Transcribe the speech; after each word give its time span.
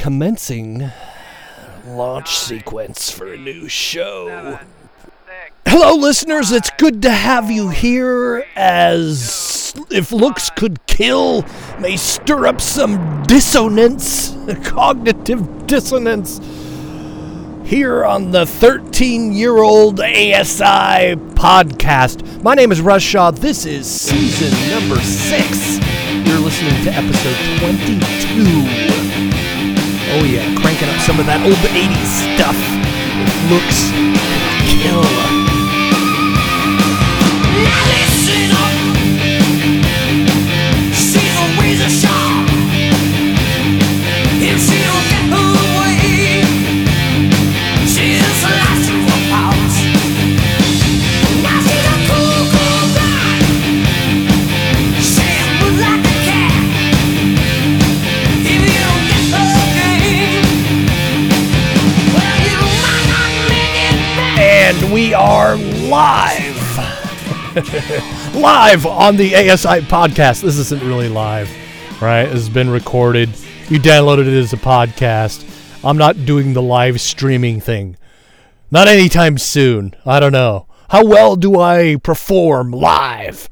commencing 0.00 0.90
launch 1.86 2.34
sequence 2.34 3.10
for 3.10 3.34
a 3.34 3.36
new 3.36 3.68
show. 3.68 4.58
Hello, 5.66 5.94
listeners. 5.94 6.52
It's 6.52 6.70
good 6.78 7.02
to 7.02 7.10
have 7.10 7.50
you 7.50 7.68
here 7.68 8.46
as 8.56 9.74
if 9.90 10.10
looks 10.10 10.48
could 10.48 10.86
kill, 10.86 11.44
may 11.80 11.98
stir 11.98 12.46
up 12.46 12.62
some 12.62 13.22
dissonance, 13.24 14.34
cognitive 14.64 15.66
dissonance, 15.66 16.38
here 17.68 18.02
on 18.02 18.30
the 18.30 18.46
13 18.46 19.32
year 19.32 19.58
old 19.58 20.00
ASI 20.00 21.14
podcast. 21.36 22.42
My 22.42 22.54
name 22.54 22.72
is 22.72 22.80
Russ 22.80 23.02
Shaw. 23.02 23.32
This 23.32 23.66
is 23.66 23.86
season 23.86 24.70
number 24.70 24.98
six. 25.02 25.76
You're 26.26 26.38
listening 26.38 26.84
to 26.84 26.90
episode 26.90 27.36
22. 27.58 28.99
Oh 30.12 30.24
yeah, 30.24 30.42
cranking 30.60 30.88
up 30.88 31.00
some 31.06 31.20
of 31.20 31.26
that 31.26 31.40
old 31.46 31.54
80s 31.70 32.34
stuff. 32.34 32.58
It 32.58 33.38
looks 33.46 33.94
kill. 34.66 35.39
live 68.34 68.86
on 68.86 69.16
the 69.16 69.34
ASI 69.34 69.80
podcast. 69.86 70.40
This 70.40 70.56
isn't 70.56 70.82
really 70.82 71.08
live, 71.08 71.50
right? 72.00 72.24
This 72.24 72.34
has 72.34 72.48
been 72.48 72.70
recorded. 72.70 73.28
You 73.68 73.78
downloaded 73.78 74.26
it 74.26 74.38
as 74.38 74.52
a 74.52 74.56
podcast. 74.56 75.44
I'm 75.84 75.98
not 75.98 76.24
doing 76.24 76.54
the 76.54 76.62
live 76.62 77.00
streaming 77.00 77.60
thing. 77.60 77.96
Not 78.70 78.88
anytime 78.88 79.36
soon. 79.36 79.94
I 80.06 80.20
don't 80.20 80.32
know. 80.32 80.68
How 80.88 81.04
well 81.04 81.36
do 81.36 81.60
I 81.60 81.96
perform 82.02 82.70
live? 82.70 83.50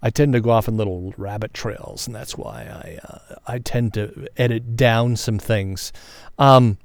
I 0.00 0.10
tend 0.10 0.32
to 0.34 0.40
go 0.40 0.50
off 0.50 0.68
in 0.68 0.76
little 0.76 1.12
rabbit 1.16 1.52
trails, 1.52 2.06
and 2.06 2.14
that's 2.14 2.38
why 2.38 2.62
I 2.62 2.98
uh, 3.04 3.36
I 3.46 3.58
tend 3.58 3.94
to 3.94 4.28
edit 4.36 4.76
down 4.76 5.16
some 5.16 5.38
things. 5.38 5.92
Um, 6.38 6.78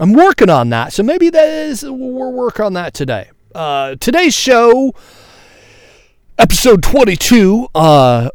I'm 0.00 0.12
working 0.12 0.50
on 0.50 0.70
that, 0.70 0.92
so 0.92 1.02
maybe 1.02 1.30
that 1.30 1.48
is 1.48 1.82
we'll 1.82 2.32
work 2.32 2.58
on 2.58 2.72
that 2.74 2.92
today. 2.92 3.30
Uh, 3.54 3.94
today's 3.96 4.34
show, 4.34 4.94
episode 6.38 6.82
22. 6.82 7.68
Uh, 7.74 8.30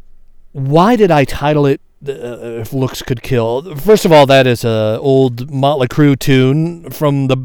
why 0.52 0.96
did 0.96 1.10
I 1.10 1.24
title 1.24 1.66
it 1.66 1.80
uh, 2.06 2.12
"If 2.60 2.72
Looks 2.72 3.02
Could 3.02 3.22
Kill"? 3.22 3.74
First 3.76 4.04
of 4.04 4.12
all, 4.12 4.26
that 4.26 4.46
is 4.46 4.64
a 4.64 4.98
old 5.00 5.50
Motley 5.50 5.88
Crue 5.88 6.18
tune 6.18 6.90
from 6.90 7.28
the 7.28 7.36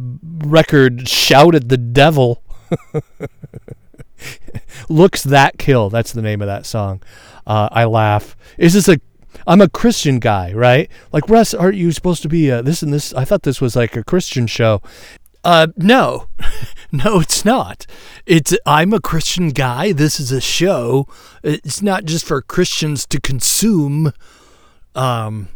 record 0.45 1.07
"Shout 1.07 1.55
at 1.55 1.69
the 1.69 1.77
Devil." 1.77 2.43
Looks 4.89 5.23
that 5.23 5.57
kill. 5.57 5.89
That's 5.89 6.11
the 6.11 6.21
name 6.21 6.41
of 6.41 6.47
that 6.47 6.65
song. 6.65 7.01
Uh, 7.47 7.69
I 7.71 7.85
laugh. 7.85 8.35
Is 8.57 8.73
this 8.73 8.87
a 8.89 8.99
I'm 9.47 9.61
a 9.61 9.69
Christian 9.69 10.19
guy, 10.19 10.53
right? 10.53 10.89
Like 11.11 11.29
Russ, 11.29 11.53
aren't 11.53 11.77
you 11.77 11.91
supposed 11.91 12.21
to 12.23 12.29
be 12.29 12.51
uh, 12.51 12.61
this 12.61 12.83
and 12.83 12.93
this? 12.93 13.13
I 13.13 13.25
thought 13.25 13.43
this 13.43 13.61
was 13.61 13.75
like 13.75 13.95
a 13.95 14.03
Christian 14.03 14.47
show. 14.47 14.81
Uh, 15.43 15.67
no, 15.77 16.27
no, 16.91 17.19
it's 17.19 17.45
not. 17.45 17.85
It's 18.25 18.55
I'm 18.65 18.93
a 18.93 18.99
Christian 18.99 19.49
guy. 19.49 19.91
This 19.91 20.19
is 20.19 20.31
a 20.31 20.41
show. 20.41 21.07
It's 21.43 21.81
not 21.81 22.05
just 22.05 22.25
for 22.25 22.41
Christians 22.41 23.05
to 23.07 23.19
consume. 23.19 24.13
Um, 24.95 25.49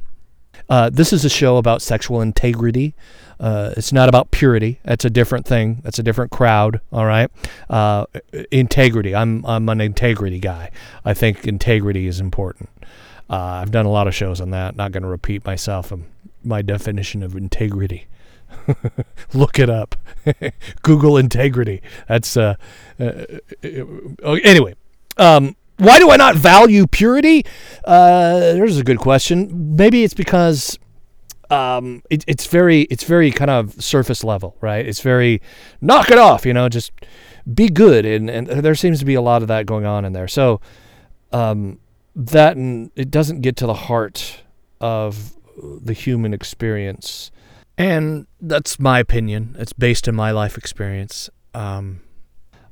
uh, 0.69 0.90
this 0.90 1.12
is 1.12 1.25
a 1.25 1.30
show 1.30 1.57
about 1.57 1.81
sexual 1.81 2.22
integrity. 2.22 2.96
Uh, 3.40 3.74
it's 3.75 3.91
not 3.91 4.07
about 4.07 4.31
purity. 4.31 4.80
That's 4.85 5.03
a 5.03 5.09
different 5.09 5.46
thing. 5.46 5.81
That's 5.84 6.00
a 6.00 6.03
different 6.03 6.31
crowd. 6.31 6.80
All 6.91 7.06
right. 7.06 7.30
Uh, 7.69 8.06
integrity. 8.52 9.13
I'm 9.13 9.46
I'm 9.46 9.68
an 9.68 9.81
integrity 9.81 10.40
guy. 10.40 10.72
I 11.03 11.13
think 11.13 11.46
integrity 11.46 12.07
is 12.07 12.19
important. 12.19 12.69
Uh, 13.30 13.62
I've 13.62 13.72
done 13.72 13.86
a 13.86 13.91
lot 13.91 14.07
of 14.07 14.16
shows 14.16 14.40
on 14.40 14.52
that. 14.52 14.75
Not 14.75 14.91
going 14.91 15.03
to 15.03 15.09
repeat 15.09 15.46
myself. 15.46 15.91
Um, 15.91 16.06
my 16.44 16.62
definition 16.62 17.24
of 17.24 17.36
integrity. 17.36 18.07
Look 19.34 19.59
it 19.59 19.69
up. 19.69 19.96
Google 20.81 21.18
integrity. 21.18 21.81
That's 22.08 22.38
uh, 22.38 22.56
uh, 23.00 23.12
uh 23.64 24.31
anyway. 24.44 24.75
Um, 25.18 25.56
why 25.78 26.00
do 26.00 26.12
I 26.12 26.18
not 26.18 26.36
value 26.36 26.88
purity? 26.88 27.46
Uh, 27.84 28.40
there's 28.40 28.78
a 28.78 28.84
good 28.84 29.00
question. 29.00 29.75
Maybe 29.75 30.03
it's 30.03 30.13
because 30.13 30.78
um, 31.50 32.02
it, 32.09 32.24
it's 32.28 32.47
very 32.47 32.81
it's 32.84 33.03
very 33.03 33.31
kind 33.31 33.52
of 33.52 33.81
surface 33.81 34.24
level, 34.24 34.56
right? 34.62 34.86
It's 34.86 35.02
very 35.02 35.42
knock 35.81 36.09
it 36.09 36.18
off, 36.18 36.46
you 36.46 36.53
know, 36.53 36.69
just 36.69 36.92
be 37.52 37.69
good, 37.69 38.06
and 38.06 38.30
and 38.30 38.47
there 38.47 38.75
seems 38.75 39.00
to 39.00 39.06
be 39.06 39.16
a 39.16 39.22
lot 39.22 39.42
of 39.42 39.47
that 39.50 39.66
going 39.66 39.86
on 39.86 40.06
in 40.06 40.13
there. 40.13 40.28
So 40.28 40.62
um, 41.31 41.80
that 42.16 42.56
and 42.56 42.92
it 42.96 43.12
doesn't 43.12 43.42
get 43.42 43.56
to 43.58 43.66
the 43.66 43.74
heart 43.74 44.44
of 44.80 45.34
the 45.58 45.94
human 45.94 46.34
experience. 46.34 47.31
And 47.78 48.28
that's 48.39 48.79
my 48.79 49.00
opinion. 49.00 49.56
It's 49.57 49.73
based 49.73 50.07
in 50.07 50.16
my 50.16 50.31
life 50.31 50.57
experience. 50.57 51.29
Um, 51.53 52.01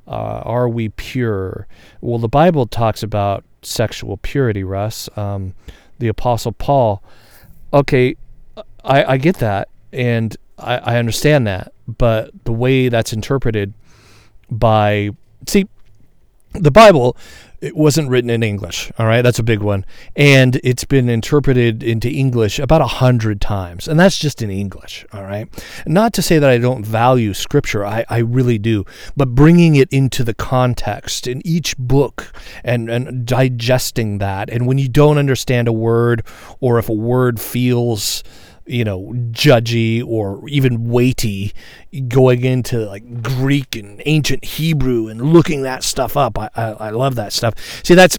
uh, 0.06 0.42
are 0.44 0.68
we 0.68 0.90
pure? 0.90 1.66
Well, 2.00 2.18
the 2.18 2.28
Bible 2.28 2.66
talks 2.66 3.02
about 3.02 3.44
sexual 3.62 4.16
purity, 4.18 4.64
Russ. 4.64 5.08
Um, 5.16 5.54
the 5.98 6.08
Apostle 6.08 6.52
Paul. 6.52 7.02
Okay, 7.72 8.16
I, 8.84 9.04
I 9.04 9.16
get 9.16 9.36
that, 9.36 9.68
and 9.92 10.36
I, 10.58 10.78
I 10.78 10.98
understand 10.98 11.46
that, 11.46 11.72
but 11.86 12.30
the 12.44 12.52
way 12.52 12.88
that's 12.88 13.12
interpreted 13.12 13.72
by 14.50 15.10
see, 15.48 15.66
the 16.52 16.70
Bible 16.70 17.16
it 17.62 17.76
wasn't 17.76 18.08
written 18.08 18.28
in 18.28 18.42
English. 18.42 18.90
All 18.98 19.06
right, 19.06 19.22
that's 19.22 19.38
a 19.38 19.44
big 19.44 19.60
one, 19.60 19.86
and 20.16 20.60
it's 20.64 20.84
been 20.84 21.08
interpreted 21.08 21.84
into 21.84 22.10
English 22.10 22.58
about 22.58 22.80
a 22.80 22.86
hundred 22.86 23.40
times, 23.40 23.86
and 23.86 24.00
that's 24.00 24.18
just 24.18 24.42
in 24.42 24.50
English. 24.50 25.06
All 25.12 25.22
right, 25.22 25.48
not 25.86 26.12
to 26.14 26.22
say 26.22 26.40
that 26.40 26.50
I 26.50 26.58
don't 26.58 26.84
value 26.84 27.32
Scripture, 27.32 27.86
I, 27.86 28.04
I 28.08 28.18
really 28.18 28.58
do, 28.58 28.84
but 29.16 29.36
bringing 29.36 29.76
it 29.76 29.88
into 29.92 30.24
the 30.24 30.34
context 30.34 31.28
in 31.28 31.40
each 31.46 31.78
book 31.78 32.32
and 32.64 32.90
and 32.90 33.24
digesting 33.24 34.18
that, 34.18 34.50
and 34.50 34.66
when 34.66 34.78
you 34.78 34.88
don't 34.88 35.16
understand 35.16 35.68
a 35.68 35.72
word, 35.72 36.26
or 36.58 36.80
if 36.80 36.88
a 36.88 36.94
word 36.94 37.40
feels 37.40 38.24
you 38.66 38.84
know, 38.84 39.12
judgy 39.30 40.04
or 40.04 40.48
even 40.48 40.88
weighty, 40.88 41.52
going 42.08 42.44
into 42.44 42.86
like 42.86 43.22
Greek 43.22 43.76
and 43.76 44.02
ancient 44.06 44.44
Hebrew 44.44 45.08
and 45.08 45.32
looking 45.32 45.62
that 45.62 45.82
stuff 45.82 46.16
up. 46.16 46.38
I, 46.38 46.48
I, 46.54 46.70
I 46.70 46.90
love 46.90 47.14
that 47.16 47.32
stuff. 47.32 47.54
See, 47.84 47.94
that's 47.94 48.18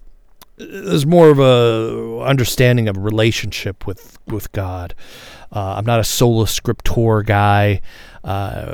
there's 0.58 1.06
more 1.06 1.30
of 1.30 1.40
a 1.40 2.24
understanding 2.24 2.88
of 2.88 2.98
relationship 2.98 3.88
with 3.88 4.18
with 4.28 4.52
God. 4.52 4.94
Uh, 5.52 5.76
I'm 5.78 5.86
not 5.86 6.00
a 6.00 6.04
sola 6.04 6.46
scriptura 6.46 7.26
guy. 7.26 7.82
Uh, 8.24 8.74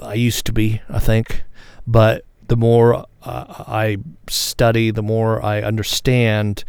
I 0.00 0.14
used 0.14 0.46
to 0.46 0.52
be, 0.52 0.80
I 0.88 0.98
think, 0.98 1.44
but 1.86 2.24
the 2.48 2.56
more 2.56 2.94
uh, 2.94 3.04
I 3.22 3.98
study, 4.28 4.90
the 4.90 5.02
more 5.02 5.44
I 5.44 5.60
understand, 5.62 6.64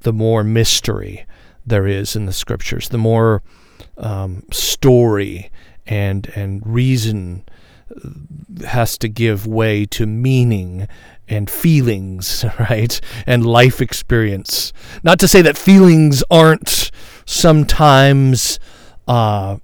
the 0.00 0.12
more 0.12 0.44
mystery 0.44 1.26
there 1.68 1.86
is 1.86 2.16
in 2.16 2.26
the 2.26 2.32
scriptures, 2.32 2.88
the 2.88 2.98
more 2.98 3.42
um, 3.96 4.44
story 4.50 5.50
and 5.86 6.30
and 6.34 6.62
reason 6.66 7.44
has 8.66 8.98
to 8.98 9.08
give 9.08 9.46
way 9.46 9.86
to 9.86 10.06
meaning 10.06 10.86
and 11.28 11.50
feelings, 11.50 12.44
right? 12.58 13.00
And 13.26 13.46
life 13.46 13.80
experience. 13.80 14.72
Not 15.02 15.18
to 15.20 15.28
say 15.28 15.42
that 15.42 15.56
feelings 15.56 16.22
aren't 16.30 16.90
sometimes 17.26 18.58
uh, 19.06 19.58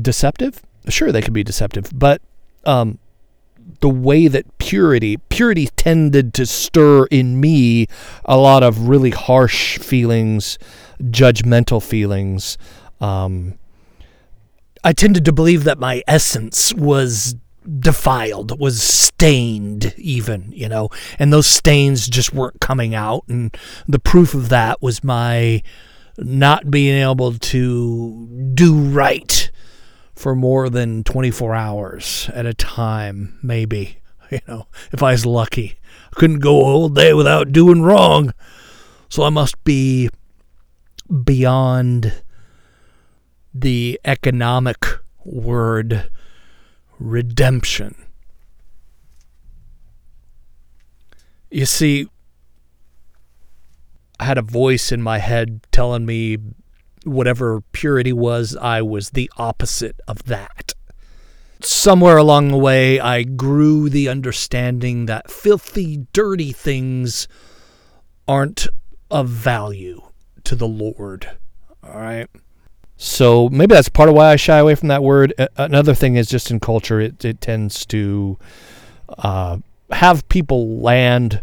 deceptive. 0.00 0.62
Sure, 0.88 1.12
they 1.12 1.22
can 1.22 1.32
be 1.32 1.44
deceptive, 1.44 1.90
but 1.94 2.20
um, 2.64 2.98
the 3.80 3.88
way 3.88 4.28
that 4.28 4.58
purity 4.58 5.16
purity 5.28 5.68
tended 5.76 6.34
to 6.34 6.44
stir 6.46 7.06
in 7.06 7.40
me 7.40 7.86
a 8.24 8.36
lot 8.36 8.62
of 8.62 8.88
really 8.88 9.10
harsh 9.10 9.78
feelings 9.78 10.58
judgmental 11.02 11.82
feelings. 11.82 12.58
Um, 13.00 13.58
I 14.84 14.92
tended 14.92 15.24
to 15.26 15.32
believe 15.32 15.64
that 15.64 15.78
my 15.78 16.02
essence 16.06 16.74
was 16.74 17.34
defiled, 17.78 18.58
was 18.58 18.82
stained, 18.82 19.94
even, 19.96 20.52
you 20.52 20.68
know, 20.68 20.88
and 21.18 21.32
those 21.32 21.46
stains 21.46 22.08
just 22.08 22.32
weren't 22.32 22.60
coming 22.60 22.94
out. 22.94 23.24
And 23.28 23.56
the 23.86 23.98
proof 23.98 24.34
of 24.34 24.48
that 24.48 24.80
was 24.80 25.04
my 25.04 25.62
not 26.18 26.70
being 26.70 27.00
able 27.02 27.34
to 27.34 28.52
do 28.54 28.74
right 28.74 29.50
for 30.20 30.36
more 30.36 30.68
than 30.68 31.02
24 31.02 31.54
hours 31.54 32.30
at 32.34 32.44
a 32.44 32.54
time, 32.54 33.38
maybe. 33.42 33.96
You 34.30 34.38
know, 34.46 34.68
if 34.92 35.02
I 35.02 35.10
was 35.10 35.26
lucky, 35.26 35.76
I 36.12 36.14
couldn't 36.14 36.38
go 36.38 36.60
a 36.60 36.64
whole 36.64 36.88
day 36.88 37.12
without 37.12 37.50
doing 37.50 37.82
wrong. 37.82 38.32
So 39.08 39.24
I 39.24 39.28
must 39.28 39.64
be 39.64 40.08
beyond 41.24 42.22
the 43.52 43.98
economic 44.04 44.86
word 45.24 46.08
redemption. 47.00 47.96
You 51.50 51.66
see, 51.66 52.08
I 54.20 54.26
had 54.26 54.38
a 54.38 54.42
voice 54.42 54.92
in 54.92 55.02
my 55.02 55.18
head 55.18 55.66
telling 55.72 56.06
me 56.06 56.38
whatever 57.04 57.62
purity 57.72 58.12
was, 58.12 58.56
I 58.56 58.82
was 58.82 59.10
the 59.10 59.30
opposite 59.36 60.00
of 60.06 60.24
that. 60.24 60.74
Somewhere 61.62 62.16
along 62.16 62.48
the 62.48 62.56
way, 62.56 62.98
I 63.00 63.22
grew 63.22 63.88
the 63.90 64.08
understanding 64.08 65.06
that 65.06 65.30
filthy, 65.30 66.06
dirty 66.12 66.52
things 66.52 67.28
aren't 68.26 68.66
of 69.10 69.28
value 69.28 70.02
to 70.44 70.54
the 70.54 70.68
Lord. 70.68 71.30
All 71.84 72.00
right. 72.00 72.28
So 72.96 73.48
maybe 73.48 73.74
that's 73.74 73.88
part 73.88 74.08
of 74.08 74.14
why 74.14 74.28
I 74.30 74.36
shy 74.36 74.58
away 74.58 74.74
from 74.74 74.88
that 74.88 75.02
word. 75.02 75.32
Another 75.56 75.94
thing 75.94 76.16
is 76.16 76.28
just 76.28 76.50
in 76.50 76.60
culture, 76.60 77.00
it, 77.00 77.24
it 77.24 77.40
tends 77.40 77.86
to 77.86 78.38
uh, 79.18 79.58
have 79.90 80.28
people 80.28 80.80
land 80.80 81.42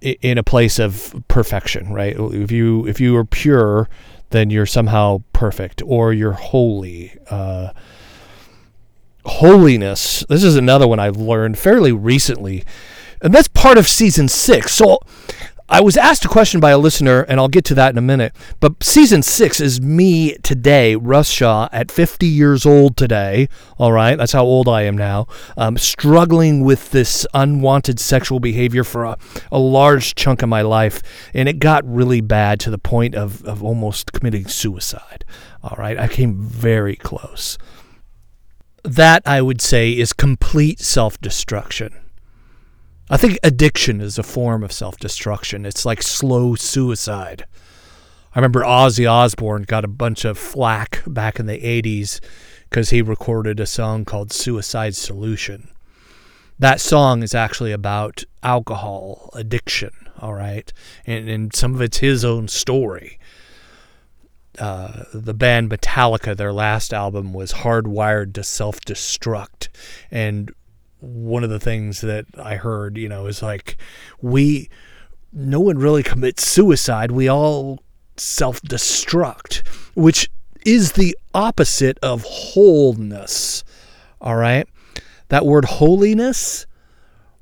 in 0.00 0.38
a 0.38 0.42
place 0.42 0.78
of 0.78 1.14
perfection, 1.28 1.92
right? 1.92 2.14
If 2.16 2.50
you 2.52 2.86
if 2.86 3.00
you 3.00 3.16
are 3.16 3.24
pure, 3.24 3.88
then 4.30 4.50
you're 4.50 4.66
somehow 4.66 5.22
perfect 5.32 5.82
or 5.84 6.12
you're 6.12 6.32
holy. 6.32 7.16
Uh, 7.30 7.70
holiness. 9.26 10.24
This 10.28 10.44
is 10.44 10.56
another 10.56 10.86
one 10.86 10.98
I've 10.98 11.16
learned 11.16 11.58
fairly 11.58 11.92
recently, 11.92 12.64
and 13.20 13.34
that's 13.34 13.48
part 13.48 13.76
of 13.78 13.88
season 13.88 14.28
six. 14.28 14.74
So 14.74 15.00
I 15.68 15.80
was 15.80 15.96
asked 15.96 16.24
a 16.24 16.28
question 16.28 16.60
by 16.60 16.70
a 16.70 16.78
listener, 16.78 17.22
and 17.22 17.40
I'll 17.40 17.48
get 17.48 17.64
to 17.66 17.74
that 17.74 17.90
in 17.90 17.98
a 17.98 18.02
minute. 18.02 18.36
But 18.60 18.84
season 18.84 19.22
six 19.22 19.60
is 19.60 19.80
me 19.80 20.36
today, 20.38 20.94
Russ 20.94 21.28
Shaw, 21.28 21.68
at 21.72 21.90
50 21.90 22.24
years 22.24 22.64
old 22.64 22.96
today. 22.96 23.48
All 23.76 23.90
right, 23.90 24.16
that's 24.16 24.30
how 24.30 24.44
old 24.44 24.68
I 24.68 24.82
am 24.82 24.96
now. 24.96 25.26
Um, 25.56 25.76
struggling 25.76 26.60
with 26.60 26.92
this 26.92 27.26
unwanted 27.34 27.98
sexual 27.98 28.38
behavior 28.38 28.84
for 28.84 29.04
a, 29.04 29.18
a 29.50 29.58
large 29.58 30.14
chunk 30.14 30.42
of 30.42 30.48
my 30.48 30.62
life, 30.62 31.02
and 31.34 31.48
it 31.48 31.58
got 31.58 31.84
really 31.84 32.20
bad 32.20 32.60
to 32.60 32.70
the 32.70 32.78
point 32.78 33.16
of, 33.16 33.44
of 33.44 33.60
almost 33.60 34.12
committing 34.12 34.46
suicide. 34.46 35.24
All 35.64 35.74
right, 35.76 35.98
I 35.98 36.06
came 36.06 36.40
very 36.40 36.94
close. 36.94 37.58
That, 38.84 39.22
I 39.26 39.42
would 39.42 39.60
say, 39.60 39.90
is 39.90 40.12
complete 40.12 40.78
self 40.78 41.20
destruction. 41.20 42.05
I 43.08 43.16
think 43.16 43.38
addiction 43.44 44.00
is 44.00 44.18
a 44.18 44.24
form 44.24 44.64
of 44.64 44.72
self 44.72 44.96
destruction. 44.98 45.64
It's 45.64 45.86
like 45.86 46.02
slow 46.02 46.56
suicide. 46.56 47.46
I 48.34 48.38
remember 48.38 48.62
Ozzy 48.62 49.10
Osbourne 49.10 49.62
got 49.62 49.84
a 49.84 49.88
bunch 49.88 50.24
of 50.24 50.36
flack 50.36 51.02
back 51.06 51.38
in 51.38 51.46
the 51.46 51.58
80s 51.58 52.20
because 52.68 52.90
he 52.90 53.00
recorded 53.00 53.60
a 53.60 53.66
song 53.66 54.04
called 54.04 54.32
Suicide 54.32 54.94
Solution. 54.94 55.68
That 56.58 56.80
song 56.80 57.22
is 57.22 57.34
actually 57.34 57.72
about 57.72 58.24
alcohol 58.42 59.30
addiction, 59.34 59.92
all 60.18 60.34
right? 60.34 60.70
And, 61.06 61.28
and 61.28 61.54
some 61.54 61.74
of 61.74 61.80
it's 61.80 61.98
his 61.98 62.24
own 62.24 62.48
story. 62.48 63.18
Uh, 64.58 65.04
the 65.14 65.34
band 65.34 65.70
Metallica, 65.70 66.36
their 66.36 66.52
last 66.52 66.92
album 66.92 67.32
was 67.32 67.52
hardwired 67.52 68.34
to 68.34 68.42
self 68.42 68.80
destruct. 68.80 69.68
And 70.10 70.50
one 71.06 71.44
of 71.44 71.50
the 71.50 71.60
things 71.60 72.00
that 72.00 72.26
I 72.38 72.56
heard, 72.56 72.98
you 72.98 73.08
know, 73.08 73.26
is 73.26 73.42
like 73.42 73.76
we 74.20 74.68
no 75.32 75.60
one 75.60 75.78
really 75.78 76.02
commits 76.02 76.46
suicide. 76.46 77.10
We 77.10 77.28
all 77.28 77.82
self-destruct, 78.16 79.66
which 79.94 80.30
is 80.64 80.92
the 80.92 81.16
opposite 81.34 81.98
of 82.02 82.24
wholeness. 82.26 83.62
All 84.20 84.36
right? 84.36 84.66
That 85.28 85.44
word 85.44 85.64
holiness, 85.64 86.66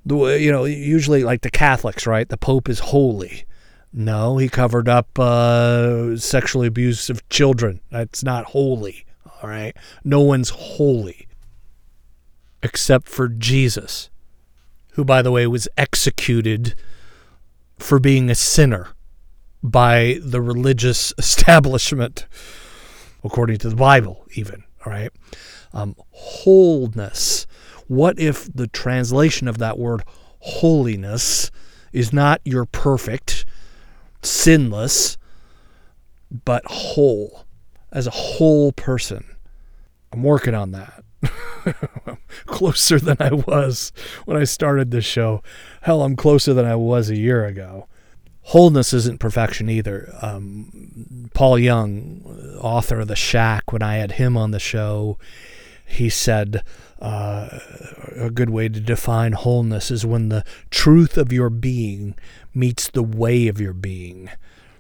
the 0.04 0.38
you 0.40 0.50
know, 0.50 0.64
usually 0.64 1.24
like 1.24 1.42
the 1.42 1.50
Catholics, 1.50 2.06
right? 2.06 2.28
The 2.28 2.36
Pope 2.36 2.68
is 2.68 2.78
holy. 2.78 3.44
No, 3.92 4.38
he 4.38 4.48
covered 4.48 4.88
up 4.88 5.18
uh, 5.18 6.16
sexually 6.16 6.66
abusive 6.66 7.26
children. 7.28 7.80
That's 7.90 8.24
not 8.24 8.46
holy. 8.46 9.06
All 9.40 9.48
right? 9.48 9.76
No 10.02 10.20
one's 10.20 10.50
holy 10.50 11.28
except 12.64 13.08
for 13.08 13.28
Jesus, 13.28 14.08
who, 14.92 15.04
by 15.04 15.20
the 15.20 15.30
way, 15.30 15.46
was 15.46 15.68
executed 15.76 16.74
for 17.78 18.00
being 18.00 18.30
a 18.30 18.34
sinner 18.34 18.88
by 19.62 20.18
the 20.22 20.40
religious 20.40 21.12
establishment, 21.18 22.26
according 23.22 23.58
to 23.58 23.68
the 23.68 23.76
Bible, 23.76 24.24
even. 24.34 24.64
All 24.84 24.92
right. 24.92 25.12
Um, 25.74 25.94
wholeness. 26.10 27.46
What 27.86 28.18
if 28.18 28.52
the 28.52 28.66
translation 28.66 29.46
of 29.46 29.58
that 29.58 29.78
word 29.78 30.02
holiness 30.40 31.50
is 31.92 32.12
not 32.12 32.40
you're 32.44 32.64
perfect, 32.64 33.44
sinless, 34.22 35.18
but 36.44 36.64
whole, 36.66 37.44
as 37.92 38.06
a 38.06 38.10
whole 38.10 38.72
person? 38.72 39.36
I'm 40.12 40.22
working 40.22 40.54
on 40.54 40.70
that. 40.72 41.03
closer 42.46 42.98
than 42.98 43.16
I 43.20 43.32
was 43.32 43.92
when 44.24 44.36
I 44.36 44.44
started 44.44 44.90
this 44.90 45.04
show. 45.04 45.42
Hell, 45.82 46.02
I'm 46.02 46.16
closer 46.16 46.54
than 46.54 46.64
I 46.64 46.76
was 46.76 47.10
a 47.10 47.16
year 47.16 47.44
ago. 47.44 47.86
Wholeness 48.42 48.92
isn't 48.92 49.20
perfection 49.20 49.70
either. 49.70 50.14
Um, 50.20 51.30
Paul 51.32 51.58
Young, 51.58 52.56
author 52.60 53.00
of 53.00 53.08
The 53.08 53.16
Shack, 53.16 53.72
when 53.72 53.82
I 53.82 53.96
had 53.96 54.12
him 54.12 54.36
on 54.36 54.50
the 54.50 54.58
show, 54.58 55.18
he 55.86 56.10
said 56.10 56.62
uh, 57.00 57.58
a 58.16 58.30
good 58.30 58.50
way 58.50 58.68
to 58.68 58.80
define 58.80 59.32
wholeness 59.32 59.90
is 59.90 60.06
when 60.06 60.28
the 60.28 60.44
truth 60.70 61.16
of 61.16 61.32
your 61.32 61.50
being 61.50 62.14
meets 62.54 62.88
the 62.88 63.02
way 63.02 63.48
of 63.48 63.60
your 63.60 63.72
being. 63.72 64.30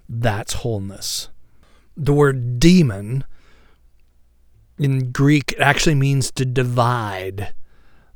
That's 0.08 0.54
wholeness. 0.54 1.28
The 1.96 2.12
word 2.12 2.58
demon 2.58 3.24
in 4.78 5.12
Greek, 5.12 5.52
it 5.52 5.60
actually 5.60 5.94
means 5.94 6.30
to 6.32 6.44
divide, 6.44 7.54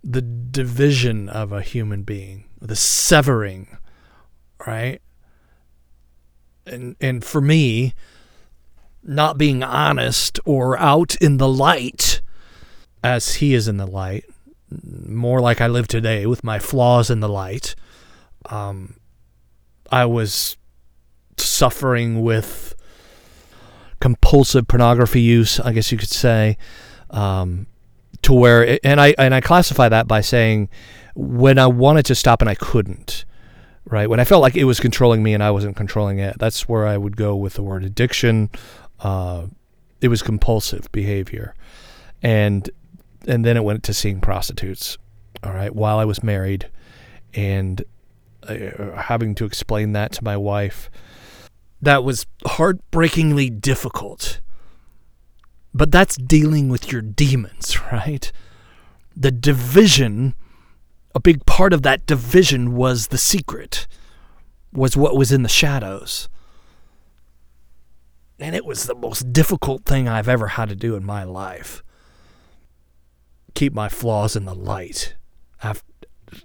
the 0.02 0.23
division 0.23 1.28
of 1.28 1.52
a 1.52 1.62
human 1.62 2.02
being, 2.02 2.44
the 2.61 2.76
severing, 2.76 3.76
right? 4.66 5.00
And 6.66 6.97
and 7.00 7.25
for 7.25 7.40
me, 7.40 7.94
not 9.02 9.38
being 9.38 9.62
honest 9.62 10.38
or 10.44 10.78
out 10.78 11.14
in 11.16 11.38
the 11.38 11.49
light 11.49 12.21
as 13.02 13.37
he 13.37 13.54
is 13.54 13.68
in 13.68 13.76
the 13.76 13.87
light, 13.87 14.25
more 14.85 15.40
like 15.40 15.61
I 15.61 15.66
live 15.66 15.88
today 15.88 16.26
with 16.26 16.44
my 16.44 16.59
flaws 16.59 17.11
in 17.11 17.21
the 17.21 17.28
light. 17.28 17.75
Um, 18.47 18.97
I 19.90 20.04
was 20.04 20.56
suffering 21.37 22.23
with 22.23 22.75
compulsive 24.00 24.69
pornography 24.69 25.21
use, 25.21 25.61
I 25.61 25.73
guess 25.73 25.90
you 25.90 25.99
could 25.99 26.09
say, 26.09 26.57
um, 27.11 27.67
to 28.23 28.33
where 28.33 28.78
and 28.85 29.00
I 29.00 29.14
and 29.19 29.35
I 29.35 29.40
classify 29.40 29.88
that 29.88 30.09
by 30.09 30.21
saying 30.21 30.69
when 31.14 31.59
I 31.59 31.67
wanted 31.67 32.05
to 32.07 32.14
stop 32.14 32.40
and 32.40 32.49
I 32.49 32.55
couldn't, 32.55 33.25
right? 33.85 34.09
When 34.09 34.21
I 34.21 34.25
felt 34.25 34.43
like 34.43 34.57
it 34.57 34.64
was 34.64 34.81
controlling 34.81 35.23
me 35.23 35.35
and 35.35 35.43
I 35.43 35.50
wasn't 35.50 35.76
controlling 35.76 36.19
it, 36.19 36.37
that's 36.38 36.69
where 36.69 36.87
I 36.87 36.97
would 36.97 37.17
go 37.17 37.37
with 37.37 37.55
the 37.55 37.62
word 37.62 37.85
addiction. 37.85 38.50
Uh, 39.00 39.47
it 40.00 40.09
was 40.09 40.23
compulsive 40.23 40.90
behavior, 40.93 41.55
and 42.23 42.69
and 43.26 43.45
then 43.45 43.57
it 43.57 43.64
went 43.64 43.83
to 43.85 43.95
seeing 43.95 44.21
prostitutes. 44.21 44.99
All 45.45 45.52
right, 45.52 45.75
while 45.75 45.99
I 45.99 46.05
was 46.05 46.23
married, 46.23 46.69
and 47.35 47.85
uh, 48.43 48.97
having 48.97 49.35
to 49.37 49.45
explain 49.45 49.93
that 49.93 50.12
to 50.12 50.25
my 50.25 50.37
wife 50.37 50.90
that 51.80 52.04
was 52.04 52.26
heartbreakingly 52.44 53.50
difficult. 53.50 54.40
But 55.75 55.92
that's 55.92 56.16
dealing 56.16 56.68
with 56.68 56.90
your 56.90 57.02
demons, 57.02 57.78
right? 57.92 58.30
The 59.16 59.30
division, 59.30 60.35
a 61.14 61.20
big 61.20 61.44
part 61.47 61.73
of 61.73 61.82
that 61.82 62.06
division 62.06 62.75
was 62.75 63.08
the 63.08 63.18
secret, 63.18 63.87
was 64.73 64.97
what 64.97 65.16
was 65.16 65.32
in 65.32 65.42
the 65.42 65.49
shadows. 65.49 66.28
And 68.40 68.54
it 68.54 68.64
was 68.64 68.85
the 68.85 68.94
most 68.94 69.32
difficult 69.32 69.85
thing 69.85 70.08
I've 70.08 70.28
ever 70.28 70.49
had 70.49 70.68
to 70.68 70.76
do 70.76 70.94
in 70.94 71.04
my 71.04 71.25
life. 71.25 71.82
Keep 73.54 73.75
my 73.75 73.88
flaws 73.88 74.37
in 74.37 74.44
the 74.44 74.54
light 74.54 75.16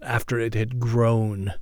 after, 0.02 0.40
it 0.40 0.54
had 0.54 0.80
grown 0.80 1.54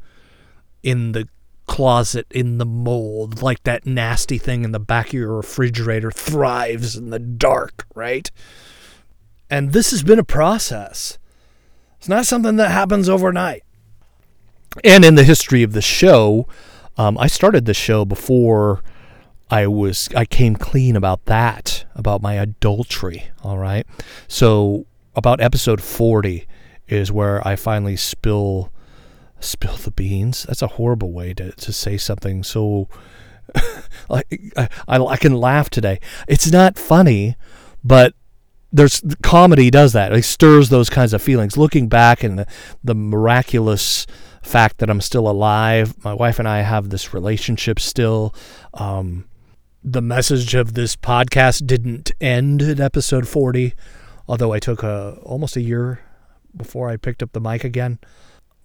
in 0.83 1.11
the 1.11 1.27
closet 1.67 2.27
in 2.31 2.57
the 2.57 2.65
mold, 2.65 3.41
like 3.41 3.63
that 3.63 3.85
nasty 3.85 4.37
thing 4.37 4.63
in 4.63 4.71
the 4.71 4.79
back 4.79 5.07
of 5.07 5.13
your 5.13 5.35
refrigerator 5.35 6.11
thrives 6.11 6.95
in 6.95 7.09
the 7.09 7.19
dark, 7.19 7.85
right? 7.95 8.29
And 9.49 9.73
this 9.73 9.91
has 9.91 10.03
been 10.03 10.19
a 10.19 10.23
process. 10.23 11.17
It's 11.97 12.09
not 12.09 12.25
something 12.25 12.55
that 12.55 12.71
happens 12.71 13.07
overnight. 13.07 13.63
And 14.83 15.03
in 15.03 15.15
the 15.15 15.23
history 15.23 15.63
of 15.63 15.73
the 15.73 15.81
show, 15.81 16.47
um, 16.97 17.17
I 17.17 17.27
started 17.27 17.65
the 17.65 17.73
show 17.73 18.05
before 18.05 18.81
I 19.49 19.67
was 19.67 20.07
I 20.15 20.25
came 20.25 20.55
clean 20.55 20.95
about 20.95 21.25
that, 21.25 21.85
about 21.93 22.21
my 22.21 22.35
adultery. 22.35 23.29
All 23.43 23.57
right, 23.57 23.85
so 24.27 24.85
about 25.13 25.41
episode 25.41 25.81
forty 25.81 26.47
is 26.87 27.11
where 27.11 27.45
I 27.45 27.55
finally 27.57 27.97
spill 27.97 28.70
spill 29.41 29.77
the 29.77 29.91
beans. 29.91 30.43
That's 30.43 30.62
a 30.62 30.67
horrible 30.67 31.12
way 31.12 31.33
to, 31.36 31.51
to 31.51 31.74
say 31.74 31.98
something 31.98 32.43
so. 32.43 32.88
I, 34.10 34.24
I, 34.55 34.69
I 34.88 35.17
can 35.17 35.36
laugh 35.36 35.69
today. 35.69 36.00
It's 36.27 36.51
not 36.51 36.77
funny, 36.77 37.36
but 37.83 38.13
there's 38.71 39.01
comedy 39.21 39.69
does 39.69 39.93
that. 39.93 40.13
It 40.13 40.24
stirs 40.24 40.69
those 40.69 40.89
kinds 40.89 41.13
of 41.13 41.21
feelings. 41.21 41.57
Looking 41.57 41.89
back 41.89 42.24
and 42.24 42.39
the, 42.39 42.48
the 42.83 42.95
miraculous 42.95 44.07
fact 44.41 44.77
that 44.77 44.89
I'm 44.89 45.01
still 45.01 45.27
alive, 45.27 45.93
my 46.03 46.13
wife 46.13 46.39
and 46.39 46.48
I 46.48 46.62
have 46.62 46.89
this 46.89 47.13
relationship 47.13 47.79
still. 47.79 48.33
Um, 48.74 49.25
the 49.83 50.01
message 50.01 50.53
of 50.53 50.74
this 50.74 50.95
podcast 50.95 51.65
didn't 51.65 52.12
end 52.21 52.62
at 52.62 52.79
episode 52.79 53.27
40, 53.27 53.74
although 54.27 54.53
I 54.53 54.60
took 54.60 54.83
a 54.83 55.17
almost 55.24 55.57
a 55.57 55.62
year 55.62 56.00
before 56.55 56.89
I 56.89 56.98
picked 56.98 57.24
up 57.24 57.33
the 57.33 57.41
mic 57.41 57.63
again. 57.63 58.00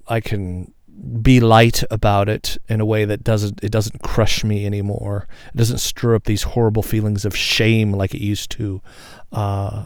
I 0.09 0.21
can 0.21 0.73
be 1.21 1.41
light 1.41 1.83
about 1.91 2.29
it 2.29 2.57
in 2.69 2.81
a 2.81 2.87
way 2.87 3.05
that 3.05 3.23
doesn't 3.23 3.63
it 3.63 3.71
doesn't 3.71 4.03
crush 4.03 4.45
me 4.45 4.65
anymore. 4.65 5.29
It 5.55 5.57
doesn't 5.57 5.79
stir 5.79 6.15
up 6.15 6.25
these 6.25 6.43
horrible 6.43 6.83
feelings 6.83 7.25
of 7.25 7.37
shame 7.37 7.93
like 7.93 8.15
it 8.15 8.23
used 8.23 8.51
to. 8.53 8.81
Uh, 9.33 9.85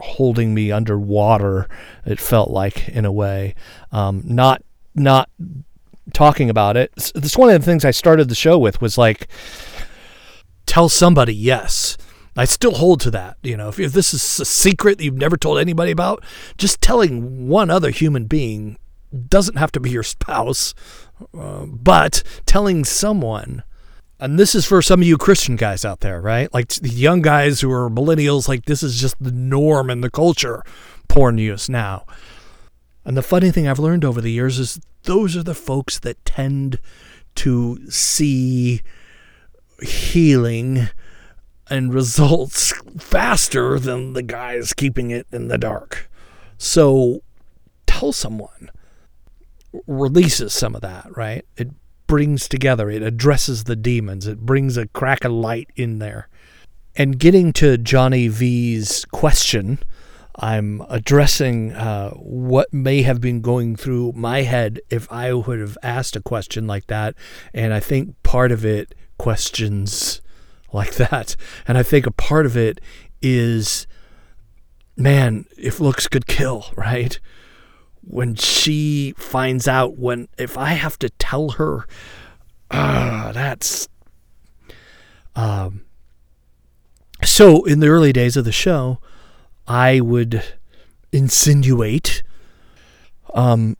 holding 0.00 0.54
me 0.54 0.72
underwater. 0.72 1.68
It 2.04 2.20
felt 2.20 2.50
like 2.50 2.88
in 2.88 3.04
a 3.04 3.12
way, 3.12 3.54
um, 3.92 4.22
not 4.24 4.62
not 4.94 5.30
talking 6.12 6.50
about 6.50 6.76
it. 6.76 6.92
This 7.14 7.36
one 7.36 7.50
of 7.50 7.60
the 7.60 7.64
things 7.64 7.84
I 7.84 7.90
started 7.90 8.28
the 8.28 8.34
show 8.34 8.58
with 8.58 8.80
was 8.80 8.98
like, 8.98 9.28
tell 10.66 10.88
somebody 10.88 11.34
yes. 11.34 11.96
I 12.36 12.44
still 12.44 12.74
hold 12.74 13.00
to 13.00 13.10
that. 13.10 13.36
You 13.42 13.56
know, 13.56 13.68
if, 13.68 13.78
if 13.78 13.92
this 13.92 14.14
is 14.14 14.40
a 14.40 14.44
secret 14.44 14.98
that 14.98 15.04
you've 15.04 15.14
never 15.14 15.36
told 15.36 15.58
anybody 15.58 15.90
about, 15.90 16.24
just 16.58 16.80
telling 16.80 17.48
one 17.48 17.70
other 17.70 17.90
human 17.90 18.26
being 18.26 18.78
doesn't 19.28 19.56
have 19.56 19.72
to 19.72 19.80
be 19.80 19.90
your 19.90 20.02
spouse, 20.02 20.74
uh, 21.36 21.66
but 21.66 22.22
telling 22.46 22.84
someone, 22.84 23.64
and 24.20 24.38
this 24.38 24.54
is 24.54 24.66
for 24.66 24.82
some 24.82 25.00
of 25.00 25.06
you 25.06 25.18
Christian 25.18 25.56
guys 25.56 25.84
out 25.84 26.00
there, 26.00 26.20
right? 26.20 26.52
Like 26.54 26.68
the 26.68 26.88
young 26.88 27.22
guys 27.22 27.60
who 27.60 27.72
are 27.72 27.90
millennials, 27.90 28.48
like 28.48 28.66
this 28.66 28.82
is 28.82 29.00
just 29.00 29.16
the 29.22 29.32
norm 29.32 29.90
in 29.90 30.00
the 30.00 30.10
culture, 30.10 30.62
porn 31.08 31.38
use 31.38 31.68
now. 31.68 32.04
And 33.04 33.16
the 33.16 33.22
funny 33.22 33.50
thing 33.50 33.66
I've 33.66 33.78
learned 33.78 34.04
over 34.04 34.20
the 34.20 34.30
years 34.30 34.58
is 34.58 34.78
those 35.04 35.36
are 35.36 35.42
the 35.42 35.54
folks 35.54 35.98
that 36.00 36.24
tend 36.24 36.78
to 37.36 37.90
see 37.90 38.82
healing 39.82 40.90
and 41.70 41.94
results 41.94 42.72
faster 42.98 43.78
than 43.78 44.12
the 44.12 44.22
guys 44.22 44.74
keeping 44.74 45.10
it 45.10 45.26
in 45.32 45.48
the 45.48 45.58
dark. 45.58 46.10
So 46.58 47.22
tell 47.86 48.12
someone 48.12 48.70
releases 49.86 50.52
some 50.52 50.74
of 50.74 50.80
that, 50.82 51.16
right? 51.16 51.46
It 51.56 51.70
brings 52.06 52.48
together, 52.48 52.90
it 52.90 53.02
addresses 53.02 53.64
the 53.64 53.76
demons, 53.76 54.26
it 54.26 54.40
brings 54.40 54.76
a 54.76 54.88
crack 54.88 55.24
of 55.24 55.32
light 55.32 55.68
in 55.76 56.00
there. 56.00 56.28
And 56.96 57.18
getting 57.18 57.52
to 57.54 57.78
Johnny 57.78 58.26
V's 58.26 59.04
question, 59.06 59.78
I'm 60.34 60.82
addressing 60.88 61.72
uh, 61.72 62.10
what 62.10 62.72
may 62.72 63.02
have 63.02 63.20
been 63.20 63.42
going 63.42 63.76
through 63.76 64.12
my 64.16 64.42
head 64.42 64.80
if 64.90 65.10
I 65.12 65.32
would 65.32 65.60
have 65.60 65.78
asked 65.82 66.16
a 66.16 66.20
question 66.20 66.66
like 66.66 66.88
that. 66.88 67.14
And 67.54 67.72
I 67.72 67.78
think 67.78 68.20
part 68.22 68.50
of 68.50 68.64
it 68.64 68.94
questions 69.18 70.20
like 70.72 70.94
that. 70.94 71.36
And 71.66 71.76
I 71.78 71.82
think 71.82 72.06
a 72.06 72.12
part 72.12 72.46
of 72.46 72.56
it 72.56 72.80
is 73.22 73.86
man, 74.96 75.46
if 75.56 75.80
looks 75.80 76.08
could 76.08 76.26
kill, 76.26 76.66
right? 76.76 77.18
when 78.02 78.34
she 78.34 79.14
finds 79.16 79.68
out 79.68 79.98
when 79.98 80.28
if 80.38 80.56
I 80.56 80.70
have 80.70 80.98
to 81.00 81.10
tell 81.10 81.50
her 81.50 81.86
uh, 82.70 83.32
that's 83.32 83.88
um 85.36 85.82
so 87.22 87.64
in 87.64 87.80
the 87.80 87.88
early 87.88 88.12
days 88.12 88.36
of 88.36 88.44
the 88.44 88.52
show 88.52 88.98
I 89.66 90.00
would 90.00 90.42
insinuate 91.12 92.22
um 93.34 93.76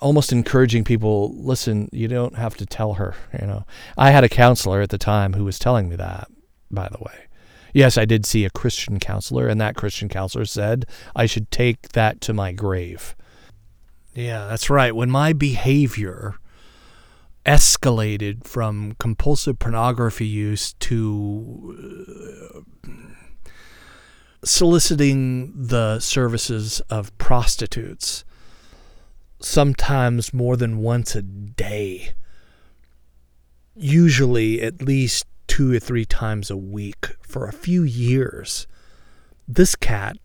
almost 0.00 0.32
encouraging 0.32 0.82
people 0.84 1.34
listen 1.36 1.88
you 1.92 2.08
don't 2.08 2.36
have 2.36 2.56
to 2.56 2.66
tell 2.66 2.94
her 2.94 3.14
you 3.40 3.46
know 3.46 3.64
I 3.98 4.10
had 4.10 4.24
a 4.24 4.28
counselor 4.28 4.80
at 4.80 4.90
the 4.90 4.98
time 4.98 5.34
who 5.34 5.44
was 5.44 5.58
telling 5.58 5.88
me 5.88 5.96
that 5.96 6.28
by 6.70 6.88
the 6.88 6.98
way 6.98 7.28
Yes, 7.72 7.96
I 7.96 8.04
did 8.04 8.26
see 8.26 8.44
a 8.44 8.50
Christian 8.50 8.98
counselor, 8.98 9.46
and 9.46 9.60
that 9.60 9.76
Christian 9.76 10.08
counselor 10.08 10.44
said 10.44 10.86
I 11.14 11.26
should 11.26 11.50
take 11.50 11.90
that 11.90 12.20
to 12.22 12.32
my 12.32 12.52
grave. 12.52 13.14
Yeah, 14.14 14.46
that's 14.48 14.70
right. 14.70 14.94
When 14.94 15.10
my 15.10 15.32
behavior 15.32 16.34
escalated 17.46 18.44
from 18.44 18.94
compulsive 18.98 19.58
pornography 19.58 20.26
use 20.26 20.74
to 20.74 22.64
uh, 22.84 22.90
soliciting 24.44 25.52
the 25.56 26.00
services 26.00 26.80
of 26.90 27.16
prostitutes, 27.18 28.24
sometimes 29.40 30.32
more 30.32 30.56
than 30.56 30.78
once 30.78 31.14
a 31.14 31.22
day, 31.22 32.12
usually 33.74 34.60
at 34.60 34.82
least 34.82 35.26
two 35.46 35.74
or 35.74 35.78
three 35.78 36.04
times 36.04 36.50
a 36.50 36.56
week 36.56 37.16
for 37.22 37.46
a 37.46 37.52
few 37.52 37.82
years. 37.82 38.66
This 39.48 39.74
cat 39.74 40.16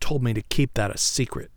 told 0.00 0.22
me 0.22 0.34
to 0.34 0.42
keep 0.42 0.74
that 0.74 0.90
a 0.90 0.98
secret. 0.98 1.50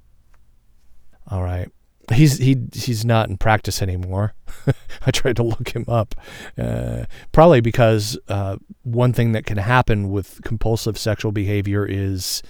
All 1.29 1.43
right. 1.43 1.69
He's 2.11 2.37
he 2.39 2.57
he's 2.73 3.05
not 3.05 3.29
in 3.29 3.37
practice 3.37 3.83
anymore. 3.83 4.33
I 5.05 5.11
tried 5.11 5.35
to 5.35 5.43
look 5.43 5.69
him 5.69 5.85
up, 5.87 6.15
uh, 6.57 7.05
probably 7.31 7.61
because 7.61 8.17
uh, 8.27 8.57
one 8.81 9.13
thing 9.13 9.33
that 9.33 9.45
can 9.45 9.57
happen 9.57 10.09
with 10.09 10.41
compulsive 10.43 10.97
sexual 10.97 11.31
behavior 11.31 11.85
is 11.85 12.41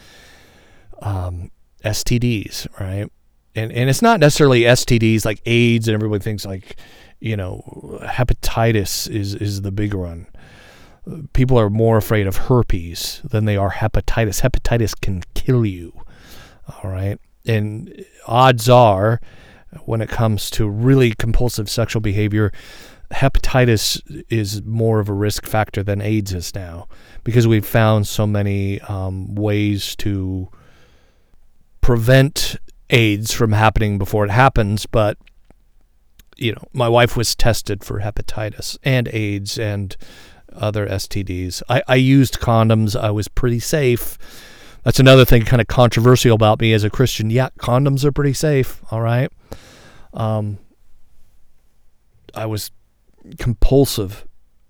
um, 1.02 1.52
STDs, 1.84 2.68
right? 2.80 3.12
And 3.60 3.72
and 3.72 3.90
it's 3.90 4.02
not 4.02 4.20
necessarily 4.20 4.62
STDs 4.62 5.26
like 5.26 5.42
AIDS, 5.46 5.88
and 5.88 5.96
everybody 5.96 6.24
thinks 6.24 6.46
like 6.46 6.78
you 7.20 7.36
know, 7.36 8.00
hepatitis 8.04 9.10
is 9.10 9.36
is 9.36 9.62
the 9.62 9.72
big 9.72 9.94
one. 9.94 10.28
People 11.34 11.60
are 11.60 11.70
more 11.70 11.98
afraid 11.98 12.28
of 12.28 12.38
herpes 12.38 13.22
than 13.24 13.46
they 13.46 13.58
are 13.58 13.72
hepatitis. 13.72 14.42
Hepatitis 14.42 15.00
can 15.00 15.24
kill 15.34 15.66
you. 15.66 15.94
All 16.68 16.92
right. 16.92 17.20
And 17.46 18.06
odds 18.28 18.70
are, 18.70 19.20
when 19.86 20.02
it 20.02 20.10
comes 20.10 20.50
to 20.52 20.70
really 20.70 21.16
compulsive 21.16 21.70
sexual 21.70 22.02
behavior, 22.02 22.52
hepatitis 23.12 24.02
is 24.30 24.62
more 24.64 25.00
of 25.00 25.10
a 25.10 25.14
risk 25.14 25.48
factor 25.48 25.82
than 25.82 26.00
AIDS 26.00 26.32
is 26.32 26.54
now 26.54 26.88
because 27.24 27.48
we've 27.48 27.66
found 27.66 28.08
so 28.08 28.28
many 28.28 28.80
um, 28.82 29.34
ways 29.34 29.96
to 29.98 30.50
prevent 31.82 32.58
AIDS 32.90 33.34
from 33.34 33.52
happening 33.52 33.98
before 33.98 34.26
it 34.26 34.32
happens, 34.32 34.86
but 34.86 35.18
you 36.38 36.54
know, 36.54 36.64
my 36.72 36.88
wife 36.88 37.18
was 37.18 37.36
tested 37.36 37.84
for 37.84 38.00
hepatitis 38.00 38.78
and 38.84 39.10
AIDS 39.10 39.60
and 39.60 39.96
other 40.54 40.88
STDs. 40.88 41.62
I, 41.68 41.84
I 41.88 41.96
used 41.96 42.40
condoms. 42.40 43.00
I 43.00 43.12
was 43.12 43.28
pretty 43.28 43.60
safe. 43.60 44.18
That's 44.84 45.00
another 45.00 45.26
thing 45.26 45.44
kind 45.44 45.62
of 45.62 45.68
controversial 45.68 46.34
about 46.34 46.62
me 46.62 46.74
as 46.74 46.84
a 46.86 46.90
Christian. 46.90 47.30
Yeah, 47.30 47.50
condoms 47.60 48.06
are 48.06 48.12
pretty 48.12 48.34
safe. 48.34 48.82
All 48.90 49.02
right. 49.02 49.30
Um, 50.14 50.58
I 52.34 52.46
was 52.46 52.72
compulsive 53.38 54.26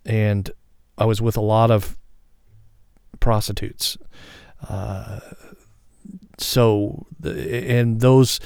and 0.06 0.50
I 0.98 1.06
was 1.06 1.22
with 1.22 1.38
a 1.38 1.42
lot 1.42 1.70
of 1.70 1.98
prostitutes. 3.20 3.98
Uh, 4.68 5.20
so, 6.40 7.06
and 7.24 8.02
those 8.02 8.40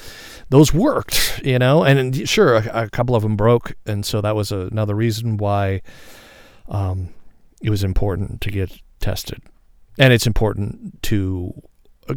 those 0.50 0.74
worked, 0.74 1.42
you 1.44 1.58
know, 1.58 1.84
and 1.84 2.28
sure, 2.28 2.56
a, 2.56 2.84
a, 2.84 2.90
couple 2.90 3.16
of 3.16 3.24
them 3.24 3.36
broke, 3.36 3.74
and 3.86 4.06
so 4.06 4.22
that 4.22 4.36
was 4.36 4.52
another 4.52 4.96
reason 4.96 5.38
why 5.38 5.82
um, 6.68 7.10
it 7.62 7.70
was 7.70 7.84
important 7.84 8.42
to 8.42 8.52
get 8.52 8.72
tested, 9.00 9.42
and 9.98 10.14
it's 10.14 10.28
important 10.28 11.02
to 11.04 11.54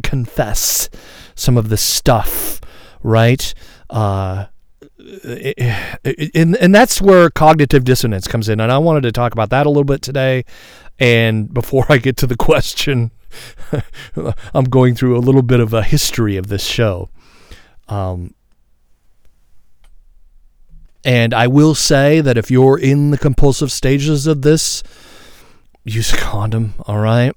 confess 0.03 0.89
some 1.35 1.57
of 1.57 1.69
the 1.69 1.77
stuff, 1.77 2.59
right? 3.01 3.53
Uh, 3.89 4.45
and, 6.33 6.55
and 6.57 6.75
that's 6.75 7.01
where 7.01 7.29
cognitive 7.29 7.83
dissonance 7.83 8.27
comes 8.27 8.49
in. 8.49 8.59
And 8.59 8.71
I 8.71 8.77
wanted 8.77 9.03
to 9.03 9.11
talk 9.11 9.33
about 9.33 9.49
that 9.51 9.65
a 9.65 9.69
little 9.69 9.83
bit 9.83 10.01
today. 10.01 10.43
And 10.99 11.53
before 11.53 11.85
I 11.89 11.97
get 11.97 12.17
to 12.17 12.27
the 12.27 12.35
question, 12.35 13.11
I'm 14.53 14.65
going 14.65 14.95
through 14.95 15.17
a 15.17 15.19
little 15.19 15.41
bit 15.41 15.59
of 15.59 15.73
a 15.73 15.83
history 15.83 16.37
of 16.37 16.47
this 16.47 16.63
show. 16.63 17.09
Um, 17.87 18.33
and 21.03 21.33
I 21.33 21.47
will 21.47 21.75
say 21.75 22.21
that 22.21 22.37
if 22.37 22.51
you're 22.51 22.77
in 22.77 23.11
the 23.11 23.17
compulsive 23.17 23.71
stages 23.71 24.27
of 24.27 24.41
this, 24.41 24.83
use 25.85 26.13
a 26.13 26.17
condom, 26.17 26.73
all 26.85 26.99
right? 26.99 27.33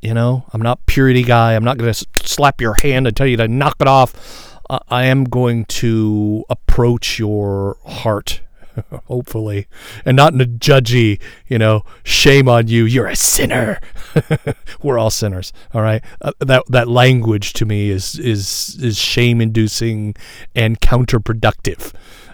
You 0.00 0.14
know, 0.14 0.44
I'm 0.52 0.62
not 0.62 0.86
purity 0.86 1.22
guy. 1.22 1.54
I'm 1.54 1.64
not 1.64 1.76
going 1.76 1.92
to 1.92 2.06
slap 2.24 2.60
your 2.60 2.74
hand 2.82 3.06
and 3.06 3.14
tell 3.14 3.26
you 3.26 3.36
to 3.36 3.48
knock 3.48 3.76
it 3.80 3.88
off. 3.88 4.58
I 4.88 5.06
am 5.06 5.24
going 5.24 5.64
to 5.66 6.44
approach 6.48 7.18
your 7.18 7.76
heart, 7.84 8.40
hopefully, 9.06 9.66
and 10.04 10.16
not 10.16 10.32
in 10.32 10.40
a 10.40 10.46
judgy, 10.46 11.20
you 11.48 11.58
know, 11.58 11.82
shame 12.02 12.48
on 12.48 12.68
you. 12.68 12.84
You're 12.84 13.06
a 13.08 13.16
sinner. 13.16 13.80
We're 14.82 14.98
all 14.98 15.10
sinners, 15.10 15.52
all 15.72 15.82
right. 15.82 16.02
Uh, 16.20 16.32
that 16.40 16.64
that 16.68 16.88
language 16.88 17.52
to 17.54 17.66
me 17.66 17.90
is 17.90 18.18
is 18.18 18.76
is 18.80 18.98
shame 18.98 19.40
inducing 19.40 20.14
and 20.54 20.80
counterproductive 20.80 21.92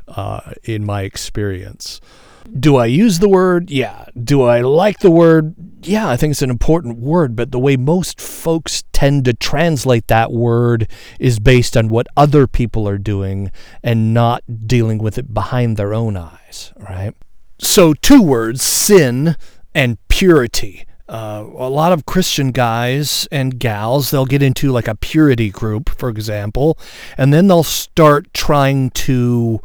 uh, 0.09 0.53
in 0.65 0.85
my 0.85 1.03
experience. 1.03 2.01
Do 2.47 2.77
I 2.77 2.87
use 2.87 3.19
the 3.19 3.29
word? 3.29 3.71
Yeah. 3.71 4.07
Do 4.23 4.43
I 4.43 4.61
like 4.61 5.01
the 5.01 5.11
word? 5.11 5.55
Yeah, 5.83 6.09
I 6.09 6.17
think 6.17 6.33
it's 6.33 6.43
an 6.43 6.51
important 6.51 6.99
word, 6.99 7.37
but 7.37 7.53
the 7.53 7.59
way 7.59 7.77
most 7.77 8.21
folks 8.21 8.85
tend 8.93 9.25
to 9.27 9.35
translate 9.35 10.09
that 10.09 10.33
word 10.33 10.89
is 11.21 11.39
based 11.39 11.77
on 11.77 11.89
what 11.89 12.07
other 12.17 12.47
people 12.47 12.89
are 12.89 12.99
doing 12.99 13.51
and 13.83 14.13
not 14.13 14.43
dealing 14.67 14.99
with 14.99 15.19
it 15.19 15.33
behind 15.33 15.77
their 15.77 15.95
own 15.95 16.17
eyes, 16.17 16.73
right? 16.77 17.15
So, 17.59 17.95
two 17.95 18.23
words 18.23 18.63
sin 18.63 19.37
and 19.75 19.99
purity. 20.09 20.87
Uh, 21.09 21.45
a 21.57 21.71
lot 21.71 21.93
of 21.93 22.05
Christian 22.05 22.51
guys 22.51 23.29
and 23.31 23.61
gals, 23.61 24.11
they'll 24.11 24.27
get 24.27 24.43
into 24.43 24.73
like 24.73 24.89
a 24.89 24.97
purity 24.97 25.51
group, 25.51 25.89
for 25.89 26.09
example, 26.09 26.77
and 27.17 27.33
then 27.33 27.47
they'll 27.47 27.63
start 27.63 28.33
trying 28.35 28.91
to 28.91 29.61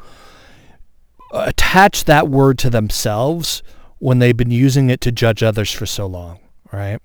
attach 1.31 2.05
that 2.05 2.27
word 2.27 2.57
to 2.59 2.69
themselves 2.69 3.63
when 3.99 4.19
they've 4.19 4.37
been 4.37 4.51
using 4.51 4.89
it 4.89 5.01
to 5.01 5.11
judge 5.11 5.43
others 5.43 5.71
for 5.71 5.85
so 5.85 6.05
long, 6.05 6.39
right? 6.71 6.99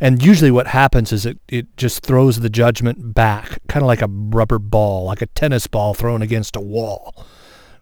And 0.00 0.22
usually 0.22 0.50
what 0.50 0.68
happens 0.68 1.12
is 1.12 1.26
it, 1.26 1.38
it 1.48 1.76
just 1.76 2.04
throws 2.04 2.40
the 2.40 2.50
judgment 2.50 3.14
back, 3.14 3.58
kind 3.68 3.82
of 3.82 3.86
like 3.86 4.02
a 4.02 4.08
rubber 4.08 4.58
ball, 4.58 5.04
like 5.04 5.22
a 5.22 5.26
tennis 5.26 5.66
ball 5.66 5.94
thrown 5.94 6.22
against 6.22 6.56
a 6.56 6.60
wall. 6.60 7.14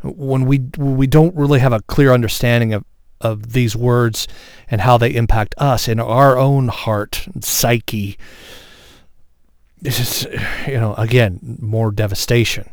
When 0.02 0.46
we 0.46 0.58
when 0.76 0.96
we 0.96 1.06
don't 1.06 1.34
really 1.36 1.60
have 1.60 1.72
a 1.72 1.80
clear 1.82 2.12
understanding 2.12 2.74
of, 2.74 2.84
of 3.20 3.52
these 3.52 3.76
words 3.76 4.26
and 4.68 4.80
how 4.80 4.98
they 4.98 5.14
impact 5.14 5.54
us 5.58 5.86
in 5.86 6.00
our 6.00 6.36
own 6.36 6.68
heart 6.68 7.26
and 7.32 7.44
psyche, 7.44 8.18
this 9.80 10.00
is, 10.00 10.40
you 10.66 10.80
know, 10.80 10.94
again, 10.94 11.58
more 11.60 11.90
devastation 11.90 12.68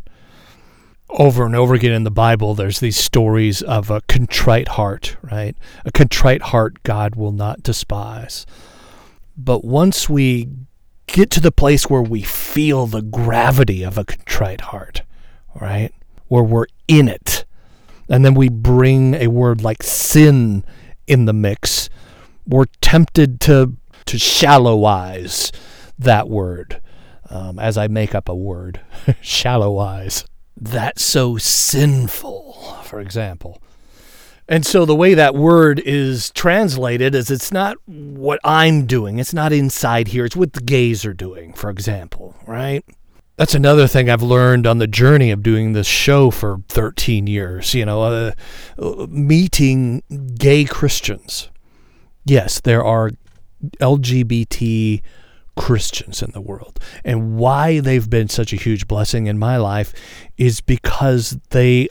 over 1.10 1.46
and 1.46 1.56
over 1.56 1.74
again 1.74 1.92
in 1.92 2.04
the 2.04 2.12
Bible, 2.12 2.54
there's 2.54 2.80
these 2.80 2.98
stories 2.98 3.62
of 3.62 3.90
a 3.90 4.02
contrite 4.02 4.70
heart, 4.70 5.18
right? 5.22 5.56
A 5.86 5.92
contrite 5.92 6.44
heart 6.44 6.84
God 6.84 7.16
will 7.16 7.32
not 7.32 7.64
despise. 7.64 8.46
But 9.36 9.66
once 9.66 10.08
we 10.08 10.50
get 11.08 11.32
to 11.32 11.40
the 11.40 11.52
place 11.52 11.90
where 11.90 12.02
we 12.02 12.22
feel 12.22 12.86
the 12.86 13.02
gravity 13.02 13.84
of 13.84 13.98
a 13.98 14.06
contrite 14.06 14.62
heart, 14.62 15.02
right? 15.60 15.92
Where 16.28 16.44
we're 16.44 16.68
in 16.88 17.08
it, 17.08 17.46
and 18.08 18.24
then 18.24 18.36
we 18.36 18.50
bring 18.50 19.16
a 19.16 19.28
word 19.28 19.64
like 19.64 19.82
sin 19.82 20.64
in 21.08 21.26
the 21.26 21.34
mix, 21.34 21.90
we're 22.48 22.66
tempted 22.82 23.40
to 23.42 23.76
to 24.06 24.18
shallowize 24.18 25.52
that 25.98 26.30
word. 26.30 26.82
Um, 27.30 27.60
as 27.60 27.78
I 27.78 27.88
make 27.88 28.16
up 28.16 28.28
a 28.28 28.34
word, 28.34 28.82
shallowize 29.22 30.26
that's 30.62 31.04
so 31.04 31.38
sinful, 31.38 32.54
for 32.84 33.00
example. 33.00 33.62
And 34.48 34.66
so 34.66 34.84
the 34.84 34.96
way 34.96 35.14
that 35.14 35.36
word 35.36 35.80
is 35.86 36.32
translated 36.32 37.14
is 37.14 37.30
it's 37.30 37.52
not 37.52 37.78
what 37.86 38.40
I'm 38.44 38.88
doing. 38.88 39.20
It's 39.20 39.34
not 39.34 39.54
inside 39.54 40.08
here. 40.08 40.26
It's 40.26 40.36
what 40.36 40.54
the 40.54 40.62
gays 40.62 41.06
are 41.06 41.14
doing, 41.14 41.54
for 41.54 41.70
example, 41.70 42.36
right? 42.48 42.84
That's 43.36 43.54
another 43.54 43.88
thing 43.88 44.10
I've 44.10 44.24
learned 44.24 44.66
on 44.66 44.80
the 44.80 44.88
journey 44.88 45.30
of 45.32 45.44
doing 45.44 45.74
this 45.74 45.88
show 45.88 46.32
for 46.32 46.62
13 46.68 47.28
years, 47.28 47.74
you 47.74 47.86
know, 47.86 48.02
uh, 48.02 49.08
meeting 49.08 50.02
gay 50.36 50.66
Christians. 50.66 51.50
Yes, 52.26 52.60
there 52.60 52.84
are 52.84 53.12
LGBT 53.80 55.02
Christians 55.60 56.24
in 56.24 56.32
the 56.32 56.42
world. 56.42 56.80
And 57.04 57.38
why 57.38 57.82
they've 57.82 58.10
been 58.10 58.30
such 58.30 58.54
a 58.54 58.56
huge 58.56 58.88
blessing 58.88 59.28
in 59.28 59.38
my 59.38 59.58
life 59.58 59.94
is 60.38 60.62
because 60.62 61.38
they 61.50 61.90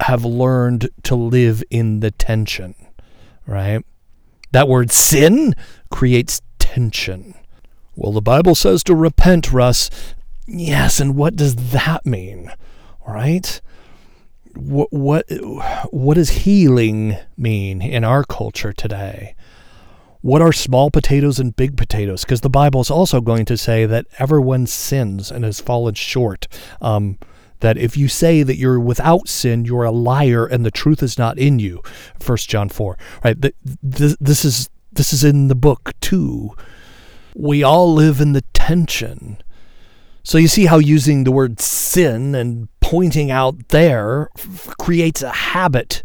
have 0.00 0.24
learned 0.24 0.90
to 1.04 1.14
live 1.14 1.62
in 1.70 2.00
the 2.00 2.10
tension, 2.10 2.74
right? 3.46 3.84
That 4.50 4.66
word 4.66 4.90
sin 4.90 5.54
creates 5.90 6.42
tension. 6.58 7.34
Well, 7.94 8.10
the 8.10 8.20
Bible 8.20 8.56
says 8.56 8.82
to 8.84 8.96
repent, 8.96 9.52
Russ. 9.52 9.88
Yes, 10.48 10.98
and 10.98 11.14
what 11.14 11.36
does 11.36 11.54
that 11.70 12.04
mean? 12.04 12.50
Right? 13.06 13.60
What 14.54 14.92
what 14.92 15.24
what 15.90 16.14
does 16.14 16.30
healing 16.30 17.16
mean 17.36 17.80
in 17.80 18.02
our 18.04 18.24
culture 18.24 18.72
today? 18.72 19.34
What 20.22 20.40
are 20.40 20.52
small 20.52 20.90
potatoes 20.90 21.38
and 21.38 21.54
big 21.54 21.76
potatoes? 21.76 22.22
Because 22.22 22.40
the 22.40 22.48
Bible 22.48 22.80
is 22.80 22.90
also 22.90 23.20
going 23.20 23.44
to 23.44 23.56
say 23.56 23.86
that 23.86 24.06
everyone 24.18 24.66
sins 24.66 25.30
and 25.30 25.44
has 25.44 25.60
fallen 25.60 25.94
short. 25.94 26.48
Um, 26.80 27.18
that 27.60 27.76
if 27.76 27.96
you 27.96 28.08
say 28.08 28.42
that 28.42 28.56
you're 28.56 28.80
without 28.80 29.28
sin, 29.28 29.64
you're 29.64 29.84
a 29.84 29.92
liar 29.92 30.46
and 30.46 30.64
the 30.64 30.70
truth 30.70 31.02
is 31.02 31.18
not 31.18 31.38
in 31.38 31.58
you. 31.58 31.82
First 32.18 32.48
John 32.48 32.68
four. 32.68 32.98
Right. 33.24 33.36
This, 33.82 34.16
this 34.20 34.44
is 34.44 34.68
this 34.92 35.12
is 35.12 35.24
in 35.24 35.48
the 35.48 35.54
book 35.54 35.92
too. 36.00 36.56
We 37.34 37.62
all 37.62 37.92
live 37.92 38.20
in 38.20 38.32
the 38.32 38.42
tension. 38.52 39.38
So 40.24 40.38
you 40.38 40.48
see 40.48 40.66
how 40.66 40.78
using 40.78 41.24
the 41.24 41.32
word 41.32 41.60
sin 41.60 42.34
and 42.34 42.68
pointing 42.80 43.30
out 43.30 43.68
there 43.70 44.28
creates 44.78 45.22
a 45.22 45.30
habit 45.30 46.02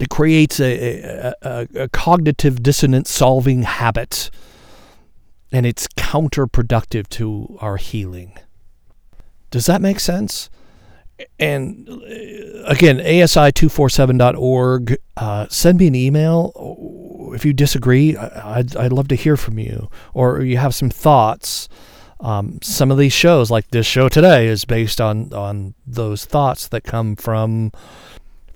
it 0.00 0.08
creates 0.08 0.58
a, 0.58 1.34
a, 1.42 1.68
a 1.74 1.88
cognitive 1.90 2.62
dissonance 2.62 3.10
solving 3.10 3.64
habit, 3.64 4.30
and 5.52 5.66
it's 5.66 5.86
counterproductive 5.88 7.06
to 7.10 7.58
our 7.60 7.76
healing. 7.76 8.32
Does 9.50 9.66
that 9.66 9.82
make 9.82 10.00
sense? 10.00 10.48
And 11.38 11.86
uh, 11.86 12.64
again, 12.64 12.98
asi247.org. 12.98 14.96
Uh, 15.18 15.46
send 15.50 15.78
me 15.78 15.86
an 15.86 15.94
email 15.94 17.30
if 17.34 17.44
you 17.44 17.52
disagree. 17.52 18.16
I'd, 18.16 18.74
I'd 18.76 18.94
love 18.94 19.08
to 19.08 19.16
hear 19.16 19.36
from 19.36 19.58
you, 19.58 19.90
or 20.14 20.40
you 20.40 20.56
have 20.56 20.74
some 20.74 20.88
thoughts. 20.88 21.68
Um, 22.20 22.58
some 22.62 22.90
of 22.90 22.96
these 22.96 23.12
shows, 23.12 23.50
like 23.50 23.70
this 23.70 23.86
show 23.86 24.08
today, 24.08 24.46
is 24.46 24.64
based 24.64 24.98
on 25.00 25.32
on 25.34 25.74
those 25.86 26.24
thoughts 26.24 26.68
that 26.68 26.84
come 26.84 27.16
from 27.16 27.72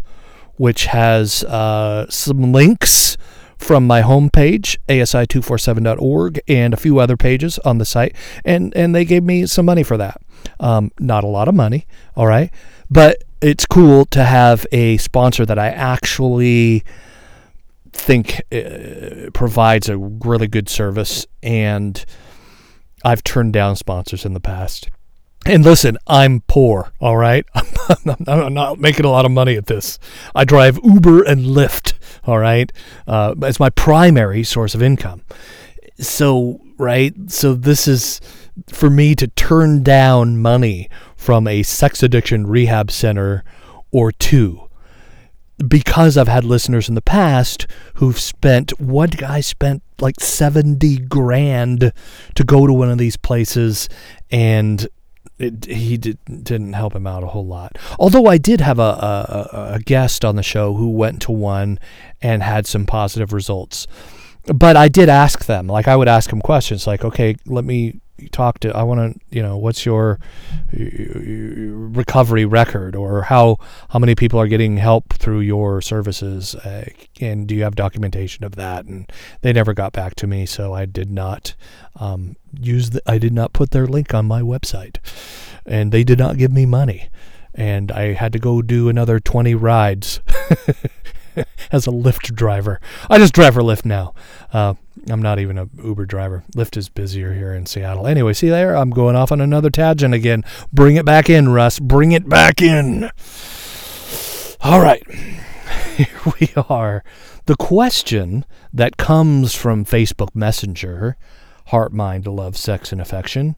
which 0.62 0.86
has 0.86 1.44
uh, 1.46 2.08
some 2.08 2.52
links 2.52 3.18
from 3.58 3.88
my 3.88 4.04
homepage, 4.04 4.78
asi247.org, 4.88 6.40
and 6.48 6.72
a 6.72 6.78
few 6.78 7.00
other 7.00 7.18
pages 7.18 7.58
on 7.66 7.80
the 7.80 7.84
site. 7.84 8.16
And, 8.46 8.72
and 8.76 8.94
they 8.94 9.04
gave 9.04 9.24
me 9.24 9.48
some 9.48 9.66
money 9.66 9.82
for 9.82 9.98
that. 9.98 10.22
Um, 10.60 10.92
not 11.00 11.24
a 11.24 11.28
lot 11.28 11.48
of 11.48 11.56
money, 11.56 11.88
all 12.16 12.28
right? 12.28 12.54
But 12.92 13.24
it's 13.42 13.66
cool 13.66 14.06
to 14.06 14.24
have 14.24 14.68
a 14.72 14.98
sponsor 14.98 15.48
that 15.48 15.58
I 15.58 15.70
actually 15.70 16.84
think 17.92 18.44
uh, 18.52 19.32
provides 19.34 19.90
a 19.90 19.98
really 19.98 20.48
good 20.48 20.70
service. 20.70 21.26
And 21.42 22.06
I've 23.04 23.24
turned 23.24 23.54
down 23.54 23.78
sponsors 23.78 24.26
in 24.26 24.34
the 24.34 24.40
past. 24.40 24.92
And 25.46 25.64
listen, 25.64 25.98
I'm 26.06 26.42
poor, 26.42 26.92
all 27.00 27.18
right? 27.18 27.46
I'm 28.28 28.54
not 28.54 28.80
making 28.80 29.06
a 29.06 29.10
lot 29.10 29.26
of 29.26 29.32
money 29.32 29.56
at 29.56 29.66
this. 29.66 29.98
I 30.36 30.46
drive 30.46 30.80
Uber 30.84 31.24
and 31.24 31.46
Lyft, 31.46 31.94
all 32.26 32.38
right? 32.38 32.72
Uh, 33.08 33.34
as 33.42 33.60
my 33.60 33.72
primary 33.72 34.44
source 34.44 34.76
of 34.76 34.84
income. 34.84 35.24
So, 36.00 36.62
right? 36.78 37.14
So, 37.28 37.56
this 37.56 37.88
is 37.88 38.22
for 38.70 38.90
me 38.90 39.16
to 39.16 39.28
turn 39.28 39.82
down 39.82 40.40
money 40.40 40.90
from 41.16 41.48
a 41.48 41.64
sex 41.64 42.04
addiction 42.04 42.46
rehab 42.46 42.92
center 42.92 43.44
or 43.92 44.12
two 44.12 44.68
because 45.68 46.18
I've 46.18 46.28
had 46.28 46.44
listeners 46.44 46.90
in 46.90 46.96
the 46.96 47.02
past 47.02 47.68
who've 47.96 48.20
spent 48.20 48.80
one 48.80 49.10
guy 49.10 49.42
spent 49.42 49.84
like 50.00 50.20
70 50.20 50.98
grand 51.00 51.94
to 52.36 52.44
go 52.44 52.66
to 52.66 52.74
one 52.74 52.90
of 52.90 52.98
these 52.98 53.18
places 53.18 53.88
and 54.32 54.88
it, 55.42 55.66
he 55.66 55.98
did, 55.98 56.18
didn't 56.44 56.74
help 56.74 56.96
him 56.96 57.08
out 57.08 57.24
a 57.24 57.28
whole 57.28 57.46
lot. 57.46 57.78
Although 58.00 58.28
I 58.28 58.38
did 58.38 58.62
have 58.62 58.80
a, 58.80 58.82
a, 58.82 59.74
a 59.76 59.80
guest 59.80 60.24
on 60.24 60.36
the 60.36 60.44
show 60.44 60.76
who 60.76 60.90
went 60.90 61.22
to 61.24 61.32
one 61.32 61.80
and 62.22 62.44
had 62.44 62.68
some 62.68 62.86
positive 62.86 63.34
results. 63.34 63.88
But 64.46 64.76
I 64.76 64.88
did 64.88 65.10
ask 65.10 65.46
them, 65.46 65.68
like 65.68 65.88
I 65.88 65.96
would 65.96 66.08
ask 66.08 66.30
them 66.30 66.42
questions 66.42 66.88
like, 66.88 67.04
okay, 67.06 67.36
let 67.46 67.66
me 67.66 68.00
talk 68.32 68.60
to 68.60 68.70
i 68.78 68.84
want 68.84 69.16
to 69.16 69.20
you 69.36 69.42
know 69.42 69.58
what's 69.58 69.84
your 69.84 70.20
recovery 70.72 72.46
record 72.46 72.96
or 72.96 73.24
how 73.24 73.58
how 73.90 73.98
many 73.98 74.14
people 74.14 74.40
are 74.40 74.48
getting 74.48 74.78
help 74.78 75.12
through 75.14 75.40
your 75.40 75.82
services 75.82 76.54
uh, 76.54 76.86
and 77.20 77.48
do 77.48 77.56
you 77.56 77.64
have 77.64 77.76
documentation 77.76 78.44
of 78.44 78.56
that? 78.56 78.86
And 78.86 79.10
they 79.42 79.54
never 79.54 79.74
got 79.74 79.94
back 79.94 80.16
to 80.16 80.28
me 80.28 80.46
so 80.46 80.74
i 80.74 80.86
did 80.86 81.10
not 81.10 81.56
um, 81.96 82.36
use 82.60 82.92
the, 82.92 83.02
i 83.06 83.18
did 83.18 83.34
not 83.34 83.54
put 83.54 83.72
their 83.72 83.88
link 83.88 84.14
on 84.14 84.26
my 84.26 84.42
website. 84.42 84.98
And 85.66 85.92
they 85.92 86.04
did 86.04 86.18
not 86.18 86.38
give 86.38 86.52
me 86.52 86.66
money. 86.66 87.10
And 87.54 87.92
i 87.92 88.14
had 88.14 88.34
to 88.34 88.40
go 88.40 88.62
do 88.62 88.90
another 88.90 89.20
20 89.20 89.56
rides 89.56 90.20
as 91.72 91.88
a 91.88 91.92
Lyft 91.92 92.34
driver. 92.34 92.80
I 93.10 93.18
just 93.18 93.34
drive 93.34 93.54
for 93.54 93.62
Lyft 93.62 93.86
now. 93.86 94.14
Uh, 94.52 94.76
I'm 95.10 95.22
not 95.22 95.40
even 95.40 95.58
a 95.58 95.68
Uber 95.84 96.06
driver. 96.06 96.44
Lyft 96.56 96.78
is 96.78 96.90
busier 96.90 97.34
here 97.34 97.54
in 97.54 97.66
Seattle. 97.66 98.08
Anyway, 98.08 98.34
see 98.34 98.50
there? 98.50 98.76
I'm 98.76 98.90
going 98.90 99.16
off 99.16 99.32
on 99.32 99.42
another 99.42 99.70
tangent 99.70 100.14
again. 100.14 100.44
Bring 100.72 100.96
it 100.96 101.06
back 101.06 101.30
in, 101.30 101.50
Russ. 101.50 101.80
Bring 101.80 102.12
it 102.12 102.28
back 102.28 102.62
in. 102.62 103.10
All 104.62 104.80
right. 104.80 105.04
Here 105.96 106.08
we 106.40 106.50
are. 106.70 107.04
The 107.46 107.56
question 107.56 108.46
that 108.72 108.98
comes 108.98 109.56
from 109.56 109.86
Facebook 109.86 110.36
Messenger, 110.36 111.18
Heart, 111.68 111.94
Mind, 111.94 112.28
Love, 112.28 112.56
Sex, 112.56 112.92
and 112.92 113.02
Affection, 113.02 113.56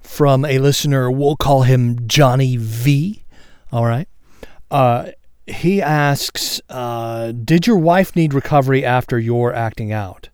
from 0.00 0.44
a 0.44 0.58
listener, 0.58 1.10
we'll 1.10 1.36
call 1.36 1.62
him 1.62 2.06
Johnny 2.06 2.56
V. 2.56 3.24
All 3.72 3.84
right. 3.84 4.08
Uh, 4.70 5.10
he 5.46 5.82
asks, 5.82 6.60
uh, 6.68 7.32
"Did 7.32 7.66
your 7.66 7.76
wife 7.76 8.16
need 8.16 8.32
recovery 8.32 8.84
after 8.84 9.18
your 9.18 9.52
acting 9.52 9.92
out? 9.92 10.30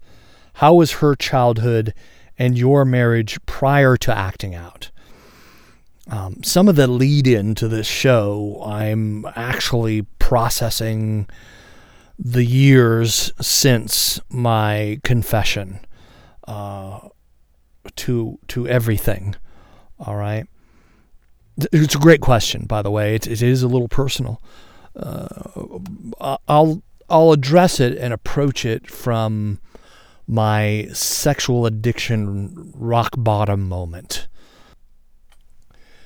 How 0.55 0.75
was 0.75 0.93
her 0.93 1.15
childhood 1.15 1.95
and 2.39 2.57
your 2.57 2.85
marriage 2.85 3.39
prior 3.47 3.97
to 3.97 4.17
acting 4.17 4.55
out?" 4.55 4.91
Um, 6.09 6.43
some 6.43 6.69
of 6.69 6.77
the 6.77 6.87
lead 6.87 7.27
in 7.27 7.55
to 7.57 7.69
this 7.69 7.87
show, 7.87 8.63
I'm 8.65 9.25
actually 9.37 10.03
processing 10.19 11.29
the 12.19 12.45
years 12.45 13.33
since 13.41 14.21
my 14.29 15.01
confession 15.05 15.81
uh, 16.47 17.01
to 17.97 18.39
to 18.49 18.69
everything. 18.69 19.37
All 19.99 20.17
right, 20.17 20.47
it's 21.73 21.95
a 21.95 21.99
great 21.99 22.21
question, 22.21 22.65
by 22.67 22.83
the 22.83 22.91
way. 22.91 23.15
It, 23.15 23.27
it 23.27 23.43
is 23.43 23.63
a 23.63 23.69
little 23.69 23.89
personal 23.89 24.41
uh, 24.97 25.27
I'll 26.49 26.83
I'll 27.09 27.33
address 27.33 27.81
it 27.81 27.99
and 27.99 28.13
approach 28.13 28.65
it 28.65 28.89
from 28.89 29.61
my 30.27 30.89
sexual 30.93 31.67
addiction 31.67 32.73
rock 32.75 33.11
bottom 33.17 33.69
moment. 33.69 34.29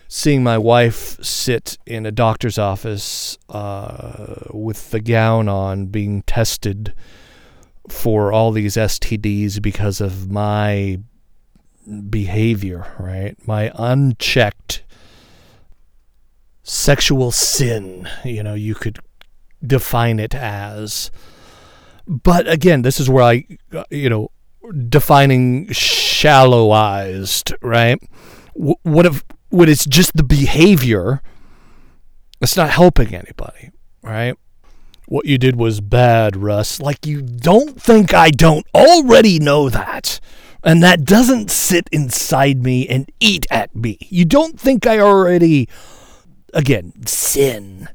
Seeing 0.09 0.43
my 0.43 0.57
wife 0.57 1.23
sit 1.23 1.77
in 1.87 2.07
a 2.07 2.13
doctor's 2.13 2.57
office 2.57 3.37
uh, 3.49 4.35
with 4.53 4.91
the 4.91 5.01
gown 5.01 5.49
on, 5.49 5.87
being 5.87 6.23
tested 6.23 6.95
for 7.89 8.33
all 8.33 8.51
these 8.53 8.77
STDs 8.77 9.61
because 9.61 10.01
of 10.01 10.31
my 10.31 11.01
behavior, 12.09 12.95
right? 12.99 13.37
My 13.47 13.71
unchecked 13.75 14.85
sexual 16.65 17.31
sin, 17.31 18.09
you 18.25 18.43
know, 18.43 18.55
you 18.55 18.75
could 18.75 18.99
define 19.65 20.19
it 20.19 20.35
as. 20.35 21.13
But 22.07 22.49
again, 22.49 22.83
this 22.83 22.99
is 22.99 23.09
where 23.09 23.23
I, 23.23 23.47
uh, 23.73 23.85
you 23.91 24.11
know, 24.11 24.31
defining 24.89 25.69
shallowized, 25.69 27.55
right? 27.63 28.03
What 28.55 29.07
if 29.07 29.25
what 29.51 29.69
it's 29.69 29.85
just 29.87 30.17
the 30.17 30.25
behavior? 30.25 31.23
It's 32.41 32.57
not 32.57 32.71
helping 32.71 33.15
anybody, 33.15 33.71
right? 34.03 34.35
What 35.07 35.27
you 35.27 35.39
did 35.39 35.57
was 35.57 35.81
bad, 35.81 36.37
Russ. 36.37 36.81
Like 36.81 37.07
you 37.07 37.21
don't 37.23 37.81
think 37.81 38.15
I 38.15 38.31
don't 38.31 38.67
already 38.75 39.39
know 39.39 39.69
that. 39.69 40.19
And 40.63 40.83
that 40.83 41.05
doesn't 41.05 41.51
sit 41.51 41.89
inside 41.93 42.63
me 42.63 42.89
and 42.89 43.11
eat 43.21 43.47
at 43.51 43.77
me. 43.77 43.99
You 44.01 44.25
don't 44.25 44.59
think 44.59 44.87
I 44.87 44.99
already 44.99 45.69
again, 46.55 46.93
sin. 47.07 47.89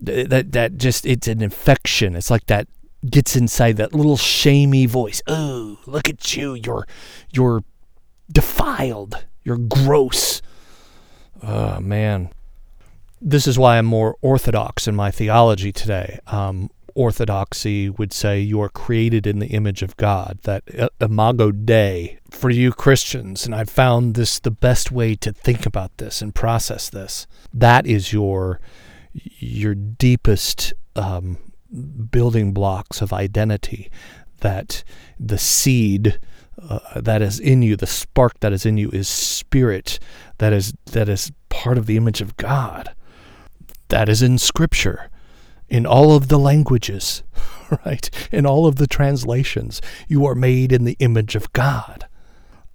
That 0.00 0.52
that 0.52 0.78
just 0.78 1.04
it's 1.04 1.28
an 1.28 1.42
infection. 1.42 2.16
It's 2.16 2.30
like 2.30 2.46
that 2.46 2.66
gets 3.08 3.36
inside 3.36 3.76
that 3.76 3.94
little 3.94 4.16
shamey 4.16 4.86
voice. 4.86 5.22
Oh, 5.26 5.78
look 5.86 6.08
at 6.08 6.36
you. 6.36 6.54
You're 6.54 6.86
you're 7.32 7.62
defiled. 8.32 9.24
You're 9.44 9.58
gross. 9.58 10.40
Oh 11.42 11.80
man. 11.80 12.30
This 13.22 13.46
is 13.46 13.58
why 13.58 13.76
I'm 13.76 13.84
more 13.84 14.16
orthodox 14.22 14.88
in 14.88 14.96
my 14.96 15.10
theology 15.10 15.72
today. 15.72 16.18
Um, 16.26 16.70
orthodoxy 16.94 17.88
would 17.88 18.12
say 18.12 18.40
you 18.40 18.60
are 18.60 18.68
created 18.68 19.26
in 19.26 19.38
the 19.38 19.48
image 19.48 19.82
of 19.82 19.96
God, 19.96 20.38
that 20.42 20.62
imago 21.00 21.50
Dei 21.50 22.18
for 22.30 22.50
you 22.50 22.72
Christians. 22.72 23.46
And 23.46 23.54
I've 23.54 23.70
found 23.70 24.14
this 24.14 24.38
the 24.38 24.50
best 24.50 24.90
way 24.90 25.14
to 25.16 25.32
think 25.32 25.66
about 25.66 25.96
this 25.98 26.22
and 26.22 26.34
process 26.34 26.90
this. 26.90 27.26
That 27.52 27.86
is 27.86 28.12
your 28.12 28.60
your 29.12 29.74
deepest 29.74 30.72
um, 30.96 31.38
building 32.10 32.52
blocks 32.52 33.02
of 33.02 33.12
identity. 33.12 33.90
That 34.40 34.84
the 35.18 35.38
seed 35.38 36.18
uh, 36.68 37.00
that 37.00 37.22
is 37.22 37.40
in 37.40 37.62
you, 37.62 37.76
the 37.76 37.86
spark 37.86 38.38
that 38.40 38.52
is 38.52 38.66
in 38.66 38.76
you, 38.76 38.90
is 38.90 39.08
spirit. 39.08 39.98
That 40.38 40.52
is 40.52 40.72
that 40.92 41.08
is 41.08 41.32
part 41.48 41.78
of 41.78 41.86
the 41.86 41.96
image 41.96 42.20
of 42.20 42.36
God. 42.36 42.94
That 43.88 44.08
is 44.08 44.22
in 44.22 44.38
Scripture, 44.38 45.10
in 45.70 45.86
all 45.86 46.14
of 46.14 46.28
the 46.28 46.38
languages, 46.38 47.22
right? 47.86 48.10
In 48.32 48.44
all 48.44 48.66
of 48.66 48.76
the 48.76 48.86
translations, 48.86 49.80
you 50.08 50.26
are 50.26 50.34
made 50.34 50.72
in 50.72 50.84
the 50.84 50.96
image 50.98 51.36
of 51.36 51.52
God. 51.52 52.06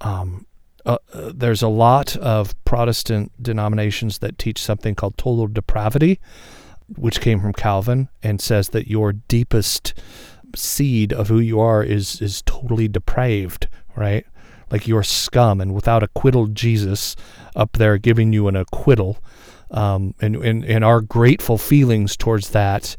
Um, 0.01 0.47
uh, 0.86 0.97
uh, 1.13 1.31
there's 1.34 1.62
a 1.62 1.67
lot 1.67 2.15
of 2.17 2.55
Protestant 2.63 3.31
denominations 3.41 4.19
that 4.19 4.38
teach 4.38 4.62
something 4.62 4.95
called 4.95 5.17
total 5.17 5.47
depravity, 5.47 6.19
which 6.95 7.21
came 7.21 7.41
from 7.41 7.53
Calvin 7.53 8.10
and 8.21 8.39
says 8.39 8.69
that 8.69 8.88
your 8.88 9.13
deepest 9.13 9.93
seed 10.55 11.12
of 11.12 11.27
who 11.27 11.39
you 11.39 11.60
are 11.60 11.84
is 11.84 12.21
is 12.21 12.41
totally 12.43 12.88
depraved, 12.88 13.67
right? 13.95 14.25
Like 14.71 14.88
you're 14.88 15.03
scum, 15.03 15.60
and 15.60 15.73
without 15.73 16.03
acquittal, 16.03 16.47
Jesus 16.47 17.15
up 17.55 17.73
there 17.73 17.97
giving 17.97 18.31
you 18.31 18.47
an 18.47 18.55
acquittal, 18.55 19.17
um, 19.71 20.13
and, 20.21 20.36
and 20.36 20.63
and 20.65 20.84
our 20.84 21.01
grateful 21.01 21.58
feelings 21.58 22.15
towards 22.17 22.49
that 22.51 22.95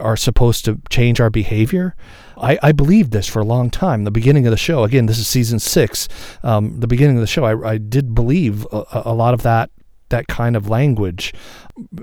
are 0.00 0.16
supposed 0.16 0.64
to 0.64 0.80
change 0.88 1.20
our 1.20 1.30
behavior. 1.30 1.94
I, 2.36 2.58
I 2.62 2.72
believed 2.72 3.12
this 3.12 3.28
for 3.28 3.40
a 3.40 3.44
long 3.44 3.70
time. 3.70 4.04
The 4.04 4.10
beginning 4.10 4.46
of 4.46 4.50
the 4.50 4.56
show, 4.56 4.84
again, 4.84 5.06
this 5.06 5.18
is 5.18 5.28
season 5.28 5.58
six. 5.58 6.08
Um, 6.42 6.80
the 6.80 6.88
beginning 6.88 7.16
of 7.16 7.20
the 7.20 7.26
show, 7.26 7.44
I, 7.44 7.72
I 7.72 7.78
did 7.78 8.14
believe 8.14 8.66
a, 8.72 9.02
a 9.04 9.14
lot 9.14 9.34
of 9.34 9.42
that 9.42 9.70
that 10.08 10.26
kind 10.26 10.56
of 10.56 10.68
language. 10.68 11.32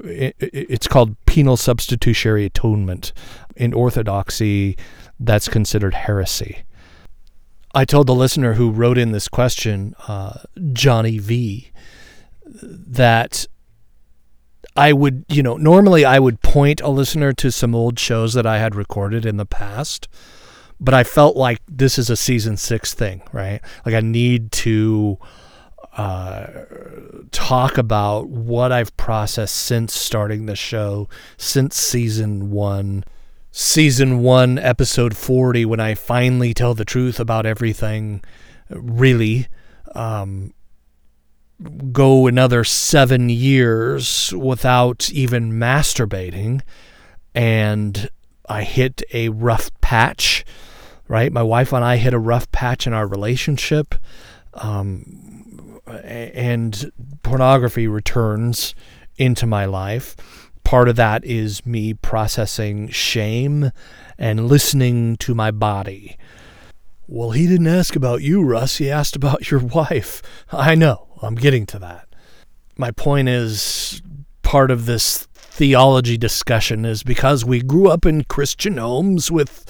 It, 0.05 0.35
it, 0.39 0.49
it's 0.53 0.87
called 0.87 1.17
penal 1.25 1.57
substitutionary 1.57 2.45
atonement. 2.45 3.13
In 3.55 3.73
Orthodoxy, 3.73 4.77
that's 5.19 5.47
considered 5.47 5.93
heresy. 5.93 6.59
I 7.73 7.85
told 7.85 8.07
the 8.07 8.15
listener 8.15 8.53
who 8.53 8.71
wrote 8.71 8.97
in 8.97 9.11
this 9.11 9.27
question, 9.27 9.93
uh, 10.07 10.39
Johnny 10.73 11.17
V, 11.17 11.71
that 12.45 13.45
I 14.77 14.93
would, 14.93 15.25
you 15.27 15.41
know, 15.41 15.57
normally 15.57 16.05
I 16.05 16.19
would 16.19 16.41
point 16.41 16.81
a 16.81 16.89
listener 16.89 17.33
to 17.33 17.51
some 17.51 17.73
old 17.73 17.99
shows 17.99 18.33
that 18.35 18.45
I 18.45 18.59
had 18.59 18.75
recorded 18.75 19.25
in 19.25 19.37
the 19.37 19.45
past, 19.45 20.07
but 20.79 20.93
I 20.93 21.03
felt 21.03 21.35
like 21.35 21.59
this 21.67 21.97
is 21.97 22.09
a 22.09 22.15
season 22.15 22.57
six 22.57 22.93
thing, 22.93 23.23
right? 23.33 23.59
Like 23.85 23.95
I 23.95 24.01
need 24.01 24.51
to 24.53 25.17
uh, 25.97 26.47
talk 27.31 27.79
about 27.79 28.29
what 28.29 28.71
I've 28.71 28.95
processed 28.97 29.55
since 29.55 29.95
starting 29.95 30.45
the 30.45 30.55
show, 30.55 31.09
since 31.37 31.75
season 31.75 32.51
one. 32.51 33.03
Season 33.51 34.19
one, 34.19 34.59
episode 34.59 35.17
40, 35.17 35.65
when 35.65 35.79
I 35.79 35.95
finally 35.95 36.53
tell 36.53 36.75
the 36.75 36.85
truth 36.85 37.19
about 37.19 37.47
everything, 37.47 38.23
really. 38.69 39.47
Um, 39.95 40.53
go 41.91 42.27
another 42.27 42.63
seven 42.63 43.29
years 43.29 44.33
without 44.33 45.09
even 45.11 45.53
masturbating, 45.53 46.61
and 47.33 48.09
I 48.47 48.63
hit 48.63 49.01
a 49.13 49.29
rough 49.29 49.71
patch, 49.81 50.45
right? 51.07 51.31
My 51.31 51.43
wife 51.43 51.73
and 51.73 51.83
I 51.83 51.97
hit 51.97 52.13
a 52.13 52.19
rough 52.19 52.51
patch 52.51 52.85
in 52.85 52.93
our 52.93 53.07
relationship, 53.07 53.95
um, 54.53 55.81
and 56.03 56.91
pornography 57.23 57.87
returns 57.87 58.75
into 59.17 59.45
my 59.45 59.65
life. 59.65 60.15
Part 60.63 60.89
of 60.89 60.95
that 60.97 61.23
is 61.23 61.65
me 61.65 61.93
processing 61.93 62.89
shame 62.89 63.71
and 64.17 64.47
listening 64.47 65.17
to 65.17 65.33
my 65.33 65.49
body. 65.49 66.17
Well, 67.07 67.31
he 67.31 67.47
didn't 67.47 67.67
ask 67.67 67.95
about 67.95 68.21
you, 68.21 68.43
Russ. 68.43 68.77
He 68.77 68.91
asked 68.91 69.15
about 69.15 69.49
your 69.49 69.59
wife. 69.63 70.21
I 70.51 70.75
know. 70.75 71.06
I'm 71.21 71.35
getting 71.35 71.65
to 71.67 71.79
that. 71.79 72.07
My 72.77 72.91
point 72.91 73.29
is 73.29 74.01
part 74.43 74.71
of 74.71 74.85
this 74.85 75.27
theology 75.35 76.17
discussion 76.17 76.85
is 76.85 77.03
because 77.03 77.43
we 77.43 77.61
grew 77.61 77.89
up 77.89 78.05
in 78.05 78.23
Christian 78.25 78.77
homes 78.77 79.31
with 79.31 79.65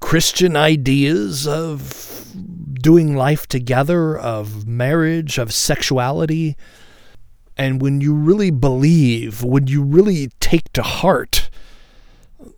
Christian 0.00 0.56
ideas 0.56 1.46
of 1.46 2.26
doing 2.74 3.14
life 3.14 3.46
together, 3.46 4.18
of 4.18 4.66
marriage, 4.66 5.38
of 5.38 5.52
sexuality. 5.52 6.56
And 7.56 7.80
when 7.80 8.00
you 8.00 8.14
really 8.14 8.50
believe, 8.50 9.42
when 9.42 9.66
you 9.66 9.82
really 9.82 10.30
take 10.40 10.72
to 10.72 10.82
heart 10.82 11.50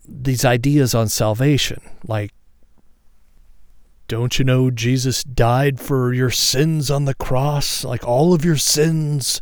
these 0.09 0.44
ideas 0.44 0.94
on 0.94 1.09
salvation, 1.09 1.81
like 2.07 2.33
don't 4.07 4.38
you 4.38 4.45
know 4.45 4.71
Jesus 4.71 5.25
died 5.25 5.81
for 5.81 6.12
your 6.12 6.31
sins 6.31 6.90
on 6.90 7.05
the 7.05 7.14
cross? 7.14 7.85
Like 7.85 8.07
all 8.07 8.35
of 8.35 8.45
your 8.45 8.57
sins. 8.57 9.40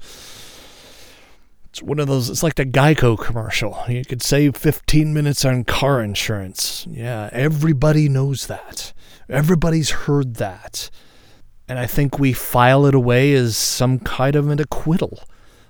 It's 1.70 1.83
one 1.83 1.98
of 1.98 2.07
those, 2.07 2.29
it's 2.29 2.42
like 2.42 2.57
the 2.57 2.66
Geico 2.66 3.18
commercial. 3.18 3.83
You 3.88 4.05
could 4.05 4.22
save 4.22 4.57
15 4.57 5.14
minutes 5.14 5.44
on 5.44 5.64
car 5.64 6.03
insurance. 6.03 6.87
Yeah, 6.88 7.31
everybody 7.33 8.09
knows 8.09 8.46
that. 8.46 8.92
Everybody's 9.29 9.90
heard 9.90 10.35
that. 10.35 10.90
And 11.66 11.79
I 11.79 11.87
think 11.87 12.18
we 12.18 12.33
file 12.35 12.85
it 12.87 12.94
away 12.94 13.33
as 13.33 13.57
some 13.57 13.98
kind 13.98 14.37
of 14.37 14.48
an 14.48 14.61
acquittal, 14.61 15.20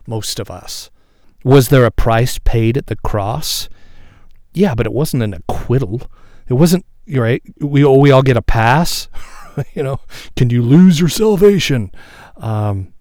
most 0.07 0.41
of 0.41 0.51
us. 0.51 0.91
Was 1.45 1.69
there 1.69 1.85
a 1.85 1.91
price 1.93 2.39
paid 2.39 2.77
at 2.77 2.89
the 2.89 2.97
cross? 2.97 3.69
Yeah, 4.53 4.75
but 4.75 4.87
it 4.87 4.93
wasn't 4.93 5.23
an 5.23 5.35
acquittal. 5.35 6.03
It 6.49 6.55
wasn't 6.55 6.85
right. 7.09 7.43
We 7.61 7.85
all, 7.85 8.01
we 8.01 8.11
all 8.11 8.23
get 8.23 8.37
a 8.37 8.43
pass. 8.43 9.09
you 9.75 9.83
know, 9.83 10.01
can 10.37 10.51
you 10.51 10.63
lose 10.63 11.01
your 11.01 11.09
salvation? 11.09 11.93
Um, 12.37 12.93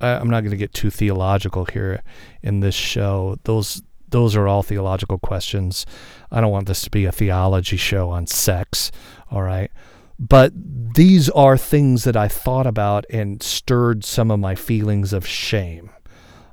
I, 0.00 0.10
I'm 0.16 0.30
not 0.30 0.40
going 0.40 0.50
to 0.50 0.56
get 0.56 0.74
too 0.74 0.90
theological 0.90 1.64
here 1.66 2.02
in 2.42 2.60
this 2.60 2.74
show. 2.74 3.38
Those 3.44 3.82
those 4.08 4.36
are 4.36 4.46
all 4.46 4.62
theological 4.62 5.18
questions. 5.18 5.84
I 6.30 6.40
don't 6.40 6.52
want 6.52 6.68
this 6.68 6.82
to 6.82 6.90
be 6.90 7.04
a 7.04 7.10
theology 7.10 7.76
show 7.76 8.10
on 8.10 8.28
sex. 8.28 8.92
All 9.28 9.42
right. 9.42 9.72
But 10.20 10.52
these 10.54 11.28
are 11.30 11.58
things 11.58 12.04
that 12.04 12.16
I 12.16 12.28
thought 12.28 12.66
about 12.66 13.04
and 13.10 13.42
stirred 13.42 14.04
some 14.04 14.30
of 14.30 14.38
my 14.38 14.54
feelings 14.54 15.12
of 15.12 15.26
shame. 15.26 15.90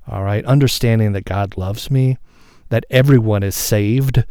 All 0.07 0.23
right. 0.23 0.43
Understanding 0.45 1.11
that 1.11 1.25
God 1.25 1.55
loves 1.55 1.91
me, 1.91 2.17
that 2.69 2.85
everyone 2.89 3.43
is 3.43 3.55
saved 3.55 4.25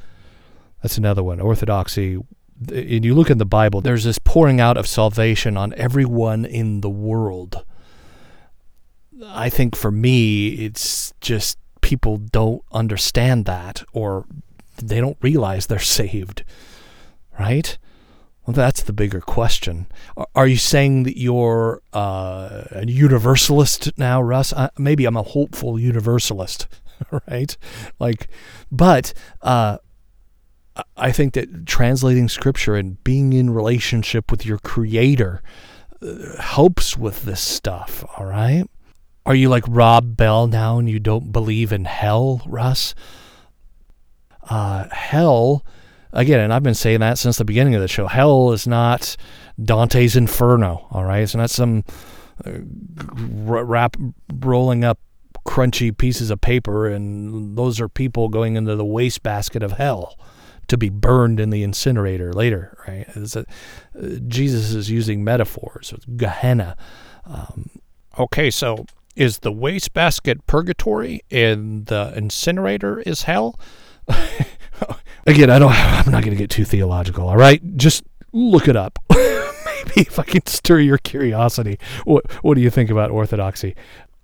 that's 0.82 0.98
another 0.98 1.22
one. 1.22 1.40
Orthodoxy. 1.40 2.18
And 2.68 3.04
you 3.04 3.14
look 3.14 3.30
in 3.30 3.38
the 3.38 3.46
Bible, 3.46 3.80
there's 3.80 4.04
this 4.04 4.18
pouring 4.18 4.60
out 4.60 4.76
of 4.76 4.86
salvation 4.86 5.56
on 5.56 5.72
everyone 5.74 6.44
in 6.44 6.82
the 6.82 6.90
world. 6.90 7.64
I 9.26 9.48
think 9.48 9.76
for 9.76 9.90
me, 9.90 10.48
it's 10.48 11.12
just 11.20 11.58
people 11.80 12.18
don't 12.18 12.62
understand 12.72 13.46
that 13.46 13.82
or 13.92 14.26
they 14.76 15.00
don't 15.00 15.16
realize 15.22 15.66
they're 15.66 15.78
saved, 16.00 16.44
right? 17.38 17.78
Well, 18.46 18.54
that's 18.54 18.82
the 18.82 18.92
bigger 18.92 19.20
question. 19.20 19.86
Are 20.34 20.46
you 20.46 20.56
saying 20.56 21.04
that 21.04 21.18
you're 21.18 21.82
uh, 21.92 22.64
a 22.70 22.86
universalist 22.86 23.96
now, 23.98 24.20
Russ? 24.20 24.52
Maybe 24.78 25.04
I'm 25.04 25.16
a 25.16 25.22
hopeful 25.22 25.78
universalist, 25.78 26.66
right? 27.28 27.56
Like, 27.98 28.28
but 28.72 29.12
uh, 29.42 29.78
I 30.96 31.12
think 31.12 31.34
that 31.34 31.66
translating 31.66 32.28
scripture 32.28 32.76
and 32.76 33.02
being 33.02 33.32
in 33.32 33.50
relationship 33.50 34.30
with 34.30 34.46
your 34.46 34.58
creator 34.58 35.42
uh, 36.02 36.40
helps 36.40 36.96
with 36.96 37.24
this 37.24 37.40
stuff, 37.40 38.04
all 38.16 38.26
right? 38.26 38.64
Are 39.26 39.34
you 39.34 39.48
like 39.48 39.64
Rob 39.68 40.16
Bell 40.16 40.46
now 40.46 40.78
and 40.78 40.88
you 40.88 40.98
don't 40.98 41.32
believe 41.32 41.72
in 41.72 41.84
hell, 41.84 42.42
Russ? 42.46 42.94
Uh, 44.48 44.88
hell, 44.90 45.64
again, 46.12 46.40
and 46.40 46.52
I've 46.52 46.62
been 46.62 46.74
saying 46.74 47.00
that 47.00 47.18
since 47.18 47.38
the 47.38 47.44
beginning 47.44 47.74
of 47.74 47.82
the 47.82 47.88
show. 47.88 48.06
Hell 48.06 48.52
is 48.52 48.66
not 48.66 49.16
Dante's 49.62 50.16
Inferno, 50.16 50.86
all 50.90 51.04
right? 51.04 51.22
It's 51.22 51.34
not 51.34 51.50
some 51.50 51.84
uh, 52.44 52.52
wrap 53.14 53.96
rolling 54.32 54.84
up 54.84 54.98
crunchy 55.46 55.96
pieces 55.96 56.30
of 56.30 56.40
paper, 56.40 56.86
and 56.86 57.56
those 57.56 57.80
are 57.80 57.88
people 57.88 58.28
going 58.28 58.56
into 58.56 58.76
the 58.76 58.84
wastebasket 58.84 59.62
of 59.62 59.72
hell 59.72 60.16
to 60.70 60.78
be 60.78 60.88
burned 60.88 61.40
in 61.40 61.50
the 61.50 61.62
incinerator 61.62 62.32
later, 62.32 62.78
right? 62.86 63.06
A, 63.16 63.40
uh, 63.40 63.44
Jesus 64.28 64.72
is 64.72 64.88
using 64.88 65.24
metaphors. 65.24 65.92
It's 65.94 66.04
Gehenna. 66.04 66.76
Um, 67.24 67.70
okay, 68.18 68.50
so 68.50 68.86
is 69.16 69.40
the 69.40 69.50
wastebasket 69.50 70.46
purgatory 70.46 71.22
and 71.30 71.86
the 71.86 72.12
incinerator 72.16 73.00
is 73.00 73.22
hell? 73.22 73.58
Again, 75.26 75.50
I 75.50 75.58
don't. 75.58 75.72
I'm 75.72 76.12
not 76.12 76.22
going 76.22 76.36
to 76.36 76.42
get 76.42 76.50
too 76.50 76.64
theological. 76.64 77.28
All 77.28 77.36
right, 77.36 77.60
just 77.76 78.04
look 78.32 78.68
it 78.68 78.76
up. 78.76 78.98
Maybe 79.10 80.02
if 80.02 80.18
I 80.18 80.22
can 80.22 80.46
stir 80.46 80.78
your 80.78 80.98
curiosity. 80.98 81.78
What 82.04 82.30
What 82.44 82.54
do 82.54 82.60
you 82.60 82.70
think 82.70 82.90
about 82.90 83.10
orthodoxy? 83.10 83.74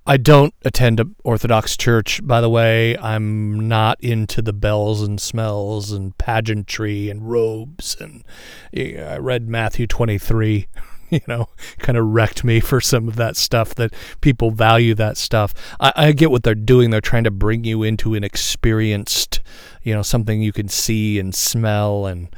I 0.09 0.17
don't 0.19 0.55
attend 0.65 1.01
a 1.01 1.07
Orthodox 1.25 1.77
church, 1.77 2.25
by 2.25 2.41
the 2.41 2.49
way. 2.49 2.97
I'm 2.97 3.67
not 3.67 4.01
into 4.01 4.41
the 4.41 4.53
bells 4.53 5.03
and 5.03 5.21
smells 5.21 5.91
and 5.91 6.17
pageantry 6.17 7.11
and 7.11 7.29
robes. 7.29 7.97
And 7.99 8.23
I 8.73 9.19
read 9.19 9.49
Matthew 9.49 9.89
23, 9.89 10.69
you 11.11 11.21
know, 11.27 11.49
kind 11.79 11.99
of 11.99 12.07
wrecked 12.07 12.45
me 12.45 12.61
for 12.61 12.81
some 12.81 13.09
of 13.09 13.17
that 13.17 13.37
stuff 13.37 13.75
that 13.75 13.93
people 14.21 14.53
value 14.53 14.95
that 14.95 15.17
stuff. 15.17 15.53
I, 15.81 15.93
I 15.97 16.13
get 16.13 16.31
what 16.31 16.45
they're 16.45 16.55
doing. 16.55 16.91
They're 16.91 17.01
trying 17.01 17.25
to 17.25 17.33
bring 17.33 17.65
you 17.65 17.83
into 17.83 18.15
an 18.15 18.23
experienced, 18.23 19.41
you 19.83 19.93
know, 19.93 20.03
something 20.03 20.41
you 20.41 20.53
can 20.53 20.69
see 20.69 21.19
and 21.19 21.35
smell 21.35 22.07
and 22.07 22.29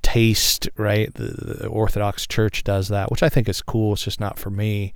taste, 0.00 0.66
right? 0.78 1.12
The, 1.12 1.58
the 1.60 1.66
Orthodox 1.66 2.26
Church 2.26 2.64
does 2.64 2.88
that, 2.88 3.10
which 3.10 3.22
I 3.22 3.28
think 3.28 3.50
is 3.50 3.60
cool. 3.60 3.92
It's 3.92 4.04
just 4.04 4.20
not 4.20 4.38
for 4.38 4.48
me. 4.48 4.94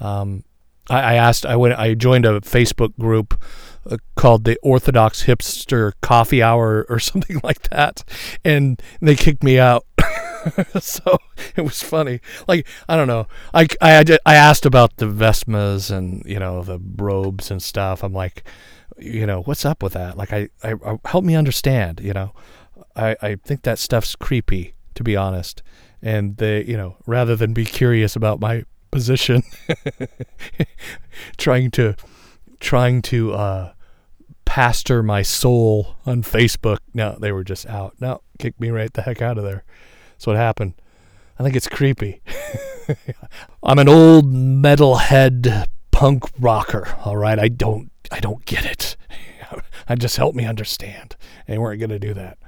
Um, 0.00 0.44
I, 0.88 1.00
I 1.00 1.14
asked. 1.14 1.46
I 1.46 1.56
went. 1.56 1.78
I 1.78 1.94
joined 1.94 2.24
a 2.24 2.40
Facebook 2.40 2.96
group 2.98 3.40
uh, 3.88 3.98
called 4.16 4.44
the 4.44 4.58
Orthodox 4.62 5.24
Hipster 5.24 5.92
Coffee 6.00 6.42
Hour 6.42 6.86
or 6.88 6.98
something 7.10 7.40
like 7.42 7.68
that, 7.70 8.04
and 8.44 8.80
they 9.00 9.16
kicked 9.16 9.42
me 9.42 9.58
out. 9.58 9.86
so 10.80 11.18
it 11.56 11.62
was 11.62 11.82
funny. 11.82 12.20
Like 12.46 12.66
I 12.88 12.96
don't 12.96 13.08
know. 13.08 13.26
I, 13.52 13.66
I 13.80 14.04
I 14.24 14.34
asked 14.34 14.66
about 14.66 14.96
the 14.96 15.06
vestments 15.06 15.90
and 15.90 16.22
you 16.24 16.38
know 16.38 16.62
the 16.62 16.80
robes 16.96 17.50
and 17.50 17.62
stuff. 17.62 18.02
I'm 18.02 18.12
like, 18.12 18.44
you 18.98 19.26
know, 19.26 19.42
what's 19.42 19.64
up 19.64 19.82
with 19.82 19.94
that? 19.94 20.16
Like 20.16 20.32
I, 20.32 20.48
I, 20.62 20.74
I 20.84 20.98
help 21.04 21.24
me 21.24 21.34
understand. 21.34 22.00
You 22.00 22.12
know, 22.12 22.32
I 22.96 23.16
I 23.20 23.34
think 23.36 23.62
that 23.62 23.78
stuff's 23.78 24.16
creepy 24.16 24.74
to 24.98 25.04
be 25.04 25.16
honest. 25.16 25.62
And 26.02 26.36
they, 26.36 26.64
you 26.64 26.76
know, 26.76 26.96
rather 27.06 27.34
than 27.36 27.52
be 27.52 27.64
curious 27.64 28.16
about 28.16 28.40
my 28.40 28.64
position, 28.90 29.42
trying 31.36 31.70
to 31.72 31.94
trying 32.60 33.02
to 33.02 33.32
uh, 33.32 33.72
pastor 34.44 35.02
my 35.02 35.22
soul 35.22 35.96
on 36.06 36.22
Facebook. 36.22 36.78
No, 36.94 37.16
they 37.20 37.32
were 37.32 37.44
just 37.44 37.66
out. 37.66 37.94
No, 38.00 38.22
kick 38.38 38.58
me 38.60 38.70
right 38.70 38.92
the 38.92 39.02
heck 39.02 39.22
out 39.22 39.38
of 39.38 39.44
there. 39.44 39.64
That's 40.12 40.26
what 40.26 40.36
happened. 40.36 40.74
I 41.38 41.42
think 41.42 41.54
it's 41.54 41.68
creepy. 41.68 42.20
I'm 43.62 43.78
an 43.78 43.88
old 43.88 44.32
metalhead 44.32 45.66
punk 45.90 46.24
rocker. 46.38 46.96
All 47.04 47.16
right, 47.16 47.38
I 47.38 47.48
don't 47.48 47.90
I 48.10 48.20
don't 48.20 48.44
get 48.44 48.64
it. 48.64 48.96
I 49.88 49.94
just 49.94 50.16
help 50.16 50.34
me 50.34 50.44
understand. 50.44 51.16
And 51.46 51.60
weren't 51.60 51.80
gonna 51.80 51.98
do 51.98 52.14
that. 52.14 52.38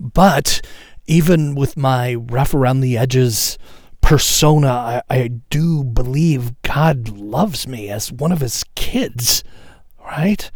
But 0.00 0.60
even 1.06 1.54
with 1.54 1.76
my 1.76 2.14
rough 2.14 2.54
around 2.54 2.80
the 2.80 2.96
edges 2.96 3.58
persona, 4.02 4.68
I, 4.68 5.02
I 5.08 5.28
do 5.48 5.82
believe 5.82 6.60
God 6.62 7.08
loves 7.08 7.66
me 7.66 7.88
as 7.88 8.12
one 8.12 8.32
of 8.32 8.40
his 8.40 8.64
kids, 8.74 9.42
right? 9.98 10.50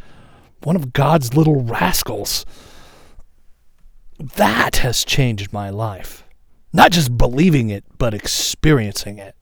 One 0.62 0.76
of 0.76 0.92
God's 0.92 1.34
little 1.34 1.62
rascals. 1.62 2.44
That 4.18 4.76
has 4.76 5.04
changed 5.04 5.52
my 5.52 5.70
life. 5.70 6.24
Not 6.72 6.92
just 6.92 7.16
believing 7.16 7.70
it, 7.70 7.84
but 7.96 8.12
experiencing 8.12 9.18
it. 9.18 9.34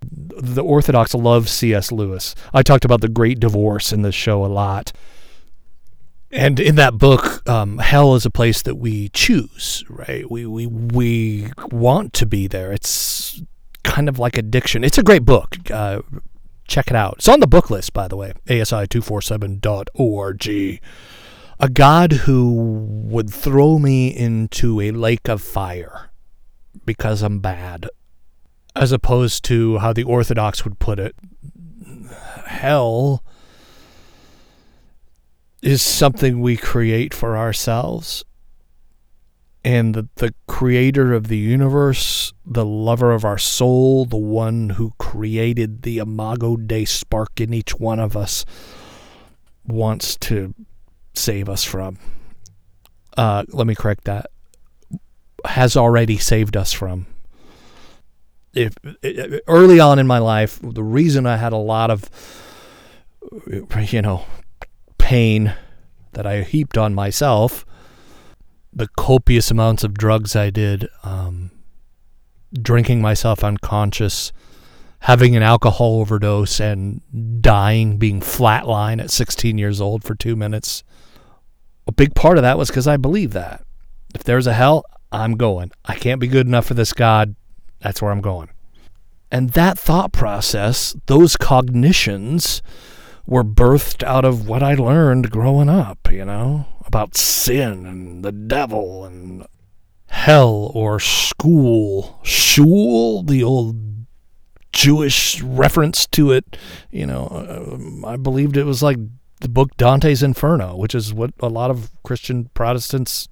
The 0.00 0.62
Orthodox 0.62 1.14
love 1.14 1.48
C.S. 1.48 1.92
Lewis. 1.92 2.34
I 2.54 2.62
talked 2.62 2.84
about 2.84 3.02
the 3.02 3.08
Great 3.08 3.40
Divorce 3.40 3.92
in 3.92 4.02
this 4.02 4.14
show 4.14 4.44
a 4.44 4.46
lot. 4.46 4.92
And 6.32 6.58
in 6.58 6.74
that 6.76 6.96
book, 6.96 7.46
um, 7.46 7.76
hell 7.78 8.14
is 8.14 8.24
a 8.24 8.30
place 8.30 8.62
that 8.62 8.76
we 8.76 9.10
choose, 9.10 9.84
right? 9.88 10.30
We, 10.30 10.46
we, 10.46 10.66
we 10.66 11.52
want 11.70 12.14
to 12.14 12.24
be 12.24 12.46
there. 12.46 12.72
It's 12.72 13.42
kind 13.84 14.08
of 14.08 14.18
like 14.18 14.38
addiction. 14.38 14.82
It's 14.82 14.96
a 14.96 15.02
great 15.02 15.26
book. 15.26 15.58
Uh, 15.70 16.00
check 16.66 16.88
it 16.88 16.96
out. 16.96 17.16
It's 17.18 17.28
on 17.28 17.40
the 17.40 17.46
book 17.46 17.68
list, 17.68 17.92
by 17.92 18.08
the 18.08 18.16
way, 18.16 18.32
asi247.org. 18.46 20.80
A 21.60 21.68
God 21.68 22.12
who 22.12 22.52
would 23.04 23.30
throw 23.30 23.78
me 23.78 24.08
into 24.08 24.80
a 24.80 24.90
lake 24.90 25.28
of 25.28 25.42
fire 25.42 26.10
because 26.86 27.20
I'm 27.22 27.40
bad, 27.40 27.90
as 28.74 28.90
opposed 28.90 29.44
to 29.44 29.76
how 29.78 29.92
the 29.92 30.04
Orthodox 30.04 30.64
would 30.64 30.78
put 30.78 30.98
it. 30.98 31.14
Hell 32.46 33.22
is 35.62 35.80
something 35.80 36.40
we 36.40 36.56
create 36.56 37.14
for 37.14 37.36
ourselves. 37.36 38.24
And 39.64 39.94
the, 39.94 40.08
the 40.16 40.34
creator 40.48 41.14
of 41.14 41.28
the 41.28 41.38
universe, 41.38 42.32
the 42.44 42.64
lover 42.64 43.12
of 43.12 43.24
our 43.24 43.38
soul, 43.38 44.04
the 44.04 44.16
one 44.16 44.70
who 44.70 44.92
created 44.98 45.82
the 45.82 45.98
imago 45.98 46.56
Dei 46.56 46.84
spark 46.84 47.40
in 47.40 47.54
each 47.54 47.76
one 47.76 48.00
of 48.00 48.16
us, 48.16 48.44
wants 49.64 50.16
to 50.16 50.52
save 51.14 51.48
us 51.48 51.62
from. 51.62 51.98
Uh, 53.16 53.44
let 53.50 53.68
me 53.68 53.76
correct 53.76 54.04
that. 54.04 54.26
Has 55.44 55.76
already 55.76 56.18
saved 56.18 56.56
us 56.56 56.72
from. 56.72 57.06
If 58.54 58.74
early 59.46 59.78
on 59.78 60.00
in 60.00 60.08
my 60.08 60.18
life, 60.18 60.58
the 60.60 60.82
reason 60.82 61.24
I 61.24 61.36
had 61.36 61.52
a 61.52 61.56
lot 61.56 61.90
of, 61.90 62.10
you 63.46 64.02
know, 64.02 64.26
pain 65.12 65.54
that 66.12 66.26
I 66.26 66.40
heaped 66.40 66.78
on 66.78 66.94
myself, 66.94 67.66
the 68.72 68.88
copious 68.96 69.50
amounts 69.50 69.84
of 69.84 69.92
drugs 69.92 70.34
I 70.34 70.48
did, 70.48 70.88
um, 71.02 71.50
drinking 72.54 73.02
myself 73.02 73.44
unconscious, 73.44 74.32
having 75.00 75.36
an 75.36 75.42
alcohol 75.42 76.00
overdose, 76.00 76.60
and 76.60 77.02
dying, 77.42 77.98
being 77.98 78.20
flatline 78.22 79.02
at 79.02 79.10
16 79.10 79.58
years 79.58 79.82
old 79.82 80.02
for 80.02 80.14
two 80.14 80.34
minutes. 80.34 80.82
A 81.86 81.92
big 81.92 82.14
part 82.14 82.38
of 82.38 82.42
that 82.42 82.56
was 82.56 82.70
because 82.70 82.88
I 82.88 82.96
believe 82.96 83.34
that. 83.34 83.62
If 84.14 84.24
there's 84.24 84.46
a 84.46 84.54
hell, 84.54 84.82
I'm 85.12 85.36
going. 85.36 85.72
I 85.84 85.96
can't 85.96 86.22
be 86.22 86.26
good 86.26 86.46
enough 86.46 86.64
for 86.64 86.74
this 86.74 86.94
God. 86.94 87.36
That's 87.80 88.00
where 88.00 88.12
I'm 88.12 88.22
going. 88.22 88.48
And 89.30 89.50
that 89.50 89.78
thought 89.78 90.14
process, 90.14 90.96
those 91.04 91.36
cognitions, 91.36 92.62
were 93.26 93.44
birthed 93.44 94.02
out 94.02 94.24
of 94.24 94.48
what 94.48 94.62
I 94.62 94.74
learned 94.74 95.30
growing 95.30 95.68
up, 95.68 96.10
you 96.10 96.24
know, 96.24 96.66
about 96.86 97.16
sin 97.16 97.86
and 97.86 98.24
the 98.24 98.32
devil 98.32 99.04
and 99.04 99.46
hell 100.08 100.70
or 100.74 100.98
Sheol. 100.98 102.20
Sheol, 102.22 103.22
the 103.22 103.42
old 103.42 103.76
Jewish 104.72 105.40
reference 105.42 106.06
to 106.08 106.32
it, 106.32 106.56
you 106.90 107.06
know, 107.06 107.26
uh, 108.04 108.08
I 108.08 108.16
believed 108.16 108.56
it 108.56 108.64
was 108.64 108.82
like 108.82 108.98
the 109.40 109.48
book 109.48 109.76
Dante's 109.76 110.22
Inferno, 110.22 110.76
which 110.76 110.94
is 110.94 111.12
what 111.12 111.32
a 111.40 111.48
lot 111.48 111.70
of 111.70 111.90
Christian 112.02 112.50
Protestants 112.54 113.28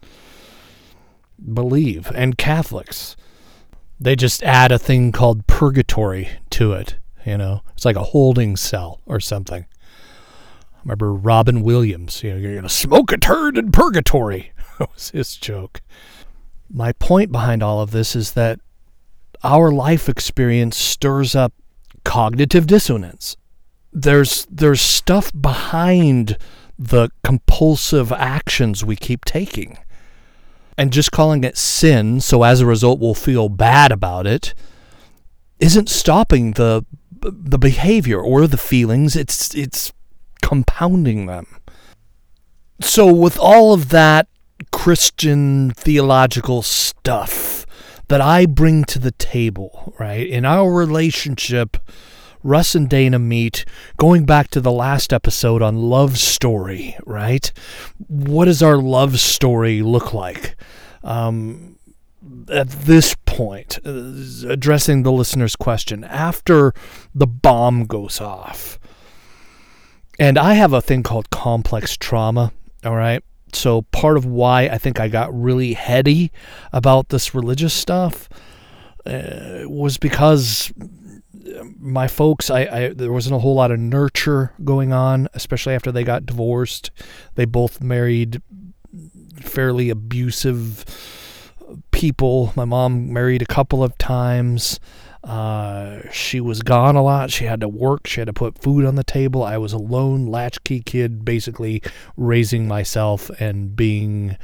believe, 1.53 2.11
and 2.15 2.37
Catholics. 2.37 3.17
They 3.99 4.17
just 4.17 4.43
add 4.43 4.73
a 4.73 4.79
thing 4.79 5.13
called 5.13 5.47
purgatory 5.47 6.31
to 6.51 6.73
it, 6.73 6.97
you 7.25 7.37
know. 7.37 7.63
It's 7.75 7.85
like 7.85 7.97
a 7.97 8.03
holding 8.03 8.57
cell 8.57 9.01
or 9.07 9.21
something 9.21 9.67
remember 10.85 11.13
Robin 11.13 11.63
Williams, 11.63 12.23
you 12.23 12.31
know, 12.31 12.37
you're 12.37 12.53
going 12.53 12.63
to 12.63 12.69
smoke 12.69 13.13
a 13.13 13.19
turd 13.19 13.59
in 13.59 13.73
purgatory. 13.73 14.53
that 14.79 14.93
was 14.93 15.11
his 15.11 15.37
joke. 15.37 15.81
My 16.69 16.93
point 16.93 17.33
behind 17.33 17.63
all 17.63 17.81
of 17.81 17.91
this 17.91 18.15
is 18.15 18.33
that 18.33 18.61
our 19.43 19.71
life 19.71 20.09
experience 20.09 20.77
stirs 20.77 21.35
up 21.35 21.53
cognitive 22.05 22.67
dissonance. 22.67 23.37
There's 23.93 24.47
there's 24.51 24.81
stuff 24.81 25.33
behind 25.39 26.39
the 26.79 27.11
compulsive 27.25 28.13
actions 28.13 28.85
we 28.85 28.97
keep 28.97 29.25
taking. 29.25 29.79
And 30.79 30.95
just 30.95 31.13
calling 31.13 31.45
it 31.45 31.59
sin, 31.59 32.21
so 32.23 32.43
as 32.43 32.61
a 32.63 32.67
result 32.67 33.01
we'll 33.01 33.15
feel 33.15 33.51
bad 33.51 33.93
about 33.93 34.27
it, 34.27 34.55
isn't 35.59 35.91
stopping 35.91 36.53
the 36.53 36.87
the 37.21 37.59
behavior 37.59 38.19
or 38.19 38.47
the 38.47 38.57
feelings. 38.57 39.15
It's 39.15 39.55
it's 39.55 39.93
compounding 40.41 41.27
them. 41.27 41.47
So, 42.81 43.13
with 43.13 43.39
all 43.39 43.73
of 43.73 43.91
that 43.91 44.27
Christian 44.73 45.71
theological 45.73 46.63
stuff 46.63 47.67
that 48.09 48.21
I 48.21 48.47
bring 48.47 48.85
to 48.85 48.99
the 48.99 49.13
table, 49.13 49.95
right, 49.99 50.27
in 50.27 50.45
our 50.45 50.73
relationship, 50.73 51.77
Russ 52.43 52.75
and 52.75 52.89
Dana 52.89 53.19
meet, 53.19 53.65
going 53.99 54.25
back 54.25 54.49
to 54.49 54.61
the 54.61 54.73
last 54.73 55.13
episode 55.13 55.63
on 55.63 55.77
love 55.77 56.19
story, 56.19 56.97
right? 57.05 57.53
What 58.09 58.47
does 58.47 58.63
our 58.63 58.79
love 58.79 59.21
story 59.21 59.83
look 59.83 60.15
like? 60.15 60.57
Um, 61.05 61.77
at 62.51 62.69
this 62.69 63.15
point, 63.27 63.79
uh, 63.85 64.49
addressing 64.49 65.03
the 65.03 65.13
listener's 65.13 65.55
question, 65.55 66.03
after 66.03 66.73
the 67.15 67.27
bomb 67.27 67.85
goes 67.87 68.21
off, 68.21 68.80
and 70.21 70.39
I 70.39 70.55
have 70.55 70.73
a 70.75 70.83
thing 70.83 71.03
called 71.03 71.31
complex 71.31 71.97
trauma, 71.97 72.53
all 72.85 72.95
right? 72.95 73.25
So 73.55 73.83
part 73.91 74.17
of 74.17 74.27
why 74.27 74.65
I 74.65 74.79
think 74.79 75.01
I 75.01 75.09
got 75.09 75.35
really 75.35 75.73
heady 75.73 76.31
about 76.73 77.09
this 77.09 77.35
religious 77.35 77.75
stuff 77.75 78.29
uh, 79.07 79.63
was 79.65 79.97
because 79.97 80.73
my 81.79 82.07
folks, 82.07 82.51
I, 82.51 82.61
I 82.61 82.89
there 82.91 83.13
wasn't 83.13 83.37
a 83.37 83.39
whole 83.39 83.55
lot 83.55 83.71
of 83.71 83.79
nurture 83.81 84.53
going 84.63 84.93
on, 84.93 85.27
especially 85.35 85.75
after 85.75 85.91
they 85.91 86.05
got 86.05 86.27
divorced. 86.27 86.91
They 87.35 87.47
both 87.47 87.81
married 87.81 88.43
fairly 89.41 89.91
abusive 89.91 90.85
people. 91.93 92.53
My 92.57 92.65
mom 92.65 93.13
married 93.13 93.43
a 93.43 93.47
couple 93.47 93.83
of 93.83 93.97
times. 93.99 94.79
Uh, 95.23 96.01
she 96.11 96.41
was 96.41 96.63
gone 96.63 96.97
a 96.97 97.03
lot. 97.03 97.31
She 97.31 97.45
had 97.45 97.61
to 97.61 97.69
work. 97.69 98.07
She 98.07 98.21
had 98.21 98.27
to 98.27 98.33
put 98.33 98.63
food 98.63 98.85
on 98.85 98.95
the 98.95 99.05
table. 99.05 99.43
I 99.43 99.59
was 99.59 99.73
a 99.73 99.79
lone 99.79 100.27
latchkey 100.27 100.81
kid, 100.81 101.25
basically 101.25 101.83
raising 102.17 102.67
myself 102.67 103.31
and 103.39 103.77
being 103.77 104.37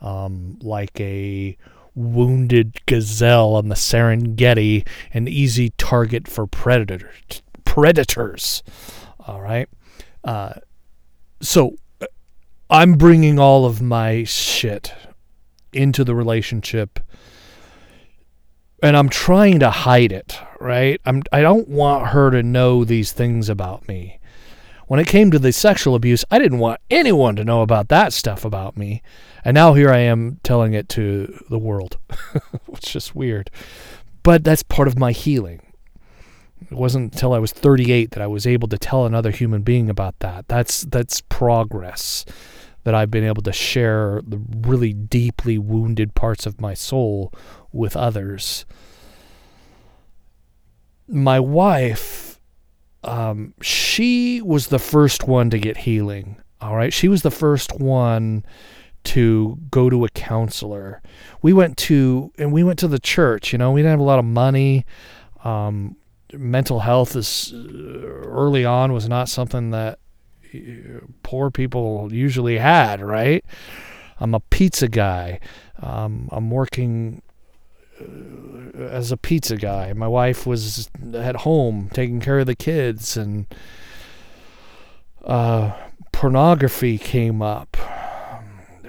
um, 0.00 0.58
like 0.62 0.98
a 0.98 1.56
wounded 1.94 2.80
gazelle 2.86 3.54
on 3.54 3.68
the 3.68 3.74
Serengeti, 3.74 4.86
an 5.12 5.28
easy 5.28 5.70
target 5.76 6.26
for 6.26 6.46
predators. 6.46 7.42
Predators. 7.64 8.62
All 9.26 9.40
right. 9.40 9.68
Uh, 10.24 10.54
so 11.40 11.76
uh, 12.00 12.06
I'm 12.70 12.94
bringing 12.94 13.38
all 13.38 13.66
of 13.66 13.82
my 13.82 14.24
shit 14.24 14.94
into 15.72 16.04
the 16.04 16.14
relationship 16.14 17.00
and 18.82 18.96
I'm 18.96 19.08
trying 19.08 19.60
to 19.60 19.70
hide 19.70 20.12
it, 20.12 20.38
right? 20.60 21.00
I'm 21.04 21.22
I 21.32 21.40
don't 21.40 21.68
want 21.68 22.08
her 22.08 22.30
to 22.30 22.42
know 22.42 22.84
these 22.84 23.12
things 23.12 23.48
about 23.48 23.86
me. 23.86 24.18
When 24.88 25.00
it 25.00 25.06
came 25.06 25.30
to 25.30 25.38
the 25.38 25.52
sexual 25.52 25.94
abuse, 25.94 26.24
I 26.30 26.38
didn't 26.38 26.58
want 26.58 26.80
anyone 26.90 27.36
to 27.36 27.44
know 27.44 27.62
about 27.62 27.88
that 27.88 28.12
stuff 28.12 28.44
about 28.44 28.76
me. 28.76 29.02
And 29.44 29.54
now 29.54 29.74
here 29.74 29.90
I 29.90 29.98
am 29.98 30.40
telling 30.42 30.74
it 30.74 30.88
to 30.90 31.44
the 31.48 31.58
world. 31.58 31.96
it's 32.72 32.90
just 32.90 33.14
weird. 33.14 33.50
But 34.22 34.44
that's 34.44 34.62
part 34.62 34.88
of 34.88 34.98
my 34.98 35.12
healing. 35.12 35.62
It 36.60 36.74
wasn't 36.74 37.14
until 37.14 37.32
I 37.32 37.38
was 37.38 37.52
38 37.52 38.10
that 38.10 38.22
I 38.22 38.26
was 38.26 38.46
able 38.46 38.68
to 38.68 38.78
tell 38.78 39.06
another 39.06 39.30
human 39.30 39.62
being 39.62 39.88
about 39.88 40.18
that. 40.18 40.46
That's 40.48 40.82
that's 40.82 41.22
progress 41.22 42.24
that 42.84 42.94
I've 42.94 43.10
been 43.10 43.24
able 43.24 43.42
to 43.42 43.52
share 43.52 44.20
the 44.26 44.40
really 44.66 44.92
deeply 44.92 45.58
wounded 45.58 46.14
parts 46.14 46.46
of 46.46 46.60
my 46.60 46.74
soul 46.74 47.32
with 47.72 47.96
others. 47.96 48.64
My 51.08 51.38
wife, 51.38 52.40
um, 53.04 53.54
she 53.60 54.40
was 54.42 54.68
the 54.68 54.78
first 54.78 55.28
one 55.28 55.50
to 55.50 55.58
get 55.58 55.78
healing. 55.78 56.36
All 56.60 56.76
right. 56.76 56.92
She 56.92 57.08
was 57.08 57.22
the 57.22 57.30
first 57.30 57.78
one 57.80 58.44
to 59.04 59.58
go 59.70 59.90
to 59.90 60.04
a 60.04 60.08
counselor. 60.10 61.02
We 61.42 61.52
went 61.52 61.76
to, 61.78 62.32
and 62.38 62.52
we 62.52 62.62
went 62.62 62.78
to 62.80 62.88
the 62.88 63.00
church, 63.00 63.52
you 63.52 63.58
know, 63.58 63.72
we 63.72 63.80
didn't 63.80 63.90
have 63.92 64.00
a 64.00 64.04
lot 64.04 64.20
of 64.20 64.24
money. 64.24 64.86
Um, 65.44 65.96
mental 66.32 66.80
health 66.80 67.16
is 67.16 67.52
uh, 67.52 67.58
early 67.58 68.64
on 68.64 68.92
was 68.92 69.08
not 69.08 69.28
something 69.28 69.70
that 69.70 69.98
poor 71.22 71.50
people 71.50 72.08
usually 72.12 72.58
had, 72.58 73.00
right? 73.00 73.44
I'm 74.20 74.34
a 74.34 74.40
pizza 74.40 74.88
guy. 74.88 75.40
Um, 75.80 76.28
I'm 76.30 76.50
working 76.50 77.22
uh, 78.00 78.78
as 78.78 79.10
a 79.10 79.16
pizza 79.16 79.56
guy. 79.56 79.92
My 79.92 80.08
wife 80.08 80.46
was 80.46 80.88
at 81.14 81.36
home 81.36 81.90
taking 81.92 82.20
care 82.20 82.38
of 82.38 82.46
the 82.46 82.54
kids, 82.54 83.16
and 83.16 83.46
uh, 85.24 85.72
pornography 86.12 86.98
came 86.98 87.42
up. 87.42 87.76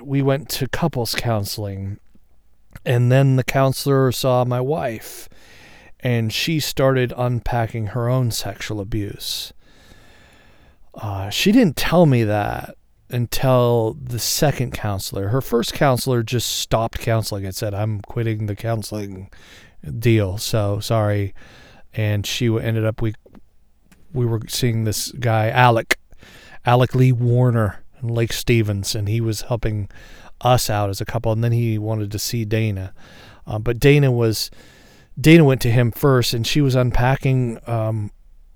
We 0.01 0.21
went 0.21 0.49
to 0.49 0.67
couples 0.67 1.15
counseling, 1.15 1.99
and 2.85 3.11
then 3.11 3.35
the 3.35 3.43
counselor 3.43 4.11
saw 4.11 4.43
my 4.45 4.61
wife, 4.61 5.29
and 6.01 6.31
she 6.31 6.59
started 6.59 7.13
unpacking 7.15 7.87
her 7.87 8.09
own 8.09 8.29
sexual 8.31 8.79
abuse. 8.79 9.53
Uh, 10.95 11.29
she 11.29 11.51
didn't 11.51 11.75
tell 11.75 12.05
me 12.05 12.23
that 12.23 12.75
until 13.09 13.95
the 14.01 14.19
second 14.19 14.73
counselor. 14.73 15.29
Her 15.29 15.41
first 15.41 15.73
counselor 15.73 16.23
just 16.23 16.49
stopped 16.49 16.99
counseling 16.99 17.45
and 17.45 17.55
said, 17.55 17.73
"I'm 17.73 18.01
quitting 18.01 18.47
the 18.47 18.55
counseling 18.55 19.29
deal." 19.99 20.37
So 20.37 20.79
sorry. 20.79 21.33
And 21.95 22.25
she 22.25 22.47
ended 22.47 22.85
up 22.85 23.01
we 23.01 23.13
we 24.13 24.25
were 24.25 24.41
seeing 24.47 24.83
this 24.83 25.11
guy 25.11 25.49
Alec, 25.49 25.97
Alec 26.65 26.95
Lee 26.95 27.11
Warner 27.11 27.83
in 28.01 28.07
Lake 28.09 28.33
Stevens, 28.33 28.95
and 28.95 29.07
he 29.07 29.21
was 29.21 29.43
helping 29.43 29.89
us 30.41 30.69
out 30.69 30.89
as 30.89 31.01
a 31.01 31.05
couple. 31.05 31.31
And 31.31 31.43
then 31.43 31.51
he 31.51 31.77
wanted 31.77 32.11
to 32.11 32.19
see 32.19 32.45
Dana, 32.45 32.93
uh, 33.45 33.59
but 33.59 33.79
Dana 33.79 34.11
was 34.11 34.49
Dana 35.19 35.43
went 35.43 35.61
to 35.61 35.71
him 35.71 35.91
first, 35.91 36.33
and 36.33 36.45
she 36.45 36.61
was 36.61 36.73
unpacking 36.75 37.59
um, 37.67 38.11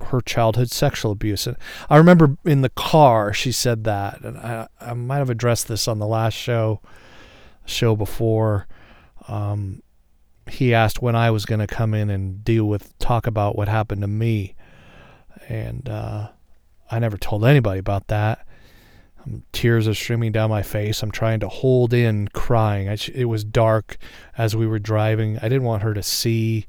her 0.07 0.21
childhood 0.21 0.69
sexual 0.71 1.11
abuse. 1.11 1.47
And 1.47 1.57
I 1.89 1.97
remember 1.97 2.37
in 2.45 2.61
the 2.61 2.69
car 2.69 3.33
she 3.33 3.51
said 3.51 3.83
that, 3.85 4.21
and 4.21 4.37
I, 4.37 4.67
I 4.79 4.93
might 4.93 5.17
have 5.17 5.29
addressed 5.29 5.67
this 5.67 5.87
on 5.87 5.99
the 5.99 6.07
last 6.07 6.33
show, 6.33 6.81
show 7.65 7.95
before. 7.95 8.67
Um, 9.27 9.81
he 10.49 10.73
asked 10.73 11.01
when 11.01 11.15
I 11.15 11.31
was 11.31 11.45
going 11.45 11.59
to 11.59 11.67
come 11.67 11.93
in 11.93 12.09
and 12.09 12.43
deal 12.43 12.65
with 12.65 12.97
talk 12.99 13.27
about 13.27 13.55
what 13.55 13.67
happened 13.67 14.01
to 14.01 14.07
me, 14.07 14.55
and 15.49 15.87
uh, 15.89 16.29
I 16.89 16.99
never 16.99 17.17
told 17.17 17.45
anybody 17.45 17.79
about 17.79 18.07
that. 18.07 18.45
Um, 19.25 19.43
tears 19.51 19.87
are 19.87 19.93
streaming 19.93 20.31
down 20.31 20.49
my 20.49 20.61
face. 20.61 21.03
I'm 21.03 21.11
trying 21.11 21.41
to 21.41 21.49
hold 21.49 21.93
in 21.93 22.29
crying. 22.29 22.87
I, 22.87 22.97
it 23.13 23.25
was 23.25 23.43
dark 23.43 23.97
as 24.37 24.55
we 24.55 24.67
were 24.67 24.79
driving. 24.79 25.37
I 25.39 25.49
didn't 25.49 25.63
want 25.63 25.83
her 25.83 25.93
to 25.93 26.03
see 26.03 26.65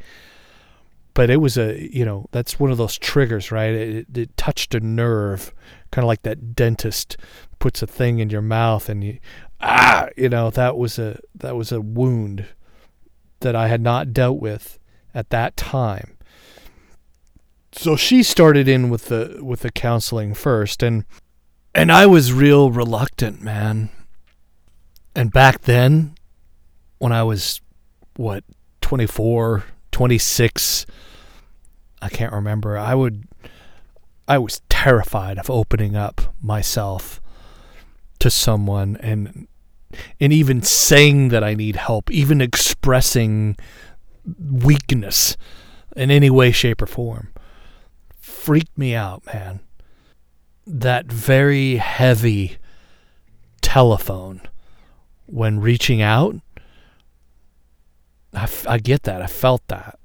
but 1.19 1.31
it 1.31 1.41
was 1.41 1.59
a 1.59 1.93
you 1.93 2.05
know 2.05 2.27
that's 2.31 2.61
one 2.61 2.71
of 2.71 2.79
those 2.79 2.97
triggers 2.97 3.51
right? 3.51 3.75
It, 3.75 4.07
it 4.17 4.37
touched 4.37 4.73
a 4.77 4.79
nerve 4.79 5.53
kind 5.91 6.05
of 6.05 6.07
like 6.07 6.23
that 6.23 6.55
dentist 6.55 7.17
puts 7.59 7.83
a 7.83 7.89
thing 7.89 8.21
in 8.21 8.31
your 8.31 8.41
mouth 8.41 8.89
and 8.89 9.03
you 9.03 9.19
ah 9.61 10.07
you 10.17 10.29
know 10.29 10.49
that 10.51 10.79
was 10.79 10.97
a 10.97 11.19
that 11.35 11.57
was 11.57 11.73
a 11.73 11.81
wound 11.81 12.47
that 13.41 13.57
I 13.57 13.67
had 13.67 13.81
not 13.81 14.13
dealt 14.13 14.41
with 14.41 14.79
at 15.13 15.31
that 15.31 15.57
time. 15.57 16.17
So 17.73 17.97
she 17.97 18.23
started 18.23 18.69
in 18.69 18.89
with 18.89 19.07
the 19.07 19.41
with 19.43 19.63
the 19.63 19.73
counseling 19.73 20.35
first 20.35 20.85
and 20.85 21.05
and 21.75 21.91
I 21.91 22.07
was 22.07 22.33
real 22.33 22.71
reluctant 22.71 23.43
man. 23.43 23.91
And 25.17 25.33
back 25.33 25.63
then 25.63 26.15
when 26.99 27.11
I 27.11 27.25
was 27.25 27.61
what 28.15 28.45
24 28.83 29.65
26 29.91 30.87
I 32.01 32.09
can't 32.09 32.33
remember. 32.33 32.79
I 32.79 32.95
would 32.95 33.27
I 34.27 34.39
was 34.39 34.61
terrified 34.69 35.39
of 35.39 35.51
opening 35.51 35.97
up 35.97 36.35
myself 36.43 37.21
to 38.19 38.31
someone 38.31 38.97
and 39.01 39.49
and 40.21 40.33
even 40.33 40.63
saying 40.63 41.29
that 41.31 41.43
I 41.43 41.55
need 41.55 41.77
help, 41.77 42.11
even 42.11 42.41
expressing 42.41 43.57
weakness 44.39 45.37
in 45.97 46.11
any 46.11 46.29
way, 46.29 46.53
shape, 46.53 46.83
or 46.83 46.87
form 46.87 47.33
freaked 48.49 48.79
me 48.79 48.95
out, 48.95 49.27
man. 49.27 49.61
That 50.67 51.07
very 51.07 51.77
heavy 51.77 52.59
telephone 53.61 54.41
when 55.27 55.61
reaching 55.61 56.01
out, 56.01 56.37
I, 58.33 58.45
f- 58.45 58.67
I 58.67 58.79
get 58.79 59.03
that. 59.03 59.21
I 59.21 59.27
felt 59.27 59.67
that 59.69 59.98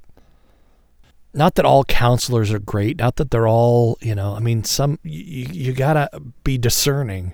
not 1.34 1.55
that 1.55 1.65
all 1.65 1.84
counselors 1.84 2.51
are 2.51 2.59
great, 2.59 2.97
not 2.97 3.15
that 3.15 3.31
they're 3.31 3.47
all, 3.47 3.97
you 4.01 4.15
know, 4.15 4.36
I 4.36 4.39
mean, 4.39 4.63
some, 4.63 4.99
you, 5.03 5.47
you 5.51 5.73
gotta 5.73 6.09
be 6.43 6.57
discerning. 6.57 7.34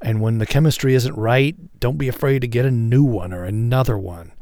And 0.00 0.20
when 0.20 0.38
the 0.38 0.46
chemistry 0.46 0.94
isn't 0.94 1.16
right, 1.16 1.56
don't 1.80 1.98
be 1.98 2.08
afraid 2.08 2.40
to 2.40 2.48
get 2.48 2.64
a 2.64 2.70
new 2.70 3.02
one 3.02 3.32
or 3.32 3.44
another 3.44 3.98
one. 3.98 4.32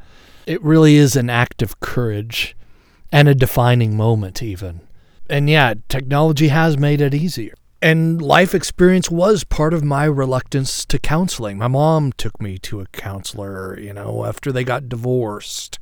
It 0.46 0.62
really 0.62 0.96
is 0.96 1.16
an 1.16 1.30
act 1.30 1.62
of 1.62 1.80
courage 1.80 2.56
and 3.10 3.28
a 3.28 3.34
defining 3.34 3.96
moment, 3.96 4.42
even. 4.42 4.80
And 5.30 5.48
yeah, 5.48 5.74
technology 5.88 6.48
has 6.48 6.76
made 6.76 7.00
it 7.00 7.14
easier. 7.14 7.54
And 7.80 8.20
life 8.20 8.54
experience 8.54 9.10
was 9.10 9.44
part 9.44 9.74
of 9.74 9.84
my 9.84 10.04
reluctance 10.04 10.84
to 10.86 10.98
counseling. 10.98 11.58
My 11.58 11.68
mom 11.68 12.12
took 12.12 12.40
me 12.40 12.58
to 12.58 12.80
a 12.80 12.86
counselor, 12.86 13.78
you 13.78 13.92
know, 13.92 14.24
after 14.24 14.52
they 14.52 14.64
got 14.64 14.88
divorced. 14.88 15.78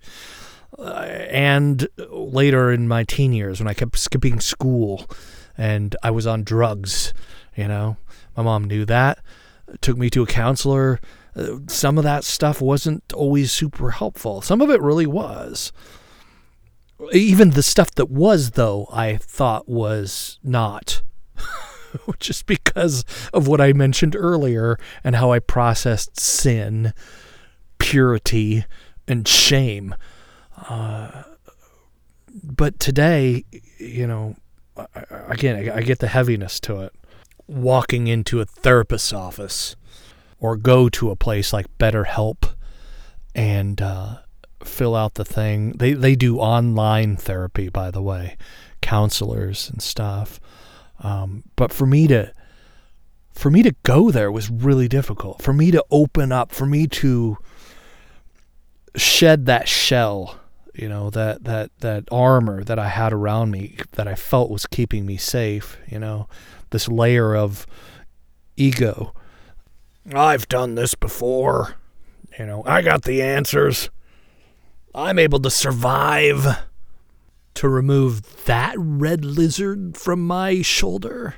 Uh, 0.79 1.07
and 1.31 1.87
later 2.09 2.73
in 2.73 2.89
my 2.89 3.05
teen 3.05 3.33
years 3.33 3.61
when 3.61 3.69
I 3.69 3.75
kept 3.75 3.99
skipping 3.99 4.41
school 4.41 5.09
and 5.57 5.95
I 6.03 6.11
was 6.11 6.27
on 6.27 6.45
drugs, 6.45 7.13
you 7.57 7.69
know, 7.69 7.97
my 8.37 8.43
mom 8.43 8.65
knew 8.65 8.85
that, 8.87 9.19
took 9.81 9.99
me 9.99 10.09
to 10.11 10.23
a 10.23 10.27
counselor. 10.27 10.99
Uh, 11.37 11.59
some 11.69 11.99
of 11.99 12.05
that 12.05 12.25
stuff 12.25 12.61
wasn't 12.61 13.13
always 13.13 13.53
super 13.53 13.91
helpful. 13.91 14.41
Some 14.41 14.61
of 14.61 14.71
it 14.71 14.81
really 14.81 15.07
was. 15.07 15.73
Even 17.13 17.51
the 17.51 17.63
stuff 17.63 17.91
that 17.93 18.11
was, 18.11 18.53
though, 18.53 18.87
I 18.93 19.17
thought 19.17 19.69
was 19.69 20.39
not. 20.43 21.03
Just 22.21 22.47
because 22.47 23.05
of 23.35 23.49
what 23.49 23.61
I 23.61 23.73
mentioned 23.73 24.17
earlier 24.17 24.79
and 25.03 25.17
how 25.17 25.33
I 25.33 25.41
processed 25.41 26.19
sin, 26.19 26.95
purity, 27.79 28.65
and 29.09 29.27
shame 29.27 29.95
uh, 30.57 31.23
but 32.43 32.79
today, 32.81 33.45
you 33.79 34.07
know, 34.07 34.37
again, 35.29 35.71
I 35.71 35.83
get 35.83 35.99
the 35.99 36.09
heaviness 36.09 36.61
to 36.61 36.81
it. 36.81 36.95
Walking 37.47 38.07
into 38.07 38.41
a 38.41 38.45
therapist's 38.45 39.13
office 39.13 39.77
or 40.39 40.57
go 40.57 40.89
to 40.89 41.11
a 41.11 41.17
place 41.17 41.53
like 41.53 41.67
BetterHelp 41.79 42.55
and 43.35 43.81
uh, 43.83 44.19
fill 44.65 44.95
out 44.95 45.15
the 45.15 45.25
thing. 45.25 45.73
They 45.73 45.93
they 45.93 46.15
do 46.15 46.39
online 46.39 47.17
therapy, 47.17 47.69
by 47.69 47.91
the 47.91 48.03
way, 48.03 48.37
counselors 48.81 49.69
and 49.69 49.83
stuff. 49.83 50.41
Um, 51.01 51.45
but 51.57 51.73
for 51.73 51.87
me 51.87 52.07
to 52.09 52.33
for 53.33 53.51
me 53.51 53.63
to 53.63 53.75
go 53.83 54.11
there 54.11 54.31
was 54.31 54.51
really 54.51 54.89
difficult. 54.89 55.43
For 55.43 55.53
me 55.53 55.71
to 55.71 55.85
open 55.91 56.33
up, 56.33 56.53
for 56.53 56.67
me 56.67 56.87
to 56.89 57.37
shed 58.97 59.47
that 59.47 59.69
shell, 59.69 60.39
you 60.75 60.89
know, 60.89 61.11
that 61.11 61.45
that 61.45 61.71
that 61.81 62.05
armor 62.11 62.65
that 62.65 62.79
I 62.79 62.89
had 62.89 63.13
around 63.13 63.51
me 63.51 63.77
that 63.93 64.09
I 64.09 64.15
felt 64.15 64.51
was 64.51 64.67
keeping 64.67 65.07
me 65.07 65.17
safe, 65.17 65.79
you 65.89 65.99
know, 65.99 66.29
this 66.71 66.89
layer 66.89 67.37
of 67.37 67.67
ego. 68.57 69.15
I've 70.13 70.49
done 70.49 70.75
this 70.75 70.95
before. 70.95 71.77
You 72.39 72.47
know, 72.47 72.63
I 72.67 72.83
got 72.83 73.03
the 73.03 73.23
answers. 73.23 73.91
I'm 74.95 75.19
able 75.19 75.41
to 75.41 75.51
survive. 75.51 76.59
To 77.57 77.69
remove 77.69 78.47
that 78.47 78.75
red 78.79 79.27
lizard 79.27 79.95
from 79.99 80.27
my 80.27 80.63
shoulder, 80.63 81.35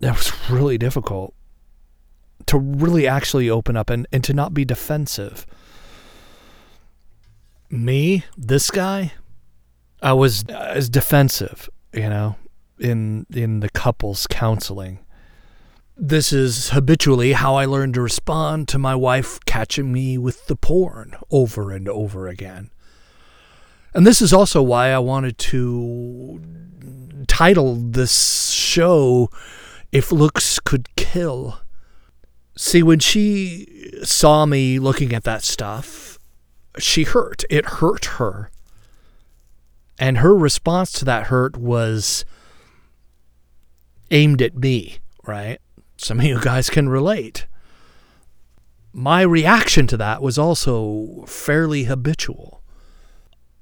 that 0.00 0.14
was 0.14 0.50
really 0.50 0.76
difficult. 0.76 1.34
To 2.46 2.58
really 2.58 3.06
actually 3.06 3.48
open 3.48 3.74
up 3.74 3.88
and, 3.88 4.06
and 4.12 4.22
to 4.24 4.34
not 4.34 4.52
be 4.52 4.66
defensive. 4.66 5.46
Me, 7.70 8.24
this 8.36 8.70
guy, 8.70 9.12
I 10.02 10.14
was 10.14 10.44
as 10.44 10.88
defensive, 10.88 11.68
you 11.92 12.08
know, 12.08 12.36
in 12.78 13.26
in 13.30 13.60
the 13.60 13.68
couples 13.68 14.26
counseling. 14.26 15.00
This 15.96 16.32
is 16.32 16.70
habitually 16.70 17.32
how 17.32 17.56
I 17.56 17.64
learned 17.64 17.94
to 17.94 18.00
respond 18.00 18.68
to 18.68 18.78
my 18.78 18.94
wife 18.94 19.40
catching 19.46 19.92
me 19.92 20.16
with 20.16 20.46
the 20.46 20.56
porn 20.56 21.16
over 21.30 21.72
and 21.72 21.88
over 21.88 22.28
again. 22.28 22.70
And 23.94 24.06
this 24.06 24.22
is 24.22 24.32
also 24.32 24.62
why 24.62 24.90
I 24.90 24.98
wanted 24.98 25.38
to 25.38 26.40
title 27.26 27.74
this 27.74 28.50
show 28.50 29.28
If 29.90 30.12
Looks 30.12 30.60
Could 30.60 30.94
Kill. 30.94 31.60
See, 32.56 32.82
when 32.82 33.00
she 33.00 33.92
saw 34.04 34.46
me 34.46 34.78
looking 34.78 35.12
at 35.12 35.24
that 35.24 35.42
stuff, 35.42 36.17
she 36.78 37.04
hurt. 37.04 37.44
It 37.50 37.64
hurt 37.66 38.04
her. 38.16 38.50
And 39.98 40.18
her 40.18 40.34
response 40.34 40.92
to 40.92 41.04
that 41.06 41.26
hurt 41.26 41.56
was 41.56 42.24
aimed 44.10 44.40
at 44.40 44.56
me, 44.56 44.98
right? 45.26 45.58
Some 45.96 46.20
of 46.20 46.24
you 46.24 46.40
guys 46.40 46.70
can 46.70 46.88
relate. 46.88 47.46
My 48.92 49.22
reaction 49.22 49.86
to 49.88 49.96
that 49.96 50.22
was 50.22 50.38
also 50.38 51.24
fairly 51.26 51.84
habitual. 51.84 52.62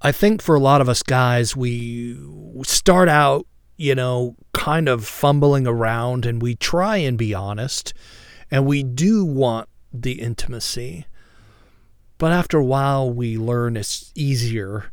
I 0.02 0.12
think 0.12 0.42
for 0.42 0.54
a 0.54 0.60
lot 0.60 0.80
of 0.80 0.88
us 0.88 1.02
guys, 1.02 1.56
we 1.56 2.16
start 2.62 3.08
out, 3.08 3.46
you 3.76 3.94
know, 3.94 4.36
kind 4.52 4.88
of 4.88 5.06
fumbling 5.06 5.66
around 5.66 6.26
and 6.26 6.40
we 6.40 6.54
try 6.54 6.98
and 6.98 7.16
be 7.18 7.34
honest 7.34 7.92
and 8.50 8.66
we 8.66 8.82
do 8.82 9.24
want 9.24 9.68
the 9.92 10.20
intimacy. 10.20 11.06
But 12.18 12.32
after 12.32 12.58
a 12.58 12.64
while, 12.64 13.10
we 13.10 13.36
learn 13.36 13.76
it's 13.76 14.10
easier 14.14 14.90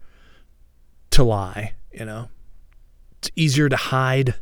to 1.11 1.23
lie, 1.23 1.73
you 1.91 2.05
know, 2.05 2.29
it's 3.19 3.31
easier 3.35 3.69
to 3.69 3.75
hide. 3.75 4.35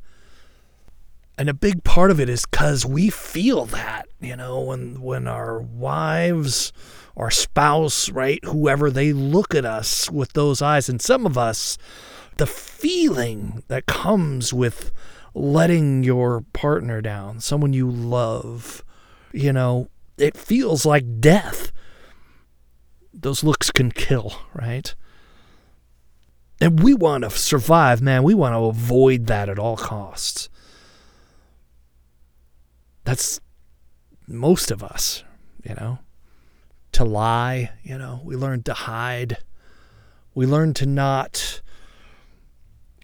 And 1.38 1.50
a 1.50 1.54
big 1.54 1.84
part 1.84 2.12
of 2.12 2.20
it 2.20 2.30
is 2.30 2.46
because 2.46 2.86
we 2.86 3.10
feel 3.10 3.66
that 3.68 4.08
you 4.20 4.36
know 4.36 4.62
when 4.62 5.02
when 5.02 5.28
our 5.28 5.60
wives 5.60 6.72
our 7.18 7.32
spouse 7.32 8.10
right 8.12 8.44
whoever 8.46 8.92
they 8.92 9.12
look 9.12 9.56
at 9.56 9.66
us 9.66 10.10
with 10.10 10.34
those 10.34 10.62
eyes. 10.62 10.88
And 10.88 11.02
some 11.02 11.26
of 11.26 11.38
us 11.38 11.78
the 12.38 12.48
feeling 12.48 13.64
that 13.68 13.86
comes 13.86 14.54
with 14.54 14.92
letting 15.34 16.04
your 16.04 16.42
partner 16.54 17.02
down 17.02 17.40
someone 17.40 17.74
you 17.74 17.90
love 17.90 18.84
you 19.32 19.54
know 19.54 19.90
it 20.18 20.36
feels 20.36 20.86
like 20.86 21.22
death 21.22 21.72
those 23.14 23.44
looks 23.44 23.72
can 23.72 23.92
kill 23.92 24.34
right 24.54 24.96
and 26.60 26.82
we 26.82 26.94
want 26.94 27.24
to 27.24 27.30
survive 27.30 28.02
man 28.02 28.24
we 28.24 28.34
want 28.34 28.54
to 28.54 28.66
avoid 28.66 29.28
that 29.28 29.50
at 29.50 29.60
all 29.60 29.78
costs 29.78 30.50
that's 33.04 33.40
most 34.28 34.72
of 34.72 34.84
us, 34.84 35.24
you 35.64 35.76
know. 35.76 36.00
To 36.94 37.06
lie, 37.06 37.72
you 37.84 37.98
know, 37.98 38.22
we 38.24 38.36
learn 38.36 38.64
to 38.64 38.74
hide. 38.74 39.38
We 40.34 40.46
learn 40.46 40.74
to 40.76 40.86
not 40.86 41.62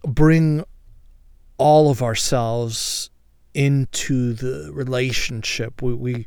bring 0.06 0.64
all 1.58 1.90
of 1.90 2.04
ourselves 2.04 3.10
into 3.54 4.34
the 4.34 4.72
relationship. 4.74 5.82
We, 5.82 5.94
we 5.94 6.26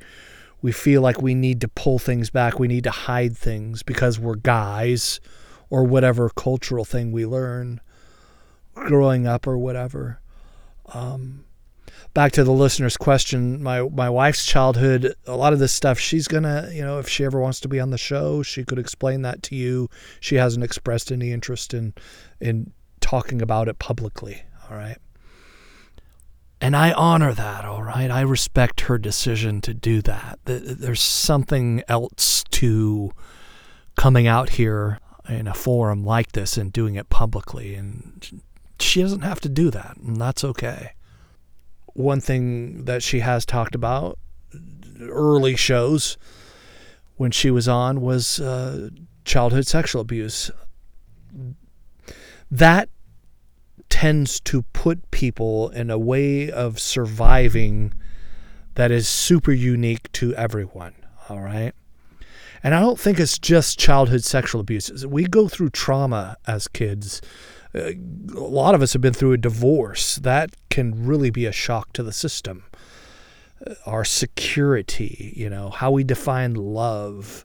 we 0.63 0.73
feel 0.73 1.03
like 1.03 1.23
we 1.23 1.35
need 1.35 1.61
to 1.63 1.69
pull 1.69 1.99
things 1.99 2.31
back. 2.31 2.59
We 2.59 2.69
need 2.69 2.85
to 2.85 2.91
hide 2.91 3.37
things 3.37 3.83
because 3.83 4.19
we're 4.19 4.35
guys 4.37 5.21
or 5.69 5.85
whatever 5.85 6.29
cultural 6.31 6.85
thing 6.85 7.13
we 7.13 7.25
learn 7.25 7.81
growing 8.75 9.27
up 9.27 9.47
or 9.47 9.57
whatever. 9.57 10.21
Um, 10.93 11.45
back 12.15 12.33
to 12.33 12.45
the 12.45 12.53
listener's 12.53 12.97
question, 12.97 13.63
my 13.63 13.83
my 13.83 14.11
wife's 14.11 14.45
childhood, 14.45 15.15
a 15.27 15.37
lot 15.37 15.53
of 15.53 15.59
this 15.59 15.73
stuff, 15.73 15.99
she's 15.99 16.29
gonna, 16.29 16.71
you 16.73 16.83
know, 16.83 16.99
if 16.99 17.09
she 17.09 17.25
ever 17.25 17.41
wants 17.41 17.61
to 17.61 17.69
be 17.69 17.81
on 17.81 17.91
the 17.91 17.99
show, 17.99 18.43
she 18.43 18.65
could 18.65 18.79
explain 18.79 19.23
that 19.23 19.43
to 19.45 19.55
you. 19.55 19.89
She 20.21 20.37
hasn't 20.37 20.65
expressed 20.65 21.13
any 21.13 21.33
interest 21.33 21.75
in 21.75 21.95
in 22.41 22.73
talking 23.01 23.41
about 23.41 23.69
it 23.69 23.79
publicly. 23.79 24.43
All 24.69 24.77
right. 24.77 24.99
And 26.61 26.77
I 26.77 26.93
honor 26.93 27.33
that, 27.33 27.65
all 27.65 27.83
right? 27.83 28.11
I 28.11 28.21
respect 28.21 28.83
her 28.83 28.99
decision 28.99 29.61
to 29.63 29.73
do 29.73 30.03
that. 30.03 30.39
There's 30.45 31.01
something 31.01 31.83
else 31.89 32.45
to 32.51 33.13
coming 33.97 34.27
out 34.27 34.51
here 34.51 34.99
in 35.29 35.47
a 35.47 35.55
forum 35.55 36.05
like 36.05 36.33
this 36.33 36.57
and 36.57 36.73
doing 36.73 36.97
it 36.97 37.09
publicly. 37.09 37.75
And 37.75 38.43
she 38.79 39.01
doesn't 39.01 39.23
have 39.23 39.41
to 39.41 39.49
do 39.49 39.71
that, 39.71 39.97
and 39.97 40.21
that's 40.21 40.45
okay 40.45 40.93
one 41.95 42.21
thing 42.21 42.85
that 42.85 43.03
she 43.03 43.21
has 43.21 43.45
talked 43.45 43.75
about 43.75 44.19
early 45.01 45.57
shows 45.57 46.17
when 47.17 47.31
she 47.31 47.51
was 47.51 47.69
on 47.69 48.01
was 48.01 48.41
uh, 48.41 48.91
childhood 49.25 49.67
sexual 49.67 50.03
abuse. 50.03 50.51
That 52.51 52.89
tends 53.91 54.41
to 54.41 54.63
put 54.73 55.11
people 55.11 55.69
in 55.71 55.91
a 55.91 55.99
way 55.99 56.51
of 56.51 56.79
surviving 56.79 57.93
that 58.75 58.91
is 58.91 59.09
super 59.09 59.53
unique 59.53 60.11
to 60.13 60.35
everyone. 60.35 60.95
All 61.29 61.41
right. 61.41 61.73
And 62.63 62.75
I 62.75 62.81
don't 62.81 62.99
think 62.99 63.21
it's 63.21 63.39
just 63.39 63.79
childhood 63.79 64.25
sexual 64.25 64.61
abuse. 64.61 65.07
We 65.07 65.25
go 65.25 65.49
through 65.49 65.71
trauma 65.71 66.37
as 66.47 66.69
kids 66.69 67.21
a 67.75 67.95
lot 68.35 68.75
of 68.75 68.83
us 68.83 68.93
have 68.93 69.03
been 69.03 69.13
through 69.15 69.33
a 69.33 69.39
divorce. 69.39 70.17
That 70.17 70.51
can 70.71 71.07
really 71.07 71.31
be 71.31 71.47
a 71.47 71.53
shock 71.53 71.93
to 71.95 72.03
the 72.03 72.13
system. 72.13 72.65
Uh, 73.65 73.75
our 73.87 74.05
security, 74.05 75.33
you 75.37 75.49
know, 75.49 75.71
how 75.71 75.91
we 75.91 76.03
define 76.03 76.55
love, 76.55 77.45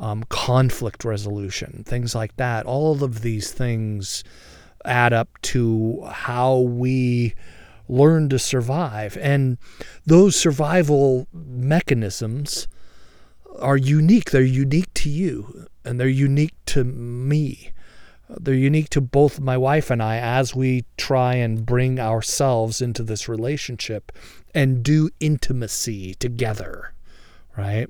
um, 0.00 0.24
conflict 0.28 1.04
resolution, 1.04 1.84
things 1.86 2.14
like 2.14 2.36
that. 2.36 2.66
All 2.66 3.04
of 3.04 3.22
these 3.22 3.52
things 3.52 4.24
add 4.84 5.12
up 5.12 5.28
to 5.42 6.02
how 6.10 6.58
we 6.58 7.34
learn 7.88 8.28
to 8.28 8.38
survive. 8.38 9.16
And 9.20 9.58
those 10.06 10.36
survival 10.36 11.26
mechanisms 11.32 12.68
are 13.58 13.76
unique. 13.76 14.30
They're 14.30 14.42
unique 14.42 14.92
to 14.94 15.08
you 15.08 15.66
and 15.84 15.98
they're 15.98 16.08
unique 16.08 16.54
to 16.66 16.84
me. 16.84 17.72
They're 18.28 18.54
unique 18.54 18.90
to 18.90 19.00
both 19.00 19.40
my 19.40 19.56
wife 19.56 19.90
and 19.90 20.00
I 20.00 20.18
as 20.18 20.54
we 20.54 20.84
try 20.96 21.34
and 21.34 21.66
bring 21.66 21.98
ourselves 21.98 22.80
into 22.80 23.02
this 23.02 23.28
relationship 23.28 24.12
and 24.54 24.84
do 24.84 25.10
intimacy 25.18 26.14
together, 26.14 26.92
right? 27.56 27.88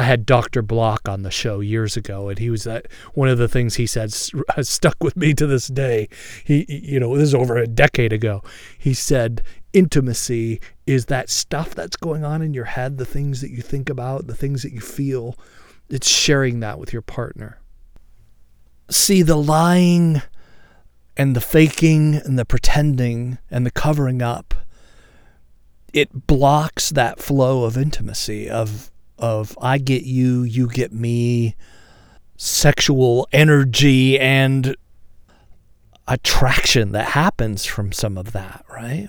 I 0.00 0.04
had 0.04 0.24
Dr. 0.24 0.62
Block 0.62 1.10
on 1.10 1.24
the 1.24 1.30
show 1.30 1.60
years 1.60 1.94
ago, 1.94 2.30
and 2.30 2.38
he 2.38 2.48
was 2.48 2.64
that 2.64 2.86
one 3.12 3.28
of 3.28 3.36
the 3.36 3.48
things 3.48 3.74
he 3.74 3.86
said 3.86 4.14
has 4.56 4.66
stuck 4.66 4.96
with 5.04 5.14
me 5.14 5.34
to 5.34 5.46
this 5.46 5.68
day. 5.68 6.08
He, 6.42 6.64
you 6.68 6.98
know, 6.98 7.14
this 7.18 7.28
is 7.28 7.34
over 7.34 7.58
a 7.58 7.66
decade 7.66 8.10
ago. 8.10 8.42
He 8.78 8.94
said, 8.94 9.42
intimacy 9.74 10.58
is 10.86 11.04
that 11.06 11.28
stuff 11.28 11.74
that's 11.74 11.96
going 11.96 12.24
on 12.24 12.40
in 12.40 12.54
your 12.54 12.64
head, 12.64 12.96
the 12.96 13.04
things 13.04 13.42
that 13.42 13.50
you 13.50 13.60
think 13.60 13.90
about, 13.90 14.26
the 14.26 14.34
things 14.34 14.62
that 14.62 14.72
you 14.72 14.80
feel. 14.80 15.36
It's 15.90 16.08
sharing 16.08 16.60
that 16.60 16.78
with 16.78 16.94
your 16.94 17.02
partner. 17.02 17.60
See, 18.88 19.20
the 19.20 19.36
lying 19.36 20.22
and 21.14 21.36
the 21.36 21.42
faking 21.42 22.14
and 22.14 22.38
the 22.38 22.46
pretending 22.46 23.36
and 23.50 23.66
the 23.66 23.70
covering 23.70 24.22
up, 24.22 24.54
it 25.92 26.26
blocks 26.26 26.88
that 26.88 27.20
flow 27.20 27.64
of 27.64 27.76
intimacy, 27.76 28.48
of, 28.48 28.89
of 29.20 29.56
I 29.60 29.78
get 29.78 30.02
you, 30.02 30.42
you 30.42 30.66
get 30.68 30.92
me, 30.92 31.54
sexual 32.36 33.28
energy 33.32 34.18
and 34.18 34.74
attraction 36.08 36.92
that 36.92 37.08
happens 37.08 37.64
from 37.64 37.92
some 37.92 38.18
of 38.18 38.32
that, 38.32 38.64
right? 38.68 39.08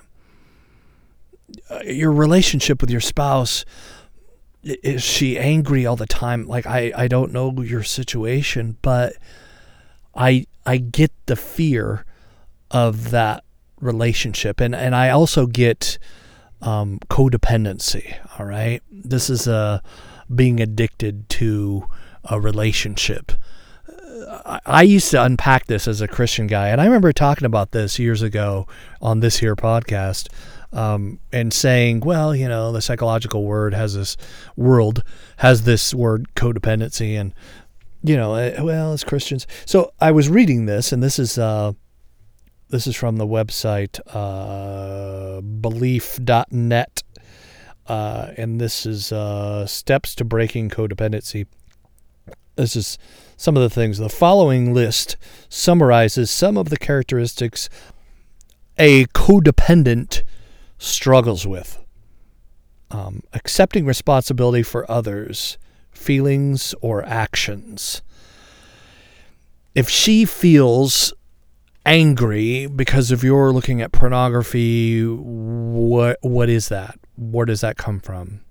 Your 1.85 2.11
relationship 2.11 2.81
with 2.81 2.91
your 2.91 3.01
spouse 3.01 3.65
is 4.63 5.01
she 5.01 5.39
angry 5.39 5.85
all 5.85 5.95
the 5.95 6.05
time 6.05 6.45
like 6.45 6.67
i 6.67 6.91
i 6.95 7.07
don't 7.07 7.31
know 7.33 7.51
your 7.61 7.81
situation 7.81 8.77
but 8.81 9.13
i 10.13 10.45
i 10.65 10.77
get 10.77 11.11
the 11.25 11.35
fear 11.35 12.05
of 12.69 13.09
that 13.09 13.43
relationship 13.79 14.59
and 14.59 14.75
and 14.75 14.95
i 14.95 15.09
also 15.09 15.47
get 15.47 15.97
um, 16.61 16.99
codependency 17.09 18.15
all 18.39 18.45
right 18.45 18.81
this 18.91 19.29
is 19.29 19.47
a 19.47 19.53
uh, 19.53 19.79
being 20.33 20.61
addicted 20.61 21.27
to 21.27 21.85
a 22.25 22.39
relationship 22.39 23.33
I 24.65 24.83
used 24.83 25.11
to 25.11 25.23
unpack 25.23 25.65
this 25.65 25.87
as 25.87 26.01
a 26.01 26.07
Christian 26.07 26.47
guy, 26.47 26.69
and 26.69 26.79
I 26.79 26.85
remember 26.85 27.11
talking 27.11 27.45
about 27.45 27.71
this 27.71 27.99
years 27.99 28.21
ago 28.21 28.67
on 29.01 29.19
this 29.19 29.37
here 29.37 29.55
podcast, 29.55 30.27
um, 30.73 31.19
and 31.31 31.53
saying, 31.53 32.01
well, 32.01 32.35
you 32.35 32.47
know, 32.47 32.71
the 32.71 32.81
psychological 32.81 33.43
word 33.43 33.73
has 33.73 33.95
this 33.95 34.17
world 34.55 35.03
has 35.37 35.63
this 35.63 35.93
word 35.93 36.27
codependency, 36.35 37.19
and 37.19 37.33
you 38.03 38.15
know, 38.15 38.35
eh, 38.35 38.61
well, 38.61 38.93
as 38.93 39.03
Christians. 39.03 39.47
So 39.65 39.91
I 39.99 40.11
was 40.11 40.29
reading 40.29 40.65
this, 40.65 40.91
and 40.91 41.03
this 41.03 41.19
is 41.19 41.37
uh, 41.37 41.73
this 42.71 42.87
is 42.87 42.95
from 42.95 43.17
the 43.17 43.27
website 43.27 43.99
uh, 44.07 45.41
belief.net, 45.41 47.03
uh, 47.87 48.31
and 48.37 48.61
this 48.61 48.85
is 48.85 49.11
uh, 49.11 49.67
steps 49.67 50.15
to 50.15 50.25
breaking 50.25 50.69
codependency. 50.69 51.47
This 52.55 52.75
is 52.75 52.97
some 53.35 53.57
of 53.57 53.63
the 53.63 53.69
things. 53.69 53.97
The 53.97 54.09
following 54.09 54.73
list 54.73 55.17
summarizes 55.49 56.31
some 56.31 56.57
of 56.57 56.69
the 56.69 56.77
characteristics 56.77 57.69
a 58.77 59.05
codependent 59.07 60.23
struggles 60.77 61.45
with 61.45 61.77
um, 62.89 63.21
accepting 63.33 63.85
responsibility 63.85 64.63
for 64.63 64.89
others' 64.89 65.57
feelings 65.91 66.73
or 66.81 67.03
actions. 67.05 68.01
If 69.75 69.89
she 69.89 70.25
feels 70.25 71.13
angry 71.85 72.67
because 72.67 73.11
of 73.11 73.23
your 73.23 73.51
looking 73.51 73.81
at 73.81 73.91
pornography, 73.91 75.05
what 75.05 76.17
what 76.21 76.49
is 76.49 76.69
that? 76.69 76.99
Where 77.17 77.45
does 77.45 77.61
that 77.61 77.77
come 77.77 77.99
from? 77.99 78.41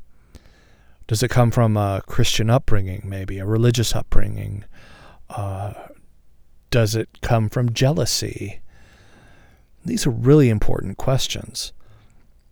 Does 1.06 1.22
it 1.22 1.30
come 1.30 1.50
from 1.50 1.76
a 1.76 2.02
Christian 2.06 2.50
upbringing, 2.50 3.02
maybe 3.04 3.38
a 3.38 3.46
religious 3.46 3.94
upbringing? 3.94 4.64
Uh, 5.28 5.72
does 6.70 6.94
it 6.94 7.08
come 7.20 7.48
from 7.48 7.72
jealousy? 7.72 8.60
These 9.84 10.06
are 10.06 10.10
really 10.10 10.50
important 10.50 10.98
questions. 10.98 11.72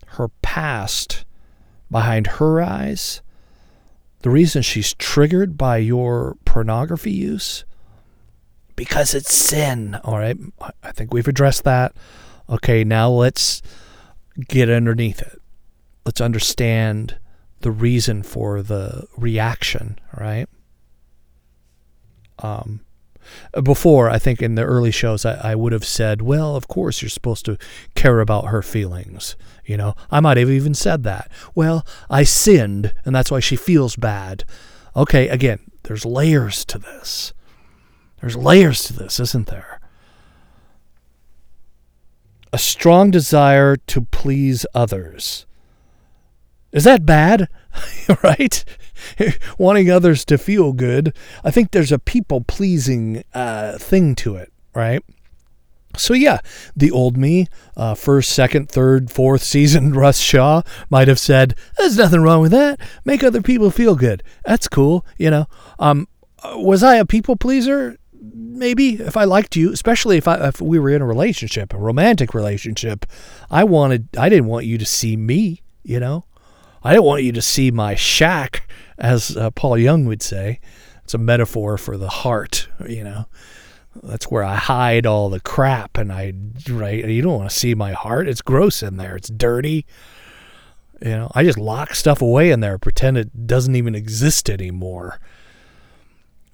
Her 0.07 0.29
past, 0.43 1.25
behind 1.91 2.27
her 2.27 2.61
eyes, 2.61 3.23
the 4.23 4.31
reason 4.31 4.63
she's 4.63 4.95
triggered 4.95 5.57
by 5.57 5.77
your 5.77 6.37
pornography 6.45 7.13
use, 7.13 7.65
because 8.79 9.13
it's 9.13 9.35
sin. 9.35 9.97
All 10.05 10.19
right. 10.19 10.37
I 10.85 10.93
think 10.93 11.13
we've 11.13 11.27
addressed 11.27 11.65
that. 11.65 11.97
Okay, 12.49 12.85
now 12.85 13.11
let's 13.11 13.61
get 14.47 14.71
underneath 14.71 15.21
it. 15.21 15.43
Let's 16.07 16.21
understand 16.21 17.19
the 17.61 17.73
reason 17.73 18.23
for 18.23 18.63
the 18.63 19.09
reaction, 19.17 19.99
right? 20.17 20.47
Um, 22.39 22.83
before, 23.65 24.09
I 24.09 24.21
think 24.21 24.41
in 24.41 24.55
the 24.55 24.63
early 24.63 24.93
shows, 24.93 25.27
I, 25.27 25.51
I 25.53 25.55
would 25.57 25.73
have 25.73 25.85
said, 25.85 26.23
well, 26.23 26.55
of 26.55 26.69
course 26.69 27.03
you're 27.03 27.09
supposed 27.09 27.45
to 27.47 27.59
care 27.97 28.21
about 28.21 28.47
her 28.47 28.63
feelings. 28.63 29.35
You 29.67 29.77
know, 29.77 29.95
I 30.09 30.21
might 30.21 30.37
have 30.37 30.51
even 30.51 30.75
said 30.75 31.03
that. 31.03 31.33
Well, 31.53 31.85
I 32.09 32.23
sinned, 32.23 32.95
and 33.05 33.13
that's 33.13 33.33
why 33.33 33.41
she 33.41 33.57
feels 33.57 33.97
bad. 33.97 34.45
Okay, 34.95 35.29
again, 35.29 35.59
there's 35.83 36.07
layers 36.07 36.65
to 36.67 36.79
this. 36.79 37.33
There's 38.21 38.37
layers 38.37 38.85
to 38.85 38.93
this, 38.93 39.21
isn't 39.21 39.47
there? 39.49 39.81
A 42.53 42.59
strong 42.59 43.11
desire 43.11 43.77
to 43.77 44.01
please 44.03 44.67
others. 44.75 45.47
Is 46.73 46.85
that 46.85 47.07
bad? 47.07 47.49
right? 48.23 48.65
Wanting 49.59 49.91
others 49.91 50.25
to 50.27 50.39
feel 50.39 50.73
good. 50.73 51.15
I 51.45 51.51
think 51.51 51.71
there's 51.71 51.93
a 51.93 51.99
people 51.99 52.43
pleasing 52.43 53.25
uh, 53.35 53.79
thing 53.79 54.15
to 54.17 54.37
it, 54.37 54.53
right? 54.75 55.03
So 55.97 56.15
yeah, 56.15 56.39
the 56.77 56.91
old 56.91 57.17
me, 57.17 57.47
uh, 57.77 57.95
first, 57.95 58.31
second, 58.31 58.69
third, 58.69 59.11
fourth 59.11 59.43
season 59.43 59.93
Russ 59.95 60.19
Shaw 60.19 60.63
might 60.91 61.09
have 61.09 61.19
said, 61.19 61.55
"There's 61.77 61.97
nothing 61.97 62.21
wrong 62.21 62.41
with 62.41 62.53
that. 62.53 62.81
Make 63.05 63.25
other 63.25 63.43
people 63.43 63.71
feel 63.71 63.95
good. 63.95 64.23
That's 64.45 64.69
cool." 64.69 65.05
You 65.17 65.31
know, 65.31 65.47
um, 65.79 66.07
was 66.55 66.83
I 66.83 66.97
a 66.97 67.05
people 67.07 67.37
pleaser? 67.37 67.97
Maybe 68.41 68.95
if 68.95 69.17
I 69.17 69.25
liked 69.25 69.57
you, 69.57 69.73
especially 69.73 70.17
if 70.17 70.29
I 70.29 70.49
if 70.49 70.61
we 70.61 70.79
were 70.79 70.91
in 70.91 71.03
a 71.03 71.07
relationship, 71.07 71.75
a 71.75 71.79
romantic 71.79 72.35
relationship, 72.35 73.05
I 73.51 73.65
wanted 73.65 74.09
I 74.17 74.29
didn't 74.29 74.47
want 74.47 74.67
you 74.67 74.79
to 74.79 74.87
see 74.87 75.17
me. 75.17 75.63
You 75.83 75.99
know, 75.99 76.25
I 76.83 76.93
didn't 76.93 77.07
want 77.07 77.25
you 77.25 77.33
to 77.33 77.43
see 77.43 77.71
my 77.71 77.95
shack, 77.95 78.71
as 78.99 79.37
uh, 79.37 79.51
Paul 79.51 79.79
Young 79.79 80.05
would 80.07 80.23
say. 80.23 80.61
It's 81.05 81.15
a 81.15 81.19
metaphor 81.19 81.79
for 81.79 81.97
the 81.97 82.09
heart, 82.09 82.69
you 82.87 83.03
know. 83.03 83.27
That's 84.03 84.31
where 84.31 84.45
I 84.45 84.57
hide 84.57 85.07
all 85.07 85.31
the 85.31 85.41
crap, 85.41 85.97
and 85.97 86.13
I 86.13 86.35
right. 86.71 87.05
You 87.09 87.23
don't 87.23 87.39
want 87.39 87.51
to 87.51 87.57
see 87.57 87.75
my 87.75 87.93
heart. 87.93 88.29
It's 88.29 88.43
gross 88.43 88.83
in 88.83 88.97
there. 88.97 89.17
It's 89.17 89.31
dirty. 89.31 89.87
You 91.01 91.11
know, 91.11 91.33
I 91.35 91.45
just 91.45 91.59
lock 91.59 91.95
stuff 91.95 92.21
away 92.21 92.51
in 92.51 92.61
there, 92.61 92.77
pretend 92.77 93.17
it 93.19 93.47
doesn't 93.47 93.77
even 93.77 93.95
exist 93.95 94.51
anymore. 94.51 95.21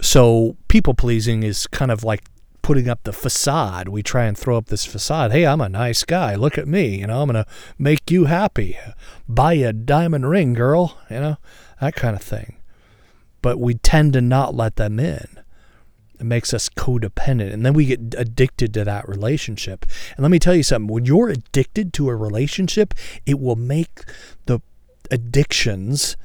So 0.00 0.56
people 0.68 0.94
pleasing 0.94 1.42
is 1.42 1.66
kind 1.66 1.90
of 1.90 2.04
like 2.04 2.24
putting 2.64 2.88
up 2.88 3.04
the 3.04 3.12
facade. 3.12 3.88
We 3.88 4.02
try 4.02 4.24
and 4.24 4.36
throw 4.36 4.56
up 4.56 4.66
this 4.66 4.86
facade. 4.86 5.32
Hey, 5.32 5.46
I'm 5.46 5.60
a 5.60 5.68
nice 5.68 6.02
guy. 6.02 6.34
Look 6.34 6.56
at 6.56 6.66
me. 6.66 7.00
You 7.00 7.06
know, 7.06 7.20
I'm 7.20 7.28
going 7.28 7.44
to 7.44 7.50
make 7.78 8.10
you 8.10 8.24
happy. 8.24 8.78
Buy 9.28 9.54
a 9.54 9.72
diamond 9.72 10.28
ring, 10.28 10.54
girl. 10.54 10.98
You 11.10 11.20
know, 11.20 11.36
that 11.80 11.94
kind 11.94 12.16
of 12.16 12.22
thing. 12.22 12.56
But 13.42 13.60
we 13.60 13.74
tend 13.74 14.14
to 14.14 14.22
not 14.22 14.54
let 14.54 14.76
them 14.76 14.98
in. 14.98 15.28
It 16.18 16.24
makes 16.24 16.54
us 16.54 16.70
codependent. 16.70 17.52
And 17.52 17.66
then 17.66 17.74
we 17.74 17.84
get 17.84 18.14
addicted 18.16 18.72
to 18.74 18.84
that 18.84 19.06
relationship. 19.06 19.84
And 20.16 20.22
let 20.22 20.30
me 20.30 20.38
tell 20.38 20.54
you 20.54 20.62
something 20.62 20.92
when 20.92 21.04
you're 21.04 21.28
addicted 21.28 21.92
to 21.94 22.08
a 22.08 22.16
relationship, 22.16 22.94
it 23.26 23.38
will 23.38 23.56
make 23.56 24.00
the 24.46 24.60
addictions 25.10 26.16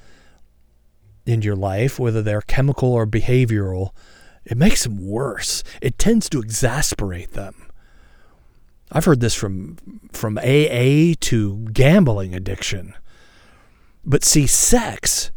in 1.30 1.42
your 1.42 1.56
life, 1.56 2.00
whether 2.00 2.22
they're 2.22 2.42
chemical 2.42 2.92
or 2.92 3.06
behavioral, 3.06 3.92
it 4.46 4.58
makes 4.58 4.84
them 4.84 5.06
worse. 5.06 5.64
It 5.82 5.98
tends 5.98 6.28
to 6.30 6.40
exasperate 6.40 7.32
them. 7.34 7.68
I've 8.92 9.06
heard 9.06 9.20
this 9.20 9.36
from 9.36 9.78
from 10.12 10.38
AA 10.40 11.14
to 11.20 11.68
gambling 11.72 12.34
addiction. 12.34 12.96
But 14.04 14.24
see, 14.24 14.48
sex, 14.48 15.30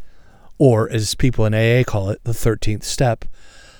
or 0.57 0.89
as 0.89 1.13
people 1.13 1.45
in 1.45 1.53
AA 1.53 1.83
call 1.83 2.09
it, 2.09 2.23
the 2.23 2.31
13th 2.31 2.83
step. 2.83 3.25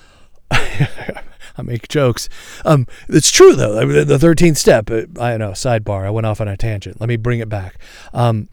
I 0.50 1.62
make 1.62 1.88
jokes. 1.88 2.28
Um, 2.64 2.86
it's 3.08 3.32
true 3.32 3.54
though. 3.54 3.80
I 3.80 3.84
mean, 3.84 4.06
the 4.06 4.18
13th 4.18 4.56
step. 4.56 4.90
Uh, 4.90 5.02
I 5.20 5.36
know. 5.36 5.50
Sidebar. 5.50 6.06
I 6.06 6.10
went 6.10 6.26
off 6.26 6.40
on 6.40 6.46
a 6.46 6.56
tangent. 6.56 7.00
Let 7.00 7.08
me 7.08 7.16
bring 7.16 7.40
it 7.40 7.48
back. 7.48 7.80
Um, 8.12 8.48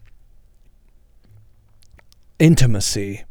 intimacy 2.40 3.24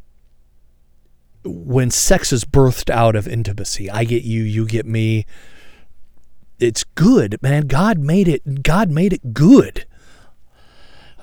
when 1.44 1.90
sex 1.90 2.32
is 2.32 2.46
birthed 2.46 2.90
out 2.90 3.16
of 3.16 3.28
intimacy, 3.28 3.90
I 3.90 4.04
get 4.04 4.24
you, 4.24 4.44
you 4.44 4.66
get 4.66 4.86
me. 4.86 5.26
It's 6.60 6.84
good, 6.84 7.42
man. 7.42 7.68
God 7.68 7.98
made 7.98 8.28
it. 8.28 8.64
God 8.64 8.92
made 8.92 9.14
it 9.14 9.34
good. 9.34 9.86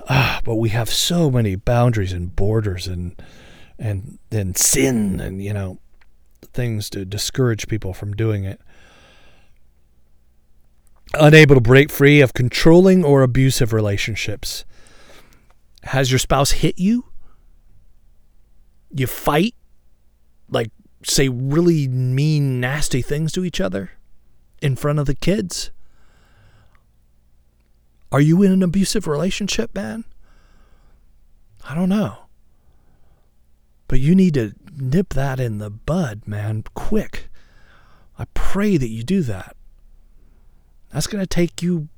Ah, 0.09 0.41
but 0.43 0.55
we 0.55 0.69
have 0.69 0.89
so 0.89 1.29
many 1.29 1.55
boundaries 1.55 2.11
and 2.11 2.35
borders 2.35 2.87
and 2.87 3.21
and 3.77 4.19
and 4.31 4.57
sin 4.57 5.21
and 5.21 5.41
you 5.41 5.53
know 5.53 5.79
things 6.51 6.89
to 6.89 7.05
discourage 7.05 7.67
people 7.67 7.93
from 7.93 8.13
doing 8.13 8.43
it. 8.43 8.59
Unable 11.13 11.55
to 11.55 11.61
break 11.61 11.89
free 11.89 12.21
of 12.21 12.33
controlling 12.33 13.03
or 13.03 13.23
abusive 13.23 13.71
relationships. 13.71 14.65
Has 15.83 16.11
your 16.11 16.19
spouse 16.19 16.51
hit 16.51 16.77
you? 16.77 17.05
You 18.91 19.07
fight? 19.07 19.55
Like 20.49 20.71
say 21.03 21.29
really 21.29 21.87
mean, 21.87 22.59
nasty 22.59 23.01
things 23.01 23.31
to 23.33 23.45
each 23.45 23.61
other 23.61 23.91
in 24.61 24.75
front 24.75 24.99
of 24.99 25.05
the 25.05 25.15
kids? 25.15 25.71
Are 28.11 28.21
you 28.21 28.41
in 28.43 28.51
an 28.51 28.63
abusive 28.63 29.07
relationship, 29.07 29.73
man? 29.75 30.03
I 31.67 31.75
don't 31.75 31.89
know. 31.89 32.17
But 33.87 33.99
you 33.99 34.15
need 34.15 34.33
to 34.35 34.53
nip 34.75 35.13
that 35.13 35.39
in 35.39 35.59
the 35.59 35.69
bud, 35.69 36.23
man, 36.25 36.63
quick. 36.73 37.29
I 38.17 38.25
pray 38.33 38.77
that 38.77 38.89
you 38.89 39.03
do 39.03 39.21
that. 39.23 39.55
That's 40.91 41.07
going 41.07 41.21
to 41.21 41.27
take 41.27 41.61
you, 41.61 41.89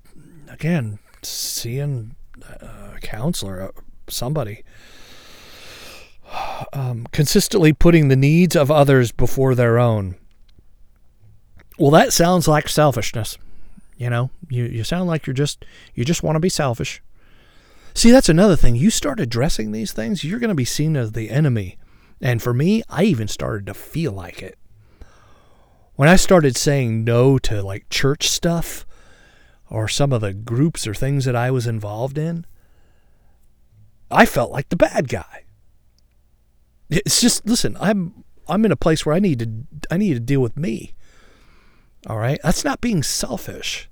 again, 0.50 1.00
seeing 1.22 2.16
a 2.44 3.00
counselor, 3.02 3.62
uh, 3.62 3.72
somebody. 4.08 4.64
Um, 6.74 7.06
consistently 7.12 7.74
putting 7.74 8.08
the 8.08 8.16
needs 8.16 8.56
of 8.56 8.72
others 8.72 9.12
before 9.12 9.56
their 9.56 9.78
own. 9.78 10.16
Well, 11.78 11.92
that 11.92 12.14
sounds 12.14 12.48
like 12.48 12.70
selfishness. 12.70 13.38
You 13.98 14.10
know, 14.10 14.30
you, 14.50 14.64
you 14.64 14.86
sound 14.86 15.08
like 15.08 15.28
you're 15.28 15.34
just 15.34 15.66
you 15.96 16.06
just 16.06 16.24
want 16.24 16.38
to 16.38 16.40
be 16.40 16.48
selfish. 16.48 17.02
See, 17.94 18.10
that's 18.10 18.30
another 18.30 18.56
thing. 18.56 18.76
You 18.76 18.90
start 18.90 19.20
addressing 19.20 19.72
these 19.72 19.92
things, 19.92 20.24
you're 20.24 20.40
going 20.40 20.50
to 20.50 20.56
be 20.56 20.64
seen 20.64 20.96
as 20.96 21.12
the 21.12 21.30
enemy. 21.30 21.78
And 22.22 22.42
for 22.42 22.54
me, 22.54 22.84
I 22.88 23.04
even 23.04 23.28
started 23.28 23.66
to 23.66 23.74
feel 23.74 24.12
like 24.12 24.42
it. 24.42 24.58
When 25.96 26.08
I 26.08 26.16
started 26.16 26.56
saying 26.56 27.04
no 27.04 27.38
to 27.40 27.62
like 27.62 27.90
church 27.90 28.30
stuff 28.30 28.86
or 29.70 29.88
some 29.88 30.14
of 30.14 30.22
the 30.22 30.34
groups 30.34 30.88
or 30.88 30.94
things 30.94 31.26
that 31.26 31.36
I 31.36 31.52
was 31.52 31.68
involved 31.68 32.18
in, 32.18 32.46
I 34.10 34.26
felt 34.26 34.52
like 34.52 34.70
the 34.70 34.76
bad 34.76 35.10
guy. 35.10 35.44
It's 36.92 37.22
just 37.22 37.46
listen, 37.46 37.78
I'm 37.80 38.24
I'm 38.48 38.66
in 38.66 38.72
a 38.72 38.76
place 38.76 39.06
where 39.06 39.16
I 39.16 39.20
need 39.20 39.40
to 39.40 39.86
I 39.90 39.98
need 39.98 40.14
to 40.14 40.20
deal 40.20 40.42
with 40.42 40.58
me. 40.58 40.94
All 42.08 42.18
right? 42.18 42.40
That's 42.44 42.66
not 42.66 42.82
being 42.82 43.02
selfish. 43.02 43.90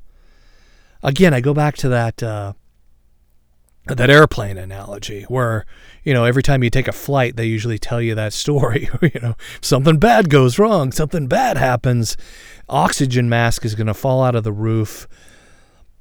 Again, 1.01 1.33
I 1.33 1.39
go 1.39 1.53
back 1.53 1.77
to 1.77 1.89
that 1.89 2.21
uh, 2.21 2.53
that 3.85 4.09
airplane 4.09 4.57
analogy 4.57 5.23
where 5.23 5.65
you 6.03 6.13
know 6.13 6.25
every 6.25 6.43
time 6.43 6.63
you 6.63 6.69
take 6.69 6.87
a 6.87 6.93
flight 6.93 7.35
they 7.35 7.45
usually 7.45 7.79
tell 7.79 8.01
you 8.01 8.13
that 8.13 8.33
story 8.33 8.87
you 9.01 9.19
know 9.21 9.35
something 9.61 9.97
bad 9.97 10.29
goes 10.29 10.59
wrong 10.59 10.91
something 10.91 11.27
bad 11.27 11.57
happens 11.57 12.15
oxygen 12.67 13.27
mask 13.29 13.65
is 13.65 13.75
going 13.75 13.87
to 13.87 13.93
fall 13.93 14.23
out 14.23 14.35
of 14.35 14.43
the 14.43 14.51
roof 14.51 15.07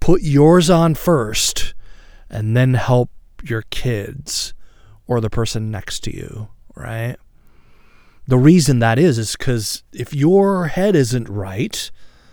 put 0.01 0.21
yours 0.23 0.69
on 0.69 0.95
first 0.95 1.75
and 2.29 2.57
then 2.57 2.75
help 2.75 3.11
your 3.43 3.63
kids 3.71 4.53
or 5.07 5.21
the 5.21 5.31
person 5.31 5.71
next 5.71 6.01
to 6.01 6.15
you 6.15 6.49
right 6.79 7.17
the 8.27 8.39
reason 8.39 8.79
that 8.79 8.99
is 8.99 9.19
is 9.19 9.37
because 9.37 9.83
if 9.93 10.15
your 10.15 10.67
head 10.67 10.95
isn't 10.95 11.29
right 11.29 11.91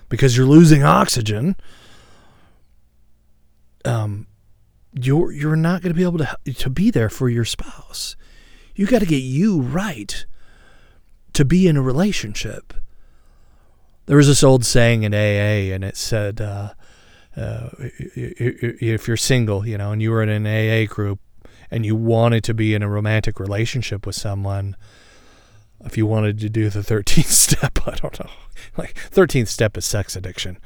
because 0.10 0.38
you're 0.38 0.46
losing 0.46 0.84
oxygen 0.84 1.56
um 3.84 4.28
you're 4.96 5.32
you're 5.32 5.56
not 5.56 5.82
going 5.82 5.94
to 5.94 5.98
be 5.98 6.04
able 6.04 6.18
to 6.18 6.54
to 6.54 6.70
be 6.70 6.90
there 6.90 7.10
for 7.10 7.30
your 7.30 7.46
spouse. 7.46 8.16
You 8.76 8.88
got 8.88 9.00
to 9.00 9.06
get 9.06 9.18
you 9.18 9.62
right 9.62 10.26
to 11.34 11.46
be 11.46 11.68
in 11.68 11.78
a 11.78 11.82
relationship. 11.82 12.74
There 14.06 14.18
was 14.18 14.28
this 14.28 14.44
old 14.44 14.66
saying 14.66 15.04
in 15.04 15.14
AA, 15.14 15.74
and 15.74 15.84
it 15.84 15.98
said, 15.98 16.40
uh, 16.40 16.74
uh, 17.36 17.70
"If 17.80 19.08
you're 19.08 19.18
single, 19.18 19.68
you 19.68 19.78
know, 19.78 19.92
and 19.92 20.02
you 20.02 20.12
were 20.12 20.24
in 20.24 20.30
an 20.30 20.46
AA 20.46 20.86
group, 20.88 21.20
and 21.76 21.86
you 21.86 21.96
wanted 21.96 22.44
to 22.46 22.54
be 22.54 22.74
in 22.74 22.82
a 22.82 22.90
romantic 22.90 23.40
relationship 23.40 24.06
with 24.06 24.16
someone." 24.16 24.76
If 25.84 25.98
you 25.98 26.08
wanted 26.08 26.40
to 26.40 26.50
do 26.50 26.70
the 26.70 26.80
13th 26.80 27.26
step, 27.26 27.78
I 27.86 27.96
don't 27.96 28.20
know. 28.20 28.32
Like 28.78 28.96
13th 29.12 29.50
step 29.50 29.78
is 29.78 29.86
sex 29.86 30.16
addiction. 30.16 30.58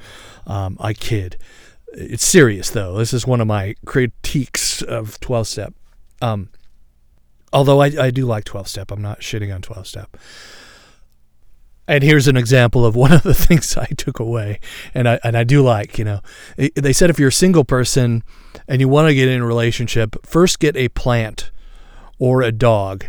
Um, 0.45 0.77
I 0.79 0.93
kid 0.93 1.37
it's 1.93 2.25
serious 2.25 2.69
though. 2.69 2.97
This 2.97 3.13
is 3.13 3.25
one 3.25 3.41
of 3.41 3.47
my 3.47 3.75
critiques 3.85 4.81
of 4.81 5.19
12 5.19 5.47
step. 5.47 5.73
Um, 6.21 6.49
although 7.51 7.81
I, 7.81 7.87
I 7.99 8.11
do 8.11 8.25
like 8.25 8.43
12 8.43 8.67
step, 8.67 8.91
I'm 8.91 9.01
not 9.01 9.21
shitting 9.21 9.53
on 9.53 9.61
12 9.61 9.87
step. 9.87 10.17
And 11.89 12.03
here's 12.03 12.27
an 12.27 12.37
example 12.37 12.85
of 12.85 12.95
one 12.95 13.11
of 13.11 13.23
the 13.23 13.33
things 13.47 13.75
I 13.75 13.87
took 13.87 14.19
away, 14.19 14.59
and 14.93 15.09
I 15.09 15.19
and 15.23 15.35
I 15.35 15.43
do 15.43 15.63
like. 15.63 15.97
You 15.97 16.05
know, 16.05 16.21
they 16.75 16.93
said 16.93 17.09
if 17.09 17.17
you're 17.17 17.29
a 17.29 17.33
single 17.33 17.65
person 17.65 18.23
and 18.67 18.79
you 18.79 18.87
want 18.87 19.07
to 19.07 19.15
get 19.15 19.27
in 19.27 19.41
a 19.41 19.45
relationship, 19.45 20.15
first 20.23 20.59
get 20.59 20.77
a 20.77 20.89
plant 20.89 21.49
or 22.19 22.43
a 22.43 22.51
dog, 22.51 23.05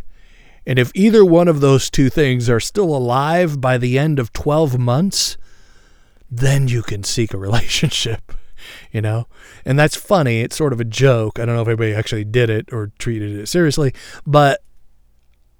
and 0.66 0.78
if 0.78 0.90
either 0.94 1.26
one 1.26 1.46
of 1.46 1.60
those 1.60 1.90
two 1.90 2.08
things 2.08 2.48
are 2.48 2.58
still 2.58 2.96
alive 2.96 3.60
by 3.60 3.76
the 3.76 3.98
end 3.98 4.18
of 4.18 4.32
12 4.32 4.78
months, 4.78 5.36
then 6.30 6.66
you 6.66 6.82
can 6.82 7.04
seek 7.04 7.34
a 7.34 7.38
relationship. 7.48 8.32
you 8.92 9.02
know? 9.02 9.26
And 9.64 9.78
that's 9.78 9.96
funny. 9.96 10.40
It's 10.40 10.56
sort 10.56 10.72
of 10.72 10.80
a 10.80 10.84
joke. 10.84 11.38
I 11.38 11.44
don't 11.44 11.54
know 11.54 11.62
if 11.62 11.68
anybody 11.68 11.92
actually 11.92 12.24
did 12.24 12.48
it 12.48 12.72
or 12.72 12.92
treated 12.98 13.38
it 13.38 13.46
seriously, 13.46 13.92
but 14.26 14.62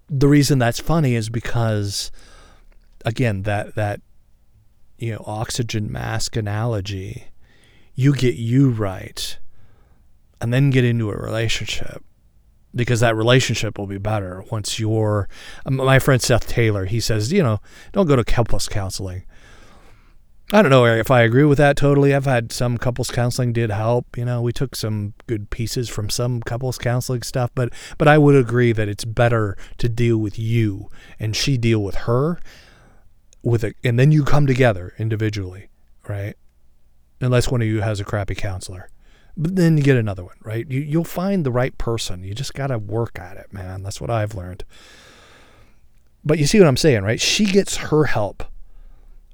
the 0.08 0.28
reason 0.28 0.58
that's 0.58 0.80
funny 0.80 1.14
is 1.14 1.28
because 1.28 2.10
again, 3.04 3.42
that 3.42 3.74
that 3.74 4.00
you 4.98 5.12
know, 5.12 5.24
oxygen 5.26 5.90
mask 5.90 6.36
analogy, 6.36 7.28
you 7.94 8.14
get 8.14 8.34
you 8.34 8.70
right 8.70 9.38
and 10.40 10.52
then 10.52 10.70
get 10.70 10.84
into 10.84 11.10
a 11.10 11.16
relationship 11.16 12.02
because 12.74 13.00
that 13.00 13.16
relationship 13.16 13.78
will 13.78 13.86
be 13.86 13.98
better 13.98 14.44
once 14.50 14.78
you're 14.78 15.28
um, 15.66 15.76
my 15.76 15.98
friend 15.98 16.22
Seth 16.22 16.46
Taylor 16.46 16.86
he 16.86 17.00
says 17.00 17.32
you 17.32 17.42
know 17.42 17.60
don't 17.92 18.06
go 18.06 18.16
to 18.16 18.24
couples 18.24 18.68
counseling 18.68 19.24
I 20.52 20.62
don't 20.62 20.70
know 20.70 20.84
if 20.84 21.12
I 21.12 21.20
agree 21.20 21.44
with 21.44 21.58
that 21.58 21.76
totally. 21.76 22.12
I've 22.12 22.24
had 22.24 22.50
some 22.50 22.76
couples 22.76 23.08
counseling 23.08 23.52
did 23.52 23.70
help. 23.70 24.18
You 24.18 24.24
know, 24.24 24.42
we 24.42 24.52
took 24.52 24.74
some 24.74 25.14
good 25.28 25.48
pieces 25.48 25.88
from 25.88 26.10
some 26.10 26.40
couples 26.40 26.76
counseling 26.76 27.22
stuff, 27.22 27.52
but 27.54 27.72
but 27.98 28.08
I 28.08 28.18
would 28.18 28.34
agree 28.34 28.72
that 28.72 28.88
it's 28.88 29.04
better 29.04 29.56
to 29.78 29.88
deal 29.88 30.18
with 30.18 30.40
you 30.40 30.88
and 31.20 31.36
she 31.36 31.56
deal 31.56 31.84
with 31.84 31.94
her 31.94 32.40
with 33.42 33.64
it 33.64 33.76
and 33.82 33.98
then 33.98 34.12
you 34.12 34.24
come 34.24 34.46
together 34.46 34.94
individually, 34.98 35.68
right? 36.08 36.34
Unless 37.20 37.50
one 37.50 37.62
of 37.62 37.68
you 37.68 37.80
has 37.80 38.00
a 38.00 38.04
crappy 38.04 38.34
counselor. 38.34 38.90
But 39.36 39.56
then 39.56 39.76
you 39.76 39.82
get 39.82 39.96
another 39.96 40.24
one, 40.24 40.36
right? 40.42 40.70
You 40.70 40.80
you'll 40.80 41.04
find 41.04 41.44
the 41.44 41.52
right 41.52 41.76
person. 41.78 42.24
You 42.24 42.34
just 42.34 42.54
got 42.54 42.66
to 42.68 42.78
work 42.78 43.18
at 43.18 43.36
it, 43.36 43.52
man. 43.52 43.82
That's 43.82 44.00
what 44.00 44.10
I've 44.10 44.34
learned. 44.34 44.64
But 46.24 46.38
you 46.38 46.46
see 46.46 46.58
what 46.58 46.68
I'm 46.68 46.76
saying, 46.76 47.02
right? 47.02 47.20
She 47.20 47.46
gets 47.46 47.76
her 47.76 48.04
help 48.04 48.44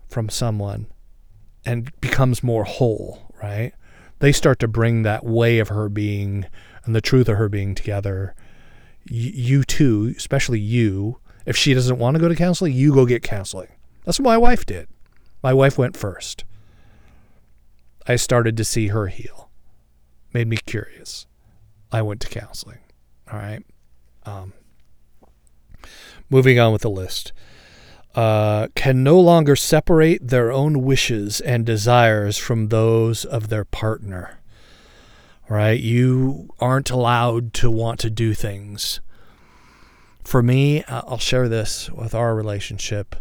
from 0.08 0.28
someone 0.28 0.86
and 1.64 1.90
becomes 2.00 2.42
more 2.42 2.64
whole, 2.64 3.32
right? 3.42 3.72
They 4.20 4.32
start 4.32 4.58
to 4.60 4.68
bring 4.68 5.02
that 5.02 5.24
way 5.24 5.58
of 5.58 5.68
her 5.68 5.88
being 5.88 6.46
and 6.84 6.94
the 6.94 7.00
truth 7.00 7.28
of 7.28 7.36
her 7.36 7.48
being 7.48 7.74
together. 7.74 8.34
You 9.04 9.64
too, 9.64 10.14
especially 10.16 10.60
you, 10.60 11.18
if 11.44 11.56
she 11.56 11.74
doesn't 11.74 11.98
want 11.98 12.14
to 12.14 12.20
go 12.20 12.28
to 12.28 12.34
counseling, 12.34 12.72
you 12.72 12.94
go 12.94 13.06
get 13.06 13.22
counseling. 13.22 13.68
That's 14.06 14.18
what 14.18 14.24
my 14.24 14.38
wife 14.38 14.64
did. 14.64 14.88
My 15.42 15.52
wife 15.52 15.76
went 15.76 15.96
first. 15.96 16.44
I 18.06 18.16
started 18.16 18.56
to 18.56 18.64
see 18.64 18.88
her 18.88 19.08
heal. 19.08 19.50
Made 20.32 20.48
me 20.48 20.56
curious. 20.64 21.26
I 21.92 22.00
went 22.00 22.22
to 22.22 22.28
counseling. 22.28 22.78
All 23.30 23.38
right. 23.38 23.62
Um, 24.24 24.54
moving 26.30 26.58
on 26.58 26.72
with 26.72 26.82
the 26.82 26.90
list 26.90 27.32
uh, 28.16 28.68
can 28.74 29.04
no 29.04 29.20
longer 29.20 29.54
separate 29.54 30.26
their 30.26 30.50
own 30.50 30.82
wishes 30.82 31.40
and 31.42 31.66
desires 31.66 32.38
from 32.38 32.68
those 32.68 33.26
of 33.26 33.48
their 33.48 33.64
partner. 33.64 34.40
Right? 35.48 35.78
You 35.78 36.48
aren't 36.58 36.90
allowed 36.90 37.52
to 37.54 37.70
want 37.70 38.00
to 38.00 38.10
do 38.10 38.34
things. 38.34 39.00
For 40.24 40.42
me, 40.42 40.82
I'll 40.84 41.18
share 41.18 41.48
this 41.48 41.88
with 41.90 42.14
our 42.14 42.34
relationship. 42.34 43.14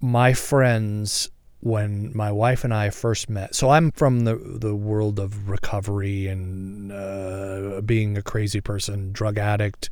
My 0.00 0.32
friends, 0.32 1.30
when 1.60 2.16
my 2.16 2.32
wife 2.32 2.64
and 2.64 2.72
I 2.72 2.90
first 2.90 3.28
met, 3.28 3.54
so 3.54 3.70
I'm 3.70 3.90
from 3.92 4.20
the 4.20 4.36
the 4.36 4.74
world 4.74 5.18
of 5.18 5.48
recovery 5.48 6.26
and 6.26 6.92
uh, 6.92 7.80
being 7.84 8.16
a 8.16 8.22
crazy 8.22 8.60
person, 8.60 9.12
drug 9.12 9.38
addict, 9.38 9.90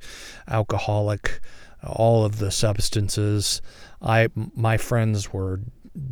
alcoholic, 0.48 1.40
all 1.86 2.24
of 2.24 2.38
the 2.38 2.50
substances. 2.50 3.60
I 4.00 4.28
my 4.34 4.76
friends 4.76 5.32
were 5.32 5.60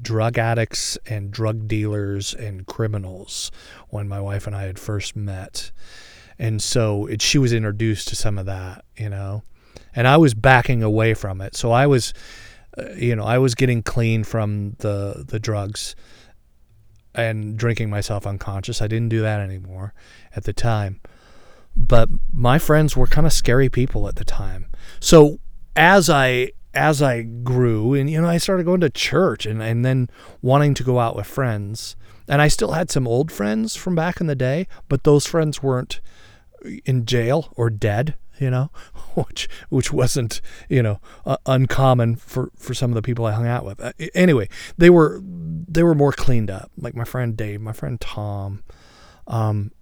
drug 0.03 0.39
addicts 0.39 0.99
and 1.07 1.31
drug 1.31 1.69
dealers 1.69 2.35
and 2.35 2.67
criminals 2.67 3.51
when 3.89 4.09
my 4.09 4.21
wife 4.21 4.47
and 4.47 4.57
I 4.57 4.63
had 4.65 4.79
first 4.79 5.17
met. 5.17 5.71
And 6.39 6.63
so 6.63 7.07
it, 7.07 7.23
she 7.23 7.39
was 7.39 7.53
introduced 7.53 8.09
to 8.09 8.17
some 8.17 8.39
of 8.39 8.47
that, 8.47 8.85
you 8.97 9.09
know. 9.09 9.43
And 9.95 10.07
I 10.07 10.17
was 10.19 10.35
backing 10.35 10.83
away 10.83 11.15
from 11.15 11.41
it. 11.41 11.57
So 11.57 11.71
I 11.71 11.87
was 11.87 12.13
you 12.97 13.17
know, 13.17 13.25
I 13.25 13.39
was 13.39 13.55
getting 13.55 13.83
clean 13.83 14.25
from 14.25 14.77
the 14.79 15.25
the 15.27 15.39
drugs 15.39 15.97
and 17.15 17.57
drinking 17.57 17.91
myself 17.91 18.27
unconscious. 18.27 18.83
I 18.83 18.87
didn't 18.89 19.09
do 19.09 19.23
that 19.23 19.41
anymore 19.41 19.95
at 20.35 20.45
the 20.45 20.53
time. 20.53 21.01
But 21.75 22.09
my 22.33 22.59
friends 22.59 22.97
were 22.97 23.07
kind 23.07 23.27
of 23.27 23.33
scary 23.33 23.69
people 23.69 24.09
at 24.09 24.17
the 24.17 24.25
time. 24.25 24.67
So 25.01 25.41
as 25.75 26.09
I 26.09 26.53
as 26.75 27.01
I 27.01 27.23
grew 27.23 27.95
and 27.95 28.09
you 28.09 28.21
know 28.21 28.29
I 28.29 28.39
started 28.39 28.67
going 28.67 28.81
to 28.81 28.91
church 28.91 29.47
and 29.47 29.63
and 29.63 29.85
then 29.85 30.11
wanting 30.43 30.75
to 30.75 30.85
go 30.85 30.99
out 30.99 31.17
with 31.17 31.27
friends 31.27 31.97
and 32.29 32.43
I 32.43 32.49
still 32.49 32.73
had 32.73 32.91
some 32.91 33.09
old 33.09 33.33
friends 33.33 33.77
from 33.77 33.95
back 33.95 34.21
in 34.21 34.27
the 34.27 34.35
day 34.35 34.67
but 34.89 35.05
those 35.05 35.27
friends 35.27 35.63
weren't 35.63 36.01
in 36.85 37.07
jail 37.07 37.53
or 37.57 37.71
dead 37.71 38.15
you 38.39 38.51
know 38.51 38.71
which 39.15 39.49
which 39.69 39.93
wasn't 39.93 40.41
you 40.69 40.83
know 40.83 41.01
uh, 41.25 41.37
uncommon 41.47 42.17
for 42.17 42.51
for 42.57 42.75
some 42.75 42.91
of 42.91 42.95
the 42.95 43.03
people 43.03 43.27
I 43.27 43.33
hung 43.33 43.47
out 43.47 43.65
with 43.65 43.81
uh, 43.81 43.93
anyway 44.15 44.49
they 44.77 44.91
were 44.91 45.21
they 45.23 45.83
were 45.83 45.95
more 45.95 46.13
cleaned 46.13 46.51
up 46.51 46.71
like 46.77 46.95
my 46.95 47.05
friend 47.05 47.37
Dave 47.37 47.61
my 47.61 47.73
friend 47.73 48.01
Tom 48.01 48.63
um 49.27 49.73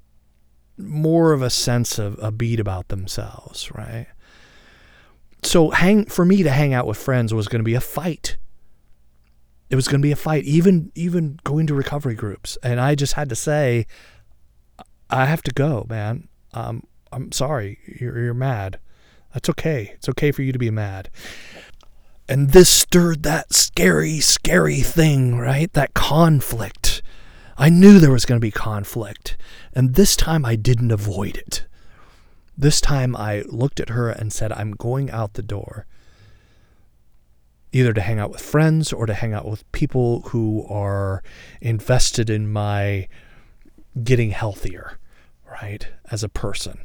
more 0.77 1.33
of 1.33 1.43
a 1.43 1.51
sense 1.51 1.99
of 1.99 2.19
a 2.21 2.33
beat 2.33 2.59
about 2.59 2.89
themselves 2.89 3.71
right 3.73 4.07
so 5.47 5.71
hang 5.71 6.07
for 6.07 6.25
me 6.25 6.43
to 6.43 6.51
hang 6.51 6.75
out 6.75 6.87
with 6.87 6.97
friends 6.97 7.33
was 7.35 7.49
going 7.49 7.61
to 7.61 7.65
be 7.65 7.75
a 7.75 7.81
fight. 7.81 8.37
It 9.71 9.77
was 9.77 9.89
going 9.89 10.01
to 10.01 10.07
be 10.07 10.13
a 10.13 10.17
fight, 10.17 10.45
even 10.45 10.93
even 10.95 11.39
going 11.45 11.67
to 11.67 11.75
recovery 11.75 12.15
groups, 12.15 12.57
and 12.63 12.81
I 12.81 12.95
just 12.95 13.15
had 13.15 13.29
to 13.31 13.37
say, 13.37 13.87
I 15.11 15.27
have 15.27 15.43
to 15.43 15.53
go, 15.53 15.87
man. 15.89 16.29
Um, 16.53 16.85
I'm 17.15 17.33
sorry, 17.33 17.79
you're, 17.87 18.19
you're 18.19 18.35
mad. 18.35 18.81
That's 19.33 19.49
okay. 19.51 19.93
It's 19.95 20.09
okay 20.09 20.33
for 20.33 20.43
you 20.43 20.53
to 20.53 20.59
be 20.59 20.71
mad. 20.71 21.11
And 22.29 22.51
this 22.51 22.69
stirred 22.69 23.23
that 23.23 23.53
scary, 23.53 24.19
scary 24.21 24.81
thing, 24.81 25.39
right? 25.39 25.73
That 25.75 25.95
conflict. 25.95 27.03
I 27.57 27.69
knew 27.69 27.99
there 27.99 28.11
was 28.11 28.25
going 28.25 28.41
to 28.41 28.45
be 28.45 28.51
conflict, 28.51 29.37
and 29.75 29.95
this 29.95 30.17
time 30.17 30.45
I 30.45 30.57
didn't 30.57 30.91
avoid 30.91 31.37
it. 31.37 31.67
This 32.57 32.81
time 32.81 33.15
I 33.15 33.43
looked 33.47 33.79
at 33.79 33.91
her 33.91 34.11
and 34.11 34.33
said, 34.33 34.53
I'm 34.53 34.73
going 34.73 35.11
out 35.11 35.35
the 35.35 35.43
door, 35.43 35.87
either 37.73 37.93
to 37.93 38.01
hang 38.01 38.19
out 38.19 38.31
with 38.31 38.41
friends 38.41 38.93
or 38.93 39.07
to 39.07 39.15
hang 39.15 39.33
out 39.33 39.49
with 39.49 39.71
people 39.73 40.23
who 40.29 40.67
are 40.69 41.23
invested 41.61 42.29
in 42.29 42.51
my 42.51 43.07
getting 44.03 44.31
healthier, 44.31 44.99
right, 45.49 45.89
as 46.11 46.25
a 46.25 46.29
person. 46.29 46.81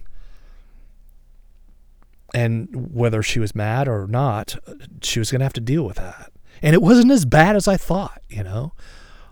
And 2.33 2.93
whether 2.93 3.23
she 3.23 3.39
was 3.39 3.55
mad 3.55 3.87
or 3.87 4.07
not, 4.07 4.55
she 5.01 5.19
was 5.19 5.31
going 5.31 5.39
to 5.39 5.45
have 5.45 5.53
to 5.53 5.61
deal 5.61 5.83
with 5.83 5.97
that. 5.97 6.31
And 6.61 6.73
it 6.73 6.81
wasn't 6.81 7.11
as 7.11 7.25
bad 7.25 7.55
as 7.55 7.67
I 7.67 7.77
thought, 7.77 8.21
you 8.29 8.43
know. 8.43 8.73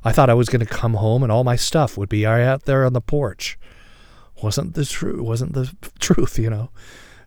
I 0.03 0.11
thought 0.11 0.29
I 0.29 0.35
was 0.35 0.49
going 0.49 0.65
to 0.65 0.65
come 0.65 0.95
home 0.95 1.21
and 1.21 1.31
all 1.31 1.43
my 1.43 1.55
stuff 1.57 1.97
would 1.97 2.09
be 2.09 2.25
out 2.25 2.63
there 2.63 2.85
on 2.85 2.93
the 2.93 3.01
porch 3.01 3.59
wasn't 4.41 4.75
the 4.75 4.85
truth 4.85 5.19
wasn't 5.19 5.53
the 5.53 5.73
truth 5.99 6.37
you 6.37 6.49
know 6.49 6.69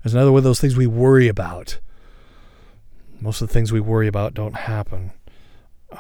It's 0.05 0.15
another 0.15 0.33
one 0.33 0.39
of 0.39 0.45
those 0.45 0.61
things 0.61 0.77
we 0.77 0.87
worry 0.87 1.29
about 1.29 1.79
most 3.21 3.43
of 3.43 3.49
the 3.49 3.53
things 3.55 3.73
we 3.73 3.81
worry 3.81 4.07
about 4.07 4.35
don't 4.35 4.55
happen 4.55 5.13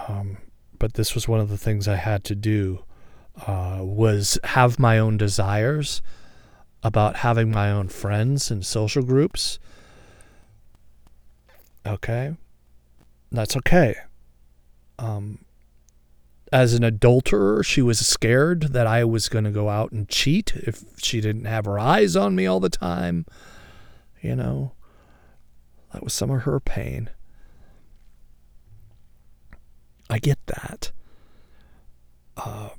um, 0.09 0.39
but 0.79 0.95
this 0.95 1.15
was 1.15 1.29
one 1.29 1.41
of 1.41 1.49
the 1.49 1.59
things 1.59 1.89
i 1.89 1.97
had 1.97 2.25
to 2.25 2.35
do 2.35 2.85
uh, 3.47 3.79
was 3.81 4.39
have 4.45 4.79
my 4.79 4.99
own 4.99 5.17
desires 5.17 6.03
about 6.83 7.17
having 7.17 7.51
my 7.51 7.71
own 7.71 7.89
friends 7.89 8.51
and 8.51 8.65
social 8.65 9.03
groups 9.03 9.59
okay 11.87 12.35
that's 13.31 13.57
okay 13.57 13.95
um, 14.99 15.39
as 16.53 16.75
an 16.75 16.83
adulterer, 16.85 17.63
she 17.63 17.81
was 17.81 18.05
scared 18.05 18.73
that 18.73 18.87
I 18.87 19.05
was 19.05 19.29
going 19.29 19.45
to 19.45 19.51
go 19.51 19.69
out 19.69 19.93
and 19.93 20.09
cheat 20.09 20.53
if 20.55 20.85
she 20.99 21.21
didn't 21.21 21.45
have 21.45 21.65
her 21.65 21.79
eyes 21.79 22.17
on 22.17 22.35
me 22.35 22.47
all 22.47 22.61
the 22.61 22.69
time. 22.69 23.25
You 24.21 24.37
know, 24.37 24.73
that 25.93 26.03
was 26.03 26.13
some 26.13 26.31
of 26.31 26.43
her 26.43 26.59
pain. 26.61 27.09
I 30.09 30.19
get 30.19 30.39
that. 30.47 30.91
Uh, 32.37 32.71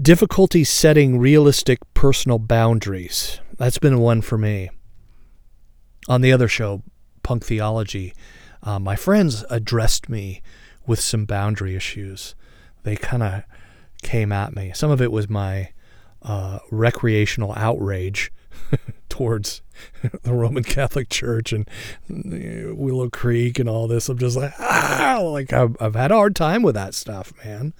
difficulty 0.00 0.64
setting 0.64 1.18
realistic 1.18 1.78
personal 1.94 2.38
boundaries. 2.38 3.40
That's 3.56 3.78
been 3.78 4.00
one 4.00 4.22
for 4.22 4.38
me. 4.38 4.70
On 6.08 6.20
the 6.20 6.32
other 6.32 6.48
show, 6.48 6.82
Punk 7.22 7.44
Theology, 7.44 8.14
uh, 8.62 8.78
my 8.78 8.96
friends 8.96 9.44
addressed 9.50 10.08
me 10.08 10.42
with 10.86 11.00
some 11.00 11.24
boundary 11.24 11.76
issues 11.76 12.34
they 12.82 12.96
kind 12.96 13.22
of 13.22 13.42
came 14.02 14.32
at 14.32 14.54
me. 14.54 14.72
Some 14.74 14.90
of 14.90 15.00
it 15.00 15.12
was 15.12 15.28
my 15.28 15.70
uh, 16.22 16.58
recreational 16.70 17.54
outrage 17.56 18.32
towards 19.08 19.62
the 20.22 20.32
Roman 20.32 20.64
Catholic 20.64 21.08
Church 21.08 21.52
and 21.52 21.68
Willow 22.08 23.08
Creek 23.10 23.58
and 23.58 23.68
all 23.68 23.88
this. 23.88 24.08
I'm 24.08 24.18
just 24.18 24.36
like, 24.36 24.52
ah, 24.58 25.20
like 25.22 25.52
I've, 25.52 25.76
I've 25.80 25.94
had 25.94 26.12
a 26.12 26.16
hard 26.16 26.36
time 26.36 26.62
with 26.62 26.74
that 26.74 26.94
stuff, 26.94 27.32
man. 27.44 27.74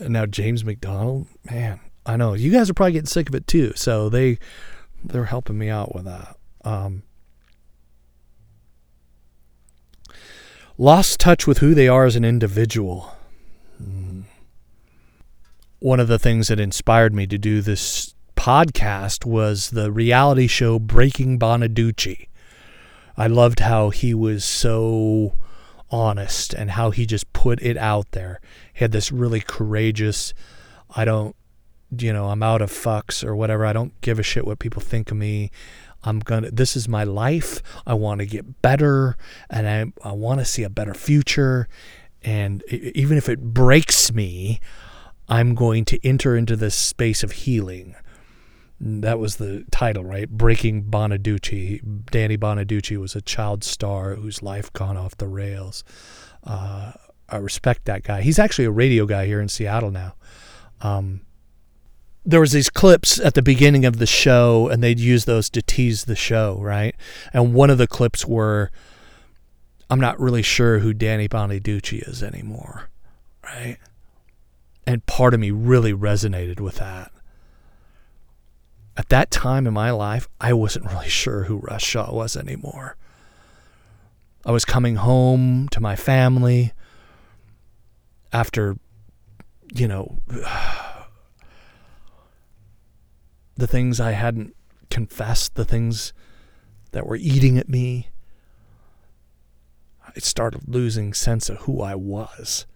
And 0.00 0.10
now 0.10 0.26
James 0.26 0.64
MacDonald, 0.64 1.26
man, 1.50 1.80
I 2.06 2.16
know 2.16 2.34
you 2.34 2.50
guys 2.50 2.70
are 2.70 2.74
probably 2.74 2.92
getting 2.92 3.06
sick 3.06 3.28
of 3.28 3.34
it 3.34 3.46
too. 3.46 3.72
So 3.76 4.08
they 4.08 4.38
they're 5.04 5.26
helping 5.26 5.58
me 5.58 5.68
out 5.68 5.94
with 5.94 6.04
that. 6.04 6.36
Um, 6.64 7.02
lost 10.76 11.20
touch 11.20 11.46
with 11.46 11.58
who 11.58 11.74
they 11.74 11.88
are 11.88 12.06
as 12.06 12.16
an 12.16 12.24
individual 12.24 13.14
one 15.80 15.98
of 15.98 16.08
the 16.08 16.18
things 16.18 16.48
that 16.48 16.60
inspired 16.60 17.14
me 17.14 17.26
to 17.26 17.38
do 17.38 17.62
this 17.62 18.14
podcast 18.36 19.24
was 19.24 19.70
the 19.70 19.90
reality 19.90 20.46
show 20.46 20.78
Breaking 20.78 21.38
Bonaduce. 21.38 22.28
I 23.16 23.26
loved 23.26 23.60
how 23.60 23.88
he 23.88 24.12
was 24.12 24.44
so 24.44 25.36
honest 25.90 26.52
and 26.52 26.72
how 26.72 26.90
he 26.90 27.06
just 27.06 27.32
put 27.32 27.60
it 27.62 27.78
out 27.78 28.12
there. 28.12 28.40
Had 28.80 28.92
this 28.92 29.12
really 29.12 29.40
courageous, 29.40 30.34
I 30.96 31.04
don't, 31.04 31.36
you 31.96 32.12
know, 32.12 32.28
I'm 32.28 32.42
out 32.42 32.62
of 32.62 32.70
fucks 32.70 33.22
or 33.22 33.36
whatever. 33.36 33.66
I 33.66 33.72
don't 33.72 33.98
give 34.00 34.18
a 34.18 34.22
shit 34.22 34.46
what 34.46 34.58
people 34.58 34.80
think 34.80 35.10
of 35.10 35.16
me. 35.16 35.50
I'm 36.02 36.18
gonna. 36.20 36.50
This 36.50 36.76
is 36.76 36.88
my 36.88 37.04
life. 37.04 37.62
I 37.86 37.92
want 37.94 38.20
to 38.20 38.26
get 38.26 38.62
better, 38.62 39.16
and 39.50 39.68
I 39.68 40.08
I 40.08 40.12
want 40.12 40.40
to 40.40 40.46
see 40.46 40.62
a 40.62 40.70
better 40.70 40.94
future. 40.94 41.68
And 42.22 42.62
even 42.70 43.18
if 43.18 43.28
it 43.28 43.40
breaks 43.40 44.12
me, 44.12 44.60
I'm 45.28 45.54
going 45.54 45.84
to 45.86 46.06
enter 46.06 46.36
into 46.36 46.56
this 46.56 46.74
space 46.74 47.22
of 47.22 47.32
healing. 47.32 47.94
That 48.80 49.18
was 49.18 49.36
the 49.36 49.66
title, 49.70 50.04
right? 50.04 50.28
Breaking 50.28 50.84
Bonaduce. 50.84 51.82
Danny 52.10 52.38
Bonaduce 52.38 52.96
was 52.98 53.14
a 53.14 53.20
child 53.20 53.62
star 53.62 54.14
whose 54.14 54.42
life 54.42 54.72
gone 54.72 54.96
off 54.96 55.18
the 55.18 55.28
rails. 55.28 55.84
Uh, 56.44 56.92
I 57.30 57.36
respect 57.36 57.84
that 57.84 58.02
guy. 58.02 58.22
He's 58.22 58.38
actually 58.38 58.64
a 58.64 58.70
radio 58.70 59.06
guy 59.06 59.26
here 59.26 59.40
in 59.40 59.48
Seattle 59.48 59.90
now. 59.90 60.14
Um, 60.80 61.20
there 62.24 62.40
was 62.40 62.52
these 62.52 62.70
clips 62.70 63.18
at 63.18 63.34
the 63.34 63.42
beginning 63.42 63.84
of 63.84 63.98
the 63.98 64.06
show, 64.06 64.68
and 64.68 64.82
they'd 64.82 65.00
use 65.00 65.24
those 65.24 65.48
to 65.50 65.62
tease 65.62 66.04
the 66.04 66.16
show, 66.16 66.58
right? 66.60 66.94
And 67.32 67.54
one 67.54 67.70
of 67.70 67.78
the 67.78 67.86
clips 67.86 68.26
were, 68.26 68.70
"I'm 69.88 70.00
not 70.00 70.20
really 70.20 70.42
sure 70.42 70.80
who 70.80 70.92
Danny 70.92 71.28
Bonaduce 71.28 72.06
is 72.06 72.22
anymore," 72.22 72.90
right? 73.42 73.78
And 74.86 75.06
part 75.06 75.34
of 75.34 75.40
me 75.40 75.50
really 75.50 75.94
resonated 75.94 76.60
with 76.60 76.76
that. 76.76 77.10
At 78.96 79.08
that 79.08 79.30
time 79.30 79.66
in 79.66 79.72
my 79.72 79.90
life, 79.90 80.28
I 80.40 80.52
wasn't 80.52 80.86
really 80.90 81.08
sure 81.08 81.44
who 81.44 81.58
Russ 81.58 81.82
Shaw 81.82 82.12
was 82.12 82.36
anymore. 82.36 82.96
I 84.44 84.52
was 84.52 84.64
coming 84.64 84.96
home 84.96 85.68
to 85.70 85.80
my 85.80 85.96
family 85.96 86.72
after, 88.32 88.76
you 89.74 89.88
know, 89.88 90.18
the 93.56 93.66
things 93.66 94.00
I 94.00 94.12
hadn't 94.12 94.54
confessed, 94.90 95.54
the 95.54 95.64
things 95.64 96.12
that 96.92 97.06
were 97.06 97.16
eating 97.16 97.58
at 97.58 97.68
me. 97.68 98.08
I 100.06 100.18
started 100.18 100.62
losing 100.66 101.14
sense 101.14 101.48
of 101.48 101.58
who 101.58 101.82
I 101.82 101.94
was 101.94 102.66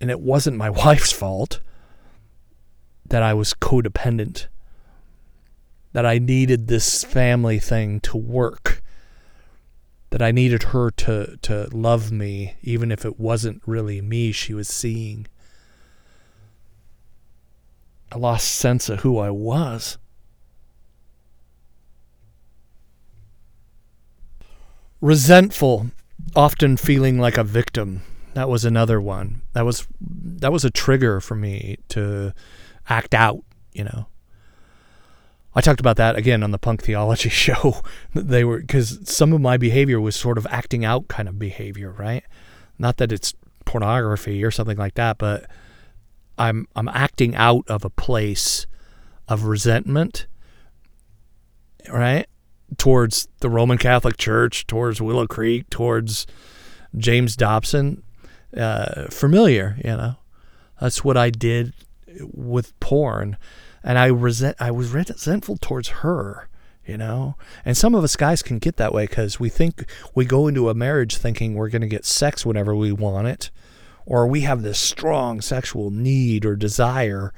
and 0.00 0.10
it 0.10 0.20
wasn't 0.20 0.56
my 0.56 0.70
wife's 0.84 1.12
fault 1.12 1.60
that 3.06 3.22
I 3.22 3.34
was 3.34 3.54
codependent, 3.54 4.46
that 5.92 6.06
I 6.06 6.18
needed 6.18 6.68
this 6.68 7.04
family 7.04 7.58
thing 7.58 8.00
to 8.00 8.16
work, 8.16 8.79
that 10.10 10.22
I 10.22 10.30
needed 10.30 10.64
her 10.64 10.90
to, 10.90 11.36
to 11.42 11.68
love 11.72 12.10
me, 12.10 12.54
even 12.62 12.90
if 12.90 13.04
it 13.04 13.18
wasn't 13.18 13.62
really 13.66 14.00
me 14.00 14.32
she 14.32 14.54
was 14.54 14.68
seeing. 14.68 15.26
I 18.12 18.18
lost 18.18 18.48
sense 18.48 18.88
of 18.88 19.00
who 19.00 19.18
I 19.18 19.30
was. 19.30 19.98
Resentful, 25.00 25.92
often 26.36 26.76
feeling 26.76 27.18
like 27.18 27.38
a 27.38 27.44
victim 27.44 28.02
that 28.34 28.48
was 28.48 28.64
another 28.64 29.00
one. 29.00 29.42
That 29.52 29.64
was 29.64 29.86
that 30.00 30.52
was 30.52 30.64
a 30.64 30.70
trigger 30.70 31.20
for 31.20 31.34
me 31.34 31.78
to 31.88 32.32
act 32.88 33.14
out, 33.14 33.42
you 33.72 33.84
know. 33.84 34.06
I 35.54 35.60
talked 35.60 35.80
about 35.80 35.96
that 35.96 36.16
again 36.16 36.42
on 36.42 36.52
the 36.52 36.58
punk 36.58 36.82
theology 36.82 37.28
show. 37.28 37.82
they 38.14 38.44
were 38.44 38.60
because 38.60 39.00
some 39.10 39.32
of 39.32 39.40
my 39.40 39.56
behavior 39.56 40.00
was 40.00 40.16
sort 40.16 40.38
of 40.38 40.46
acting 40.50 40.84
out 40.84 41.08
kind 41.08 41.28
of 41.28 41.38
behavior, 41.38 41.90
right? 41.90 42.24
Not 42.78 42.98
that 42.98 43.12
it's 43.12 43.34
pornography 43.64 44.42
or 44.44 44.50
something 44.50 44.78
like 44.78 44.94
that, 44.94 45.18
but 45.18 45.46
I'm 46.38 46.66
I'm 46.76 46.88
acting 46.88 47.34
out 47.34 47.64
of 47.68 47.84
a 47.84 47.90
place 47.90 48.66
of 49.28 49.44
resentment, 49.44 50.26
right? 51.92 52.26
Towards 52.78 53.28
the 53.40 53.50
Roman 53.50 53.78
Catholic 53.78 54.16
Church, 54.16 54.66
towards 54.66 55.00
Willow 55.00 55.26
Creek, 55.26 55.68
towards 55.70 56.26
James 56.96 57.36
Dobson. 57.36 58.02
Uh, 58.56 59.06
familiar, 59.10 59.76
you 59.84 59.96
know. 59.96 60.16
That's 60.80 61.04
what 61.04 61.16
I 61.16 61.30
did 61.30 61.72
with 62.32 62.78
porn 62.80 63.36
and 63.82 63.98
I 63.98 64.06
resent 64.06 64.56
I 64.60 64.70
was 64.70 64.90
resentful 64.90 65.56
towards 65.56 65.88
her, 65.88 66.48
you 66.86 66.96
know. 66.96 67.36
And 67.64 67.76
some 67.76 67.94
of 67.94 68.04
us 68.04 68.16
guys 68.16 68.42
can 68.42 68.58
get 68.58 68.76
that 68.76 68.92
way 68.92 69.06
because 69.06 69.40
we 69.40 69.48
think 69.48 69.84
we 70.14 70.24
go 70.24 70.46
into 70.46 70.68
a 70.68 70.74
marriage 70.74 71.16
thinking 71.16 71.54
we're 71.54 71.70
going 71.70 71.82
to 71.82 71.88
get 71.88 72.04
sex 72.04 72.44
whenever 72.44 72.74
we 72.74 72.92
want 72.92 73.28
it, 73.28 73.50
or 74.06 74.26
we 74.26 74.42
have 74.42 74.62
this 74.62 74.78
strong 74.78 75.40
sexual 75.40 75.90
need 75.90 76.44
or 76.44 76.56
desire, 76.56 77.32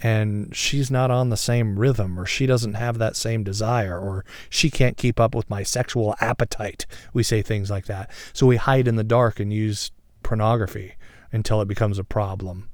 and 0.00 0.54
she's 0.54 0.90
not 0.90 1.10
on 1.10 1.30
the 1.30 1.36
same 1.36 1.78
rhythm, 1.78 2.18
or 2.18 2.26
she 2.26 2.46
doesn't 2.46 2.74
have 2.74 2.98
that 2.98 3.16
same 3.16 3.44
desire, 3.44 3.98
or 3.98 4.24
she 4.50 4.70
can't 4.70 4.96
keep 4.96 5.20
up 5.20 5.34
with 5.34 5.48
my 5.48 5.62
sexual 5.62 6.14
appetite. 6.20 6.86
We 7.12 7.22
say 7.22 7.42
things 7.42 7.70
like 7.70 7.86
that, 7.86 8.10
so 8.32 8.46
we 8.46 8.56
hide 8.56 8.88
in 8.88 8.96
the 8.96 9.04
dark 9.04 9.38
and 9.38 9.52
use 9.52 9.90
pornography 10.22 10.94
until 11.30 11.60
it 11.60 11.68
becomes 11.68 11.98
a 11.98 12.04
problem. 12.04 12.70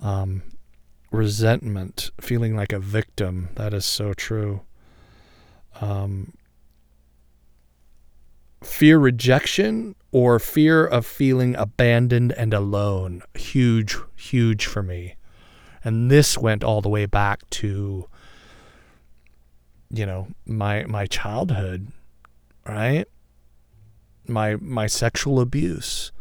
Um, 0.00 0.42
resentment, 1.10 2.10
feeling 2.20 2.54
like 2.56 2.72
a 2.72 2.78
victim. 2.78 3.48
That 3.54 3.72
is 3.72 3.84
so 3.84 4.12
true. 4.12 4.62
Um, 5.80 6.34
fear 8.62 8.98
rejection 8.98 9.94
or 10.10 10.38
fear 10.38 10.86
of 10.86 11.06
feeling 11.06 11.54
abandoned 11.56 12.32
and 12.32 12.52
alone. 12.52 13.22
Huge, 13.34 13.96
huge 14.16 14.66
for 14.66 14.82
me. 14.82 15.16
And 15.84 16.10
this 16.10 16.36
went 16.36 16.64
all 16.64 16.80
the 16.80 16.88
way 16.88 17.06
back 17.06 17.48
to, 17.50 18.08
you 19.90 20.06
know, 20.06 20.28
my 20.44 20.84
my 20.84 21.06
childhood, 21.06 21.88
right? 22.66 23.06
My 24.26 24.56
my 24.56 24.86
sexual 24.86 25.40
abuse. 25.40 26.12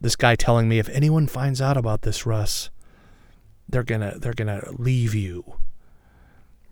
This 0.00 0.16
guy 0.16 0.36
telling 0.36 0.68
me 0.68 0.78
if 0.78 0.88
anyone 0.90 1.26
finds 1.26 1.60
out 1.60 1.76
about 1.76 2.02
this, 2.02 2.24
Russ, 2.24 2.70
they're 3.70 3.82
gonna 3.82 4.18
they're 4.18 4.32
gonna 4.32 4.62
leave 4.72 5.14
you 5.14 5.44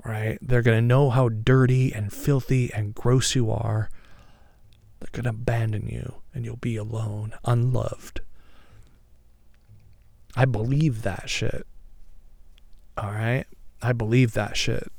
right? 0.05 0.39
They're 0.41 0.63
gonna 0.63 0.81
know 0.81 1.11
how 1.11 1.29
dirty 1.29 1.93
and 1.93 2.13
filthy 2.13 2.73
and 2.73 2.95
gross 2.95 3.35
you 3.35 3.51
are. 3.51 3.91
They're 5.01 5.11
gonna 5.13 5.31
abandon 5.31 5.89
you 5.89 6.23
and 6.33 6.45
you'll 6.45 6.57
be 6.57 6.77
alone 6.77 7.35
unloved. 7.45 8.21
I 10.37 10.45
believe 10.45 11.03
that 11.03 11.29
shit 11.29 11.67
all 12.99 13.13
right? 13.13 13.45
I 13.81 13.93
believe 13.93 14.33
that 14.33 14.57
shit. 14.57 14.91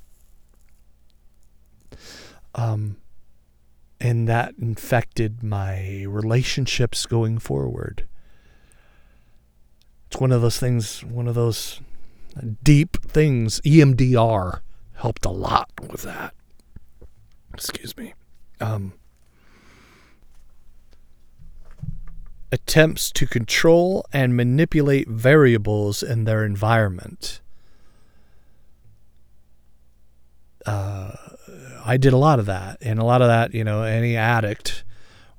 Um 2.55 2.97
and 4.01 4.29
that 4.29 4.55
infected 4.57 5.43
my 5.43 6.03
relationships 6.07 7.05
going 7.05 7.37
forward. 7.37 8.07
It's 10.07 10.19
one 10.19 10.31
of 10.31 10.41
those 10.41 10.57
things 10.57 11.03
one 11.03 11.27
of 11.27 11.35
those 11.35 11.81
deep 12.63 12.97
things. 13.03 13.61
EMDR 13.61 14.61
helped 14.93 15.25
a 15.25 15.29
lot 15.29 15.69
with 15.89 16.03
that. 16.03 16.33
Excuse 17.53 17.95
me. 17.97 18.13
Um, 18.59 18.93
attempts 22.51 23.11
to 23.11 23.25
control 23.25 24.05
and 24.11 24.35
manipulate 24.35 25.07
variables 25.07 26.01
in 26.01 26.23
their 26.23 26.43
environment. 26.43 27.41
Uh, 30.65 31.11
I 31.85 31.97
did 31.97 32.13
a 32.13 32.17
lot 32.17 32.39
of 32.39 32.45
that, 32.47 32.77
and 32.81 32.99
a 32.99 33.05
lot 33.05 33.21
of 33.21 33.27
that, 33.27 33.53
you 33.53 33.63
know, 33.63 33.83
any 33.83 34.15
addict 34.15 34.83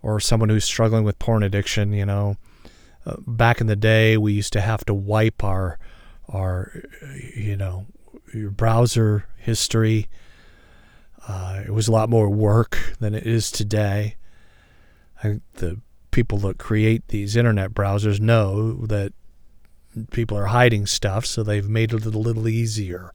or 0.03 0.19
someone 0.19 0.49
who's 0.49 0.65
struggling 0.65 1.05
with 1.05 1.19
porn 1.19 1.43
addiction, 1.43 1.93
you 1.93 2.07
know, 2.07 2.37
uh, 3.07 3.17
back 3.27 3.61
in 3.61 3.67
the 3.67 3.77
day, 3.77 4.17
we 4.17 4.33
used 4.33 4.53
to 4.55 4.61
have 4.61 4.85
to 4.87 4.95
wipe 4.95 5.45
our 5.45 5.79
our, 6.31 6.73
you 7.37 7.57
know, 7.57 7.87
your 8.33 8.51
browser 8.51 9.27
history. 9.37 10.09
Uh, 11.27 11.63
it 11.67 11.73
was 11.73 11.89
a 11.89 11.93
lot 11.93 12.09
more 12.09 12.31
work 12.31 12.95
than 12.99 13.15
it 13.15 13.27
is 13.27 13.51
today. 13.51 14.17
I, 15.23 15.41
the 15.55 15.81
people 16.11 16.39
that 16.39 16.59
create 16.59 17.09
these 17.09 17.37
internet 17.37 17.73
browsers 17.73 18.21
know 18.21 18.87
that 18.87 19.13
people 20.11 20.37
are 20.37 20.47
hiding 20.47 20.87
stuff, 20.87 21.27
so 21.27 21.43
they've 21.43 21.69
made 21.69 21.93
it 21.93 22.07
a 22.07 22.11
little 22.11 22.49
easier, 22.49 23.13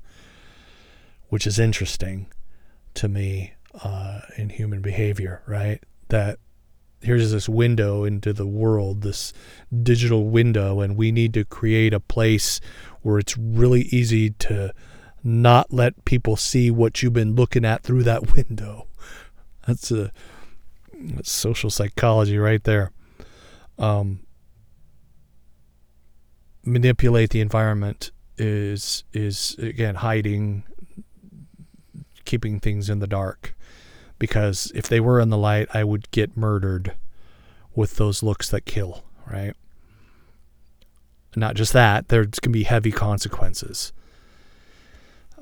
which 1.29 1.47
is 1.47 1.57
interesting 1.57 2.27
to 2.93 3.07
me 3.07 3.53
uh, 3.83 4.21
in 4.37 4.49
human 4.49 4.81
behavior, 4.81 5.41
right? 5.45 5.83
That 6.09 6.39
here's 7.01 7.31
this 7.31 7.47
window 7.47 8.03
into 8.03 8.33
the 8.33 8.47
world, 8.47 9.01
this 9.01 9.33
digital 9.83 10.29
window, 10.29 10.81
and 10.81 10.97
we 10.97 11.11
need 11.11 11.33
to 11.33 11.45
create 11.45 11.93
a 11.93 11.99
place 11.99 12.59
where 13.05 13.19
it's 13.19 13.37
really 13.37 13.81
easy 13.91 14.31
to 14.31 14.73
not 15.23 15.71
let 15.71 16.05
people 16.05 16.35
see 16.35 16.71
what 16.71 17.03
you've 17.03 17.13
been 17.13 17.35
looking 17.35 17.63
at 17.63 17.83
through 17.83 18.01
that 18.01 18.31
window. 18.35 18.87
That's 19.67 19.91
a 19.91 20.11
that's 20.91 21.31
social 21.31 21.69
psychology 21.69 22.39
right 22.39 22.63
there. 22.63 22.91
Um, 23.77 24.21
manipulate 26.63 27.29
the 27.29 27.41
environment 27.41 28.09
is 28.39 29.03
is 29.13 29.55
again 29.59 29.95
hiding, 29.95 30.63
keeping 32.25 32.59
things 32.59 32.89
in 32.89 32.97
the 32.97 33.07
dark. 33.07 33.55
Because 34.17 34.71
if 34.73 34.87
they 34.87 34.99
were 34.99 35.19
in 35.19 35.29
the 35.29 35.37
light, 35.37 35.67
I 35.75 35.83
would 35.83 36.09
get 36.09 36.35
murdered 36.35 36.95
with 37.75 37.97
those 37.97 38.23
looks 38.23 38.49
that 38.49 38.65
kill, 38.65 39.03
right? 39.27 39.53
Not 41.37 41.55
just 41.55 41.73
that, 41.73 42.07
there's 42.07 42.39
going 42.39 42.51
to 42.51 42.59
be 42.59 42.63
heavy 42.63 42.91
consequences. 42.91 43.93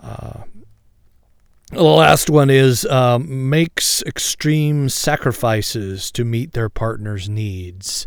Uh, 0.01 0.43
the 1.71 1.83
last 1.83 2.29
one 2.29 2.49
is 2.49 2.85
um, 2.85 3.49
makes 3.49 4.03
extreme 4.03 4.89
sacrifices 4.89 6.11
to 6.11 6.23
meet 6.23 6.53
their 6.53 6.69
partner's 6.69 7.27
needs. 7.27 8.05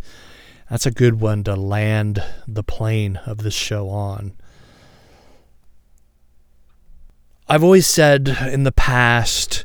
That's 0.71 0.87
a 0.87 0.91
good 0.91 1.21
one 1.21 1.43
to 1.45 1.57
land 1.57 2.23
the 2.47 2.63
plane 2.63 3.17
of 3.27 3.39
this 3.39 3.55
show 3.55 3.89
on. 3.89 4.35
I've 7.49 7.65
always 7.65 7.87
said 7.87 8.29
in 8.51 8.65
the 8.65 8.73
past 8.73 9.65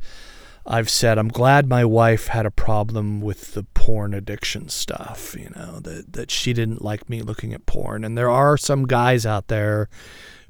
I've 0.72 0.90
said 0.90 1.18
I'm 1.18 1.28
glad 1.28 1.68
my 1.68 1.84
wife 1.84 2.28
had 2.28 2.46
a 2.46 2.52
problem 2.52 3.20
with 3.20 3.56
the 3.56 3.64
porn 3.74 4.14
addiction 4.14 4.70
stuff, 4.70 5.36
you 5.38 5.50
know, 5.54 5.82
that 5.82 6.14
that 6.14 6.32
she 6.32 6.54
didn't 6.54 6.82
like 6.82 7.10
me 7.10 7.22
looking 7.22 7.54
at 7.54 7.66
porn. 7.66 8.06
And 8.06 8.18
there 8.18 8.30
are 8.30 8.56
some 8.56 8.88
guys 8.88 9.26
out 9.26 9.50
there 9.50 9.90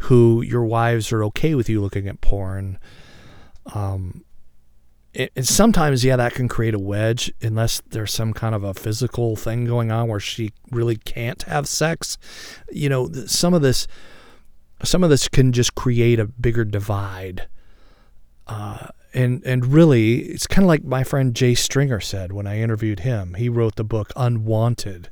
who 0.02 0.44
your 0.44 0.64
wives 0.64 1.12
are 1.12 1.24
okay 1.26 1.56
with 1.56 1.70
you 1.70 1.82
looking 1.82 2.08
at 2.08 2.22
porn. 2.22 2.78
Um 3.74 4.24
and 5.16 5.46
sometimes 5.46 6.06
yeah 6.06 6.16
that 6.16 6.36
can 6.36 6.48
create 6.48 6.76
a 6.76 6.80
wedge 6.80 7.34
unless 7.42 7.82
there's 7.90 8.14
some 8.14 8.32
kind 8.32 8.56
of 8.56 8.64
a 8.64 8.74
physical 8.76 9.36
thing 9.36 9.66
going 9.66 9.92
on 9.92 10.08
where 10.08 10.22
she 10.22 10.52
really 10.72 10.96
can't 10.96 11.44
have 11.44 11.68
sex 11.68 12.18
you 12.72 12.88
know 12.88 13.12
some 13.26 13.54
of 13.54 13.62
this 13.62 13.88
some 14.84 15.04
of 15.04 15.10
this 15.10 15.28
can 15.28 15.52
just 15.52 15.76
create 15.76 16.18
a 16.18 16.26
bigger 16.26 16.64
divide 16.64 17.50
uh, 18.48 18.88
and 19.14 19.44
and 19.46 19.66
really 19.66 20.20
it's 20.20 20.48
kind 20.48 20.64
of 20.64 20.68
like 20.68 20.84
my 20.84 21.04
friend 21.04 21.36
Jay 21.36 21.54
Stringer 21.54 22.00
said 22.00 22.32
when 22.32 22.48
I 22.48 22.60
interviewed 22.60 23.02
him. 23.02 23.36
He 23.36 23.50
wrote 23.50 23.76
the 23.76 23.84
book 23.84 24.12
Unwanted. 24.16 25.10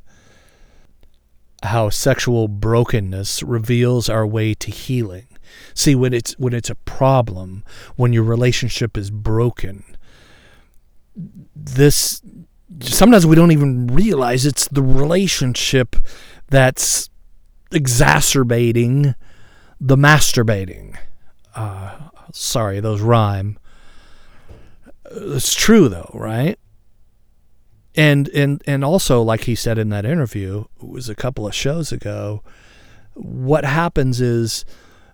How 1.64 1.90
sexual 1.90 2.48
brokenness 2.48 3.44
reveals 3.44 4.10
our 4.10 4.26
way 4.26 4.54
to 4.54 4.72
healing. 4.72 5.28
See 5.74 5.96
when 5.96 6.14
it's 6.14 6.38
when 6.40 6.54
it's 6.54 6.70
a 6.70 6.76
problem, 6.76 7.64
when 7.96 8.14
your 8.14 8.24
relationship 8.24 8.98
is 8.98 9.12
broken, 9.12 9.84
this 11.54 12.22
sometimes 12.82 13.26
we 13.26 13.36
don't 13.36 13.52
even 13.52 13.88
realize 13.88 14.46
it's 14.46 14.68
the 14.70 14.84
relationship 14.84 15.98
that's 16.48 17.10
exacerbating 17.72 19.16
the 19.82 19.98
masturbating. 19.98 20.98
Uh, 21.56 22.10
sorry, 22.32 22.80
those 22.80 23.02
rhyme 23.02 23.59
it's 25.12 25.54
true 25.54 25.90
though, 25.90 26.12
right? 26.14 26.58
And 27.96 28.30
and 28.30 28.62
and 28.66 28.84
also, 28.84 29.22
like 29.22 29.46
he 29.46 29.56
said 29.56 29.78
in 29.78 29.90
that 29.90 30.06
interview, 30.06 30.66
it 30.82 30.88
was 30.88 31.10
a 31.10 31.16
couple 31.16 31.48
of 31.48 31.56
shows 31.56 31.92
ago. 31.92 32.44
What 33.16 33.66
happens 33.66 34.22
is 34.22 34.64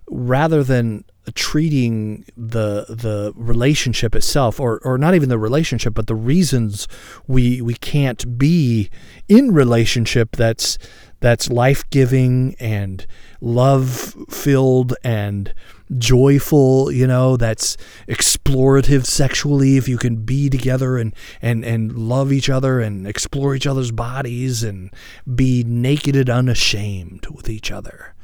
rather 0.08 0.62
than 0.62 1.04
treating 1.34 2.24
the 2.36 2.84
the 2.88 3.32
relationship 3.34 4.14
itself 4.14 4.60
or 4.60 4.78
or 4.84 4.96
not 4.96 5.14
even 5.14 5.28
the 5.28 5.38
relationship 5.38 5.92
but 5.94 6.06
the 6.06 6.14
reasons 6.14 6.86
we 7.26 7.60
we 7.60 7.74
can't 7.74 8.38
be 8.38 8.88
in 9.28 9.52
relationship 9.52 10.36
that's 10.36 10.78
that's 11.18 11.50
life-giving 11.50 12.54
and 12.60 13.06
love-filled 13.40 14.94
and 15.02 15.52
joyful 15.98 16.90
you 16.90 17.06
know 17.06 17.36
that's 17.36 17.76
explorative 18.08 19.06
sexually 19.06 19.76
if 19.76 19.88
you 19.88 19.96
can 19.96 20.16
be 20.16 20.50
together 20.50 20.96
and 20.96 21.14
and 21.40 21.64
and 21.64 21.96
love 21.96 22.32
each 22.32 22.50
other 22.50 22.80
and 22.80 23.06
explore 23.06 23.54
each 23.54 23.66
other's 23.66 23.92
bodies 23.92 24.64
and 24.64 24.92
be 25.34 25.62
naked 25.64 26.16
and 26.16 26.28
unashamed 26.28 27.26
with 27.26 27.48
each 27.48 27.70
other 27.70 28.14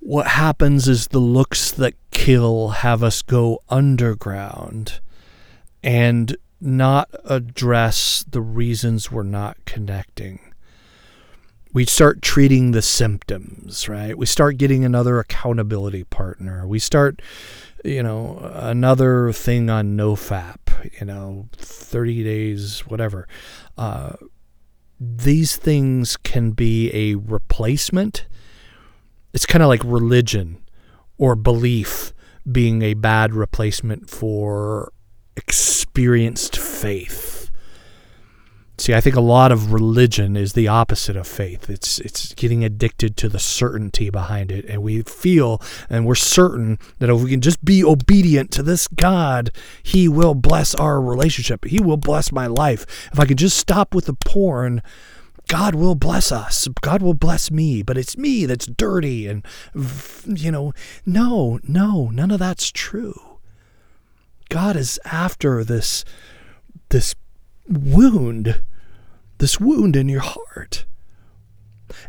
what 0.00 0.28
happens 0.28 0.86
is 0.86 1.08
the 1.08 1.18
looks 1.18 1.72
that 1.72 1.94
kill 2.12 2.68
have 2.68 3.02
us 3.02 3.22
go 3.22 3.60
underground 3.68 5.00
and 5.82 6.36
not 6.60 7.08
address 7.24 8.24
the 8.28 8.40
reasons 8.40 9.10
we're 9.10 9.22
not 9.22 9.56
connecting. 9.64 10.45
We 11.76 11.84
start 11.84 12.22
treating 12.22 12.70
the 12.72 12.80
symptoms, 12.80 13.86
right? 13.86 14.16
We 14.16 14.24
start 14.24 14.56
getting 14.56 14.84
another 14.84 15.18
accountability 15.18 16.04
partner. 16.04 16.66
We 16.66 16.78
start, 16.78 17.20
you 17.84 18.02
know, 18.02 18.38
another 18.54 19.30
thing 19.32 19.68
on 19.68 19.96
NoFap, 19.96 20.56
you 20.98 21.04
know, 21.04 21.48
30 21.52 22.24
days, 22.24 22.80
whatever. 22.86 23.28
Uh, 23.76 24.14
these 24.98 25.56
things 25.56 26.16
can 26.16 26.52
be 26.52 26.90
a 26.94 27.16
replacement 27.16 28.26
it's 29.36 29.44
kind 29.44 29.62
of 29.62 29.68
like 29.68 29.82
religion 29.84 30.62
or 31.18 31.36
belief 31.36 32.14
being 32.50 32.80
a 32.80 32.94
bad 32.94 33.34
replacement 33.34 34.08
for 34.08 34.90
experienced 35.36 36.56
faith. 36.56 37.35
See, 38.78 38.94
I 38.94 39.00
think 39.00 39.16
a 39.16 39.20
lot 39.22 39.52
of 39.52 39.72
religion 39.72 40.36
is 40.36 40.52
the 40.52 40.68
opposite 40.68 41.16
of 41.16 41.26
faith. 41.26 41.70
It's 41.70 41.98
it's 41.98 42.34
getting 42.34 42.62
addicted 42.62 43.16
to 43.18 43.28
the 43.28 43.38
certainty 43.38 44.10
behind 44.10 44.52
it, 44.52 44.66
and 44.66 44.82
we 44.82 45.02
feel 45.02 45.62
and 45.88 46.04
we're 46.04 46.14
certain 46.14 46.78
that 46.98 47.08
if 47.08 47.22
we 47.22 47.30
can 47.30 47.40
just 47.40 47.64
be 47.64 47.82
obedient 47.82 48.50
to 48.52 48.62
this 48.62 48.86
God, 48.86 49.50
He 49.82 50.08
will 50.08 50.34
bless 50.34 50.74
our 50.74 51.00
relationship. 51.00 51.64
He 51.64 51.80
will 51.80 51.96
bless 51.96 52.30
my 52.30 52.46
life. 52.46 52.84
If 53.12 53.18
I 53.18 53.24
could 53.24 53.38
just 53.38 53.56
stop 53.56 53.94
with 53.94 54.06
the 54.06 54.16
porn, 54.26 54.82
God 55.48 55.74
will 55.74 55.94
bless 55.94 56.32
us. 56.32 56.68
God 56.80 57.02
will 57.02 57.14
bless 57.14 57.50
me, 57.50 57.82
but 57.82 57.96
it's 57.96 58.18
me 58.18 58.46
that's 58.46 58.66
dirty. 58.66 59.26
And, 59.26 59.44
you 60.26 60.50
know, 60.50 60.72
no, 61.04 61.60
no, 61.66 62.08
none 62.08 62.30
of 62.30 62.40
that's 62.40 62.70
true. 62.70 63.38
God 64.48 64.76
is 64.76 64.98
after 65.04 65.62
this, 65.62 66.04
this 66.88 67.14
wound, 67.68 68.60
this 69.38 69.60
wound 69.60 69.96
in 69.96 70.08
your 70.08 70.20
heart. 70.20 70.86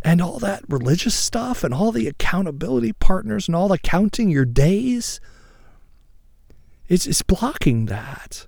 And 0.01 0.21
all 0.21 0.39
that 0.39 0.63
religious 0.67 1.15
stuff 1.15 1.63
and 1.63 1.73
all 1.73 1.91
the 1.91 2.07
accountability 2.07 2.93
partners 2.93 3.47
and 3.47 3.55
all 3.55 3.67
the 3.67 3.77
counting 3.77 4.29
your 4.29 4.45
days, 4.45 5.19
it's, 6.87 7.05
it's 7.05 7.21
blocking 7.21 7.85
that. 7.85 8.47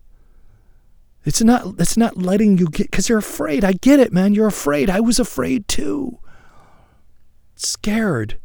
It's 1.26 1.42
not 1.42 1.76
it's 1.80 1.98
not 1.98 2.18
letting 2.18 2.58
you 2.58 2.68
get 2.68 2.92
cuz 2.92 3.10
you're 3.10 3.18
afraid. 3.18 3.64
I 3.64 3.74
get 3.74 4.00
it, 4.00 4.14
man. 4.14 4.34
You're 4.34 4.48
afraid. 4.48 4.90
I 4.90 5.00
was 5.00 5.20
afraid 5.20 5.68
too. 5.68 6.18
Scared. 7.56 8.40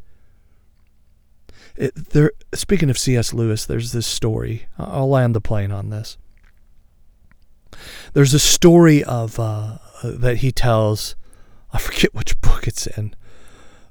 It, 1.76 2.10
there 2.10 2.32
speaking 2.52 2.90
of 2.90 2.98
C.S. 2.98 3.32
Lewis, 3.32 3.64
there's 3.64 3.92
this 3.92 4.06
story. 4.06 4.66
I'll 4.78 5.08
land 5.08 5.34
the 5.34 5.40
plane 5.40 5.70
on 5.72 5.90
this. 5.90 6.18
There's 8.12 8.34
a 8.34 8.38
story 8.38 9.02
of 9.04 9.38
uh, 9.38 9.78
that 10.02 10.38
he 10.38 10.52
tells. 10.52 11.16
I 11.72 11.78
forget 11.78 12.14
which 12.14 12.40
book 12.40 12.68
it's 12.68 12.86
in, 12.86 13.14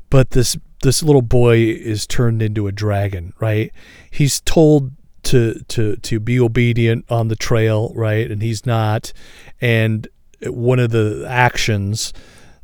but 0.10 0.32
this 0.32 0.58
this 0.82 1.04
little 1.04 1.22
boy 1.22 1.58
is 1.58 2.08
turned 2.08 2.42
into 2.42 2.68
a 2.68 2.72
dragon. 2.72 3.34
Right? 3.40 3.72
He's 4.10 4.42
told 4.42 4.92
to 5.24 5.64
to 5.70 5.96
to 5.98 6.20
be 6.20 6.40
obedient 6.40 7.06
on 7.10 7.28
the 7.28 7.36
trail, 7.36 7.92
right? 7.96 8.30
And 8.30 8.42
he's 8.42 8.66
not. 8.66 9.14
And 9.60 10.08
one 10.42 10.80
of 10.80 10.92
the 10.92 11.26
actions 11.28 12.14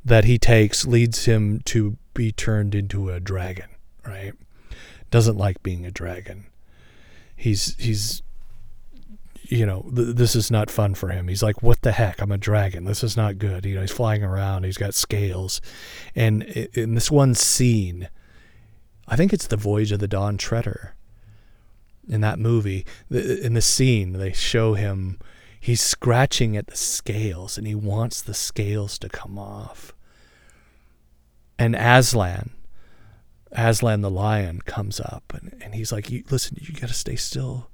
that 0.03 0.25
he 0.25 0.37
takes 0.37 0.85
leads 0.85 1.25
him 1.25 1.61
to 1.65 1.97
be 2.13 2.31
turned 2.31 2.75
into 2.75 3.09
a 3.09 3.19
dragon, 3.19 3.69
right? 4.05 4.33
Doesn't 5.11 5.37
like 5.37 5.63
being 5.63 5.85
a 5.85 5.91
dragon. 5.91 6.45
He's 7.35 7.75
he's 7.77 8.21
you 9.49 9.65
know, 9.65 9.89
th- 9.93 10.15
this 10.15 10.35
is 10.35 10.49
not 10.49 10.69
fun 10.69 10.95
for 10.95 11.09
him. 11.09 11.27
He's 11.27 11.43
like, 11.43 11.61
what 11.61 11.81
the 11.81 11.91
heck? 11.91 12.21
I'm 12.21 12.31
a 12.31 12.37
dragon. 12.37 12.85
This 12.85 13.03
is 13.03 13.17
not 13.17 13.37
good. 13.37 13.65
You 13.65 13.75
know, 13.75 13.81
he's 13.81 13.91
flying 13.91 14.23
around. 14.23 14.63
He's 14.63 14.77
got 14.77 14.93
scales. 14.93 15.59
And 16.15 16.43
in 16.43 16.95
this 16.95 17.11
one 17.11 17.35
scene, 17.35 18.09
I 19.07 19.15
think 19.15 19.33
it's 19.33 19.47
the 19.47 19.57
Voyage 19.57 19.91
of 19.91 19.99
the 19.99 20.07
Dawn 20.07 20.37
Treader 20.37 20.95
in 22.09 22.21
that 22.21 22.39
movie, 22.39 22.85
in 23.09 23.53
the 23.53 23.61
scene, 23.61 24.13
they 24.13 24.33
show 24.33 24.73
him 24.73 25.19
he's 25.59 25.81
scratching 25.81 26.57
at 26.57 26.67
the 26.67 26.75
scales 26.75 27.57
and 27.57 27.67
he 27.67 27.75
wants 27.75 28.21
the 28.21 28.33
scales 28.33 28.97
to 28.97 29.09
come 29.09 29.37
off. 29.37 29.93
And 31.59 31.75
Aslan, 31.75 32.51
Aslan 33.51 34.01
the 34.01 34.09
lion, 34.09 34.61
comes 34.61 34.99
up 34.99 35.33
and, 35.33 35.55
and 35.61 35.75
he's 35.75 35.91
like, 35.91 36.09
Listen, 36.31 36.57
you 36.59 36.73
got 36.73 36.87
to 36.87 36.93
stay 36.93 37.15
still. 37.15 37.68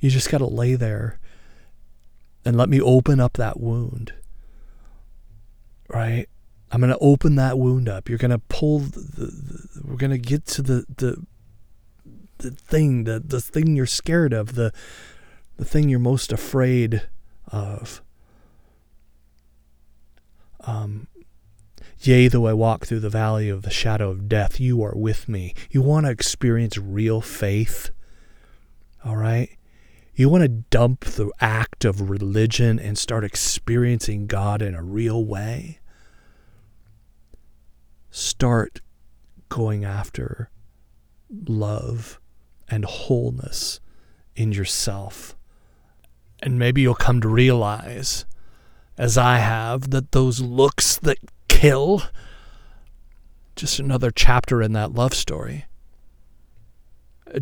You 0.00 0.10
just 0.10 0.30
got 0.30 0.38
to 0.38 0.46
lay 0.46 0.74
there 0.74 1.18
and 2.44 2.56
let 2.56 2.68
me 2.68 2.80
open 2.80 3.20
up 3.20 3.34
that 3.34 3.60
wound. 3.60 4.12
Right? 5.88 6.26
I'm 6.72 6.80
going 6.80 6.92
to 6.92 6.98
open 6.98 7.34
that 7.36 7.58
wound 7.58 7.88
up. 7.88 8.08
You're 8.08 8.18
going 8.18 8.30
to 8.30 8.38
pull, 8.38 8.78
the, 8.78 9.00
the, 9.00 9.82
we're 9.84 9.96
going 9.96 10.12
to 10.12 10.18
get 10.18 10.46
to 10.46 10.62
the, 10.62 10.84
the 10.96 11.24
the 12.40 12.50
thing, 12.50 13.04
the 13.04 13.20
the 13.20 13.40
thing 13.40 13.76
you're 13.76 13.86
scared 13.86 14.32
of, 14.32 14.54
the 14.54 14.72
the 15.56 15.64
thing 15.64 15.88
you're 15.88 15.98
most 15.98 16.32
afraid 16.32 17.08
of. 17.48 18.02
Um, 20.60 21.06
Yea, 22.00 22.28
though 22.28 22.46
I 22.46 22.54
walk 22.54 22.86
through 22.86 23.00
the 23.00 23.10
valley 23.10 23.48
of 23.50 23.62
the 23.62 23.70
shadow 23.70 24.10
of 24.10 24.28
death, 24.28 24.58
you 24.58 24.82
are 24.82 24.94
with 24.94 25.28
me. 25.28 25.54
You 25.70 25.82
want 25.82 26.06
to 26.06 26.12
experience 26.12 26.78
real 26.78 27.20
faith? 27.20 27.90
All 29.04 29.16
right? 29.16 29.50
You 30.20 30.28
want 30.28 30.42
to 30.42 30.48
dump 30.48 31.06
the 31.06 31.30
act 31.40 31.86
of 31.86 32.10
religion 32.10 32.78
and 32.78 32.98
start 32.98 33.24
experiencing 33.24 34.26
God 34.26 34.60
in 34.60 34.74
a 34.74 34.82
real 34.82 35.24
way? 35.24 35.80
Start 38.10 38.82
going 39.48 39.82
after 39.82 40.50
love 41.48 42.20
and 42.68 42.84
wholeness 42.84 43.80
in 44.36 44.52
yourself. 44.52 45.38
And 46.42 46.58
maybe 46.58 46.82
you'll 46.82 46.94
come 46.96 47.22
to 47.22 47.28
realize, 47.28 48.26
as 48.98 49.16
I 49.16 49.38
have, 49.38 49.88
that 49.88 50.12
those 50.12 50.42
looks 50.42 50.98
that 50.98 51.16
kill, 51.48 52.02
just 53.56 53.78
another 53.78 54.10
chapter 54.10 54.60
in 54.60 54.74
that 54.74 54.92
love 54.92 55.14
story. 55.14 55.64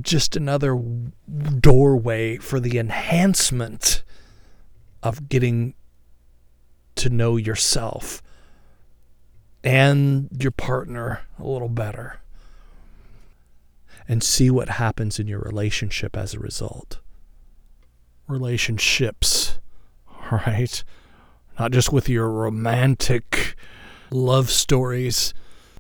Just 0.01 0.37
another 0.37 0.81
doorway 1.61 2.37
for 2.37 2.61
the 2.61 2.79
enhancement 2.79 4.03
of 5.03 5.29
getting 5.29 5.75
to 6.97 7.09
know 7.09 7.37
yourself 7.37 8.23
and 9.63 10.29
your 10.39 10.51
partner 10.51 11.23
a 11.39 11.47
little 11.47 11.69
better 11.69 12.21
and 14.09 14.23
see 14.23 14.51
what 14.51 14.71
happens 14.71 15.19
in 15.19 15.29
your 15.29 15.41
relationship 15.41 16.17
as 16.17 16.35
a 16.35 16.39
result. 16.39 16.99
Relationships, 18.27 19.59
right? 20.33 20.83
Not 21.59 21.73
just 21.73 21.93
with 21.93 22.09
your 22.09 22.31
romantic 22.31 23.57
love 24.11 24.51
stories. 24.51 25.35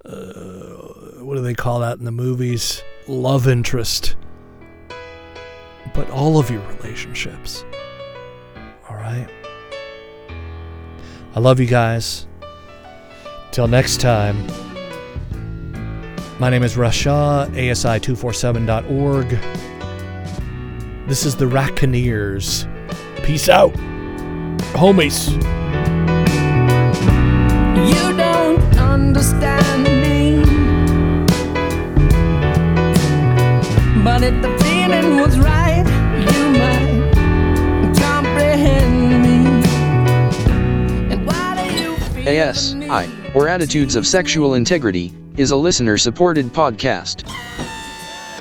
Uh, 0.09 1.23
what 1.23 1.35
do 1.35 1.43
they 1.43 1.55
call 1.55 1.81
that 1.81 1.99
in 1.99 2.05
the 2.05 2.13
movies? 2.13 2.83
Love 3.07 3.47
interest. 3.47 4.17
But 5.95 6.09
all 6.11 6.39
of 6.39 6.51
your 6.51 6.63
relationships. 6.77 7.65
All 8.89 8.97
right? 8.97 9.29
I 11.35 11.41
love 11.41 11.61
you 11.61 11.67
guys. 11.67 12.27
Till 13.53 13.69
next 13.69 14.01
time. 14.01 14.47
My 16.39 16.51
name 16.51 16.63
is 16.63 16.77
Rasha, 16.77 17.49
ASI247.org. 17.51 19.29
This 21.09 21.25
is 21.27 21.35
the 21.35 21.47
Racconeers. 21.47 22.67
Peace 23.25 23.49
out, 23.49 23.73
homies. 24.73 25.33
You 27.89 28.18
don't 28.99 29.17
understand 29.17 29.85
me. 29.85 30.43
But 34.03 34.23
if 34.23 34.43
the 34.43 34.57
feeling 34.65 35.21
was 35.21 35.39
right, 35.39 35.85
you 36.17 36.51
might 36.59 37.95
comprehend 37.97 39.23
me. 39.23 39.39
And 41.13 41.27
why 41.27 41.69
do 41.69 41.75
you 41.75 41.97
feel 41.97 42.49
ASI, 42.49 43.11
or 43.35 43.49
Attitudes 43.49 43.97
of 43.97 44.07
Sexual 44.07 44.55
Integrity, 44.55 45.13
is 45.37 45.51
a 45.51 45.57
listener 45.57 45.99
supported 45.99 46.47
podcast. 46.47 47.25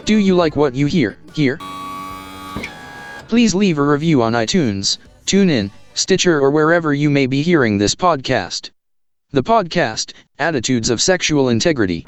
Do 0.05 0.17
you 0.17 0.35
like 0.35 0.55
what 0.55 0.73
you 0.73 0.85
hear 0.85 1.17
here? 1.34 1.59
Please 3.27 3.53
leave 3.53 3.77
a 3.77 3.84
review 3.84 4.21
on 4.21 4.34
iTunes, 4.34 4.97
TuneIn, 5.25 5.69
Stitcher, 5.93 6.39
or 6.39 6.49
wherever 6.49 6.93
you 6.93 7.09
may 7.09 7.27
be 7.27 7.41
hearing 7.41 7.77
this 7.77 7.93
podcast. 7.93 8.71
The 9.31 9.43
podcast, 9.43 10.13
Attitudes 10.39 10.89
of 10.91 11.01
Sexual 11.01 11.49
Integrity, 11.49 12.05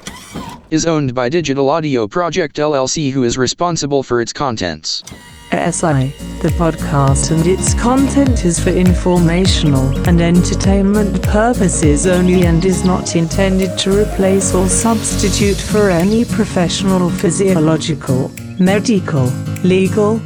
is 0.70 0.86
owned 0.86 1.14
by 1.14 1.28
Digital 1.28 1.68
Audio 1.68 2.06
Project 2.06 2.56
LLC, 2.56 3.10
who 3.10 3.24
is 3.24 3.36
responsible 3.36 4.04
for 4.04 4.20
its 4.20 4.32
contents. 4.32 5.02
SI, 5.50 6.14
the 6.42 6.54
podcast 6.56 7.32
and 7.32 7.44
its 7.44 7.74
content 7.74 8.44
is 8.44 8.62
for 8.62 8.70
informational 8.70 9.84
and 10.08 10.20
entertainment 10.20 11.20
purposes 11.24 12.06
only 12.06 12.44
and 12.46 12.64
is 12.64 12.84
not 12.84 13.16
intended 13.16 13.76
to 13.76 14.00
replace 14.00 14.54
or 14.54 14.68
substitute 14.68 15.56
for 15.56 15.90
any 15.90 16.24
professional 16.24 17.10
physiological, 17.10 18.30
medical, 18.60 19.24
legal, 19.64 20.20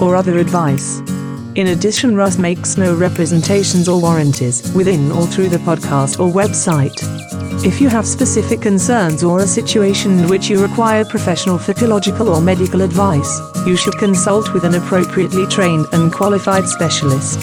or 0.00 0.16
other 0.16 0.38
advice. 0.38 1.00
In 1.54 1.68
addition, 1.68 2.16
Russ 2.16 2.36
makes 2.36 2.76
no 2.76 2.96
representations 2.96 3.88
or 3.88 4.00
warranties 4.00 4.72
within 4.74 5.12
or 5.12 5.24
through 5.24 5.50
the 5.50 5.58
podcast 5.58 6.18
or 6.18 6.32
website. 6.32 7.00
If 7.64 7.80
you 7.80 7.88
have 7.88 8.08
specific 8.08 8.60
concerns 8.60 9.22
or 9.22 9.38
a 9.38 9.46
situation 9.46 10.18
in 10.18 10.28
which 10.28 10.50
you 10.50 10.60
require 10.60 11.04
professional 11.04 11.56
physiological 11.58 12.28
or 12.28 12.40
medical 12.40 12.82
advice, 12.82 13.40
you 13.66 13.76
should 13.76 13.96
consult 13.98 14.52
with 14.52 14.64
an 14.64 14.74
appropriately 14.74 15.46
trained 15.46 15.86
and 15.92 16.12
qualified 16.12 16.66
specialist. 16.66 17.38